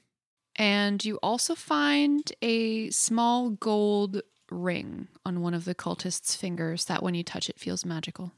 And 0.57 1.05
you 1.05 1.19
also 1.23 1.55
find 1.55 2.31
a 2.41 2.91
small 2.91 3.51
gold 3.51 4.23
ring 4.51 5.09
on 5.25 5.41
one 5.41 5.55
of 5.55 5.65
the 5.65 5.75
cultists' 5.75 6.37
fingers 6.37 6.85
that 6.85 7.03
when 7.03 7.15
you 7.15 7.25
touch 7.25 7.49
it 7.49 7.59
feels 7.59 7.85
magical. 7.85 8.33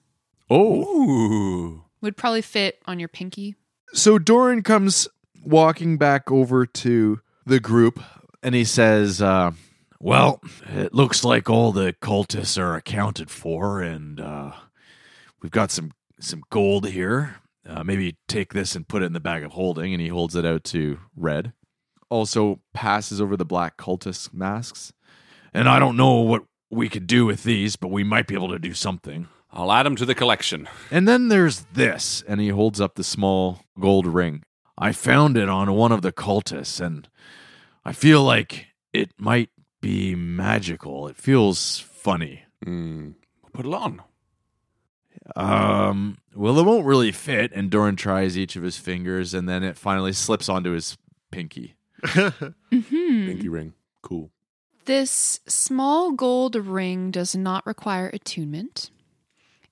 Oh. 0.48 0.82
Ooh. 0.84 1.84
Would 2.00 2.16
probably 2.16 2.42
fit 2.42 2.80
on 2.86 2.98
your 2.98 3.08
pinky. 3.08 3.56
So 3.92 4.18
Doran 4.18 4.62
comes 4.62 5.08
walking 5.44 5.96
back 5.96 6.30
over 6.30 6.66
to 6.66 7.20
the 7.44 7.60
group 7.60 8.00
and 8.42 8.54
he 8.54 8.64
says, 8.64 9.20
uh, 9.20 9.52
Well, 10.00 10.40
it 10.68 10.94
looks 10.94 11.24
like 11.24 11.50
all 11.50 11.72
the 11.72 11.94
cultists 12.00 12.58
are 12.58 12.76
accounted 12.76 13.30
for, 13.30 13.80
and 13.80 14.20
uh, 14.20 14.52
we've 15.42 15.52
got 15.52 15.70
some, 15.70 15.92
some 16.20 16.42
gold 16.50 16.88
here. 16.88 17.36
Uh, 17.68 17.82
maybe 17.82 18.16
take 18.28 18.52
this 18.52 18.76
and 18.76 18.86
put 18.86 19.02
it 19.02 19.06
in 19.06 19.12
the 19.12 19.20
bag 19.20 19.42
of 19.42 19.52
holding. 19.52 19.92
And 19.92 20.00
he 20.00 20.08
holds 20.08 20.36
it 20.36 20.44
out 20.44 20.64
to 20.64 20.98
Red. 21.16 21.52
Also 22.08 22.60
passes 22.72 23.20
over 23.20 23.36
the 23.36 23.44
black 23.44 23.76
cultist 23.76 24.32
masks. 24.32 24.92
And 25.52 25.68
I 25.68 25.78
don't 25.78 25.96
know 25.96 26.20
what 26.20 26.44
we 26.70 26.88
could 26.88 27.06
do 27.06 27.26
with 27.26 27.42
these, 27.42 27.76
but 27.76 27.88
we 27.88 28.04
might 28.04 28.26
be 28.26 28.34
able 28.34 28.50
to 28.50 28.58
do 28.58 28.74
something. 28.74 29.28
I'll 29.52 29.72
add 29.72 29.86
them 29.86 29.96
to 29.96 30.04
the 30.04 30.14
collection. 30.14 30.68
And 30.90 31.08
then 31.08 31.28
there's 31.28 31.66
this, 31.72 32.22
and 32.28 32.40
he 32.40 32.48
holds 32.48 32.80
up 32.80 32.94
the 32.94 33.04
small 33.04 33.60
gold 33.80 34.06
ring. 34.06 34.42
I 34.76 34.92
found 34.92 35.38
it 35.38 35.48
on 35.48 35.72
one 35.72 35.92
of 35.92 36.02
the 36.02 36.12
cultists, 36.12 36.80
and 36.80 37.08
I 37.84 37.92
feel 37.92 38.22
like 38.22 38.66
it 38.92 39.12
might 39.18 39.48
be 39.80 40.14
magical. 40.14 41.08
It 41.08 41.16
feels 41.16 41.78
funny. 41.78 42.42
Hmm. 42.62 43.12
Put 43.52 43.64
it 43.64 43.72
on. 43.72 44.02
Um, 45.34 46.18
well, 46.34 46.58
it 46.58 46.64
won't 46.64 46.86
really 46.86 47.12
fit. 47.12 47.52
And 47.52 47.70
Doran 47.70 47.96
tries 47.96 48.38
each 48.38 48.56
of 48.56 48.62
his 48.62 48.76
fingers, 48.76 49.34
and 49.34 49.48
then 49.48 49.62
it 49.62 49.76
finally 49.76 50.12
slips 50.12 50.48
onto 50.48 50.72
his 50.72 50.96
pinky. 51.30 51.74
Mm-hmm. 52.72 53.26
Pinky 53.26 53.48
ring. 53.48 53.72
Cool. 54.02 54.30
This 54.84 55.40
small 55.48 56.12
gold 56.12 56.54
ring 56.54 57.10
does 57.10 57.34
not 57.34 57.64
require 57.66 58.10
attunement. 58.12 58.90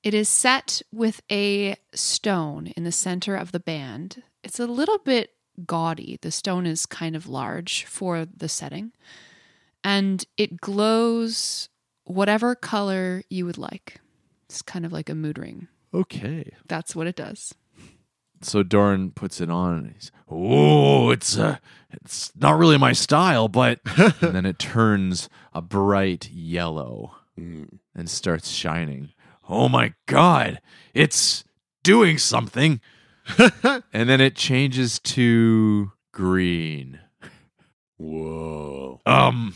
It 0.02 0.14
is 0.14 0.28
set 0.28 0.80
with 0.92 1.20
a 1.30 1.76
stone 1.94 2.68
in 2.76 2.84
the 2.84 2.92
center 2.92 3.36
of 3.36 3.52
the 3.52 3.60
band. 3.60 4.22
It's 4.42 4.58
a 4.58 4.66
little 4.66 4.98
bit 4.98 5.30
gaudy. 5.66 6.18
The 6.20 6.30
stone 6.30 6.66
is 6.66 6.86
kind 6.86 7.14
of 7.14 7.28
large 7.28 7.84
for 7.84 8.24
the 8.26 8.48
setting. 8.48 8.92
And 9.82 10.24
it 10.36 10.60
glows 10.60 11.68
whatever 12.04 12.54
color 12.54 13.22
you 13.28 13.46
would 13.46 13.58
like. 13.58 14.00
It's 14.44 14.62
kind 14.62 14.84
of 14.86 14.92
like 14.92 15.08
a 15.08 15.14
mood 15.14 15.38
ring. 15.38 15.68
Okay. 15.92 16.52
That's 16.68 16.94
what 16.96 17.06
it 17.06 17.16
does. 17.16 17.54
So 18.40 18.62
Doran 18.62 19.10
puts 19.12 19.40
it 19.40 19.48
on, 19.50 19.72
and 19.78 19.92
he's, 19.94 20.12
"Oh, 20.28 21.10
it's 21.10 21.38
uh, 21.38 21.56
it's 21.90 22.30
not 22.36 22.58
really 22.58 22.76
my 22.76 22.92
style, 22.92 23.48
but." 23.48 23.80
and 23.96 24.34
then 24.34 24.44
it 24.44 24.58
turns 24.58 25.28
a 25.54 25.62
bright 25.62 26.28
yellow 26.30 27.14
Hmm. 27.36 27.64
and 27.94 28.08
starts 28.10 28.50
shining. 28.50 29.10
Oh 29.48 29.68
my 29.68 29.94
god, 30.06 30.60
it's 30.92 31.44
doing 31.82 32.18
something. 32.18 32.80
and 33.38 34.08
then 34.10 34.20
it 34.20 34.36
changes 34.36 34.98
to 35.00 35.92
green. 36.12 37.00
Whoa. 37.96 39.00
Um, 39.06 39.54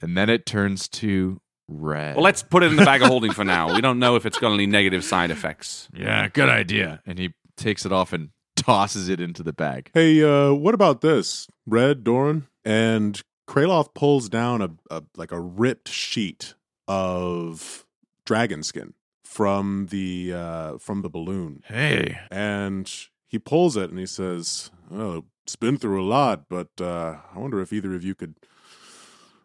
and 0.00 0.16
then 0.16 0.28
it 0.28 0.46
turns 0.46 0.88
to 0.88 1.40
red. 1.68 2.16
Well, 2.16 2.24
let's 2.24 2.42
put 2.42 2.62
it 2.62 2.70
in 2.70 2.76
the 2.76 2.84
bag 2.84 3.02
of 3.02 3.08
holding 3.08 3.32
for 3.32 3.44
now. 3.44 3.74
We 3.74 3.80
don't 3.80 3.98
know 3.98 4.16
if 4.16 4.26
it's 4.26 4.38
got 4.38 4.52
any 4.52 4.66
negative 4.66 5.04
side 5.04 5.30
effects. 5.30 5.88
yeah, 5.94 6.28
good 6.28 6.48
idea. 6.48 7.02
And 7.06 7.18
he 7.18 7.34
takes 7.56 7.84
it 7.86 7.92
off 7.92 8.12
and 8.12 8.30
tosses 8.56 9.08
it 9.08 9.20
into 9.20 9.42
the 9.42 9.52
bag. 9.52 9.90
Hey, 9.94 10.22
uh, 10.22 10.52
what 10.52 10.74
about 10.74 11.00
this? 11.00 11.46
Red, 11.66 12.04
Doran? 12.04 12.46
And 12.64 13.20
Kraloth 13.48 13.94
pulls 13.94 14.28
down 14.28 14.60
a, 14.62 14.70
a 14.90 15.02
like 15.16 15.32
a 15.32 15.40
ripped 15.40 15.88
sheet 15.88 16.54
of 16.88 17.84
dragon 18.24 18.62
skin 18.62 18.94
from 19.24 19.88
the 19.90 20.32
uh 20.34 20.78
from 20.78 21.02
the 21.02 21.08
balloon. 21.10 21.62
Hey, 21.66 22.18
And 22.30 22.92
he 23.28 23.38
pulls 23.38 23.76
it 23.76 23.90
and 23.90 23.98
he 23.98 24.06
says, 24.06 24.70
Oh, 24.92 25.24
it's 25.44 25.56
been 25.56 25.76
through 25.78 26.02
a 26.02 26.06
lot, 26.06 26.48
but 26.48 26.70
uh 26.80 27.16
I 27.34 27.38
wonder 27.38 27.60
if 27.60 27.72
either 27.72 27.94
of 27.94 28.02
you 28.02 28.14
could 28.14 28.34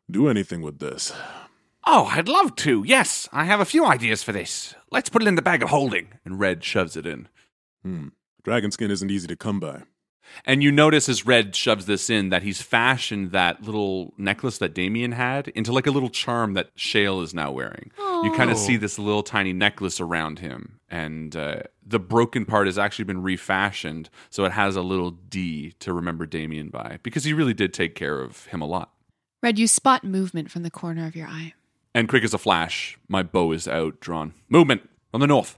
do 0.10 0.28
anything 0.28 0.62
with 0.62 0.80
this. 0.80 1.14
Oh, 1.86 2.06
I'd 2.06 2.28
love 2.28 2.56
to. 2.58 2.84
Yes, 2.86 3.28
I 3.32 3.46
have 3.46 3.60
a 3.60 3.66
few 3.66 3.86
ideas 3.86 4.22
for 4.22 4.32
this. 4.32 4.76
Let's 4.92 5.10
put 5.10 5.22
it 5.22 5.28
in 5.28 5.36
the 5.36 5.42
bag 5.42 5.64
of 5.64 5.70
holding. 5.70 6.10
And 6.24 6.40
Red 6.40 6.64
shoves 6.64 6.96
it 6.96 7.06
in. 7.06 7.28
Hmm. 7.84 8.10
Dragon 8.44 8.72
skin 8.72 8.92
isn't 8.92 9.12
easy 9.12 9.28
to 9.28 9.36
come 9.36 9.60
by. 9.60 9.84
And 10.46 10.64
you 10.64 10.72
notice 10.72 11.10
as 11.10 11.26
Red 11.26 11.56
shoves 11.56 11.86
this 11.86 12.10
in 12.10 12.30
that 12.30 12.44
he's 12.44 12.62
fashioned 12.62 13.32
that 13.32 13.64
little 13.64 14.14
necklace 14.18 14.58
that 14.60 14.74
Damien 14.74 15.12
had 15.12 15.50
into 15.50 15.72
like 15.72 15.88
a 15.88 15.92
little 15.92 16.10
charm 16.10 16.54
that 16.54 16.70
Shale 16.76 17.22
is 17.22 17.34
now 17.34 17.52
wearing. 17.52 17.92
You 17.98 18.32
kind 18.34 18.52
of 18.52 18.58
see 18.58 18.78
this 18.78 19.00
little 19.00 19.24
tiny 19.24 19.52
necklace 19.52 20.00
around 20.00 20.40
him, 20.40 20.80
and 20.90 21.36
uh, 21.36 21.62
the 21.84 22.00
broken 22.00 22.46
part 22.46 22.68
has 22.68 22.78
actually 22.78 23.06
been 23.06 23.24
refashioned 23.24 24.12
so 24.30 24.46
it 24.46 24.52
has 24.52 24.76
a 24.76 24.84
little 24.84 25.10
D 25.12 25.74
to 25.80 25.92
remember 25.92 26.28
Damien 26.28 26.70
by 26.70 27.00
because 27.02 27.24
he 27.24 27.34
really 27.34 27.56
did 27.56 27.74
take 27.74 27.96
care 27.96 28.22
of 28.22 28.46
him 28.46 28.62
a 28.62 28.68
lot. 28.68 28.92
Red, 29.42 29.58
you 29.58 29.68
spot 29.68 30.04
movement 30.04 30.52
from 30.52 30.62
the 30.62 30.70
corner 30.70 31.08
of 31.08 31.16
your 31.16 31.28
eye. 31.28 31.56
And 31.94 32.08
quick 32.08 32.24
as 32.24 32.34
a 32.34 32.38
flash, 32.38 32.98
my 33.08 33.22
bow 33.24 33.52
is 33.52 33.68
out 33.68 34.00
drawn. 34.00 34.34
Movement 34.50 34.90
on 35.14 35.20
the 35.20 35.28
north. 35.28 35.58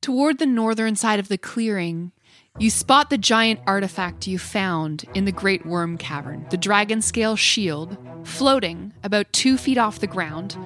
Toward 0.00 0.38
the 0.38 0.46
northern 0.46 0.96
side 0.96 1.20
of 1.20 1.28
the 1.28 1.36
clearing, 1.36 2.12
you 2.58 2.70
spot 2.70 3.10
the 3.10 3.18
giant 3.18 3.60
artifact 3.66 4.26
you 4.26 4.38
found 4.38 5.04
in 5.14 5.26
the 5.26 5.32
Great 5.32 5.66
Worm 5.66 5.98
Cavern, 5.98 6.46
the 6.50 6.56
dragon 6.56 7.02
scale 7.02 7.36
shield, 7.36 7.98
floating 8.24 8.92
about 9.04 9.30
two 9.32 9.58
feet 9.58 9.76
off 9.76 9.98
the 9.98 10.06
ground 10.06 10.56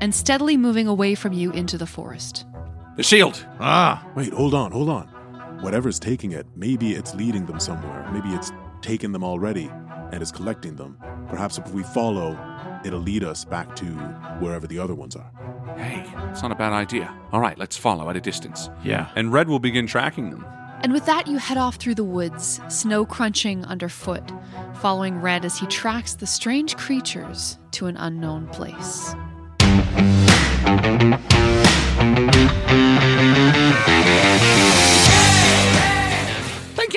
and 0.00 0.12
steadily 0.12 0.56
moving 0.56 0.88
away 0.88 1.14
from 1.14 1.32
you 1.32 1.52
into 1.52 1.78
the 1.78 1.86
forest. 1.86 2.44
The 2.96 3.04
shield. 3.04 3.46
Ah, 3.60 4.04
wait, 4.16 4.32
hold 4.32 4.54
on, 4.54 4.72
hold 4.72 4.88
on. 4.88 5.06
Whatever's 5.62 6.00
taking 6.00 6.32
it, 6.32 6.46
maybe 6.56 6.92
it's 6.92 7.14
leading 7.14 7.46
them 7.46 7.60
somewhere. 7.60 8.10
Maybe 8.12 8.30
it's 8.30 8.50
taken 8.80 9.12
them 9.12 9.22
already 9.22 9.70
and 10.10 10.20
is 10.20 10.32
collecting 10.32 10.74
them. 10.74 10.98
Perhaps 11.28 11.56
if 11.58 11.70
we 11.70 11.84
follow, 11.84 12.32
it'll 12.84 13.00
lead 13.00 13.24
us 13.24 13.44
back 13.44 13.74
to 13.76 13.86
wherever 14.40 14.66
the 14.66 14.78
other 14.78 14.94
ones 14.94 15.16
are. 15.16 15.30
Hey, 15.76 16.04
it's 16.30 16.42
not 16.42 16.52
a 16.52 16.54
bad 16.54 16.72
idea. 16.72 17.12
All 17.32 17.40
right, 17.40 17.58
let's 17.58 17.76
follow 17.76 18.08
at 18.10 18.16
a 18.16 18.20
distance. 18.20 18.68
Yeah. 18.84 19.10
And 19.16 19.32
Red 19.32 19.48
will 19.48 19.58
begin 19.58 19.86
tracking 19.86 20.30
them. 20.30 20.44
And 20.82 20.92
with 20.92 21.06
that, 21.06 21.28
you 21.28 21.38
head 21.38 21.58
off 21.58 21.76
through 21.76 21.94
the 21.94 22.04
woods, 22.04 22.60
snow 22.68 23.06
crunching 23.06 23.64
underfoot, 23.66 24.32
following 24.80 25.20
Red 25.20 25.44
as 25.44 25.56
he 25.56 25.66
tracks 25.66 26.14
the 26.14 26.26
strange 26.26 26.76
creatures 26.76 27.58
to 27.72 27.86
an 27.86 27.96
unknown 27.96 28.48
place. 28.48 29.14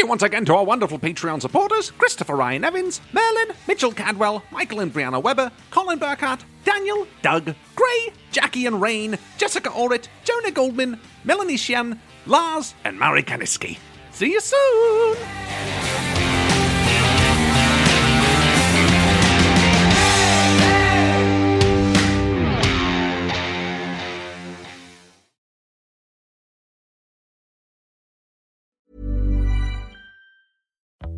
Once 0.08 0.22
again 0.22 0.46
to 0.46 0.54
our 0.54 0.64
wonderful 0.64 1.00
Patreon 1.00 1.42
supporters 1.42 1.90
Christopher 1.92 2.36
Ryan 2.36 2.64
Evans, 2.64 3.02
Merlin, 3.12 3.56
Mitchell 3.68 3.92
Cadwell, 3.92 4.44
Michael 4.52 4.80
and 4.82 4.94
Brianna 4.94 5.22
Weber, 5.22 5.52
Colin 5.72 5.98
Burkhardt, 5.98 6.46
Daniel, 6.64 7.08
Doug, 7.22 7.56
Gray, 7.76 8.14
Jackie 8.32 8.68
and 8.68 8.82
Rain, 8.82 9.18
Jessica 9.38 9.70
Orrit, 9.70 10.08
Jonah 10.24 10.52
Goldman, 10.52 11.00
Melanie 11.24 11.58
Shen, 11.58 12.00
Lars, 12.28 12.76
and 12.84 13.00
Mari 13.00 13.24
Kaniski. 13.24 13.78
See 14.12 14.32
you 14.32 14.40
soon! 14.40 16.05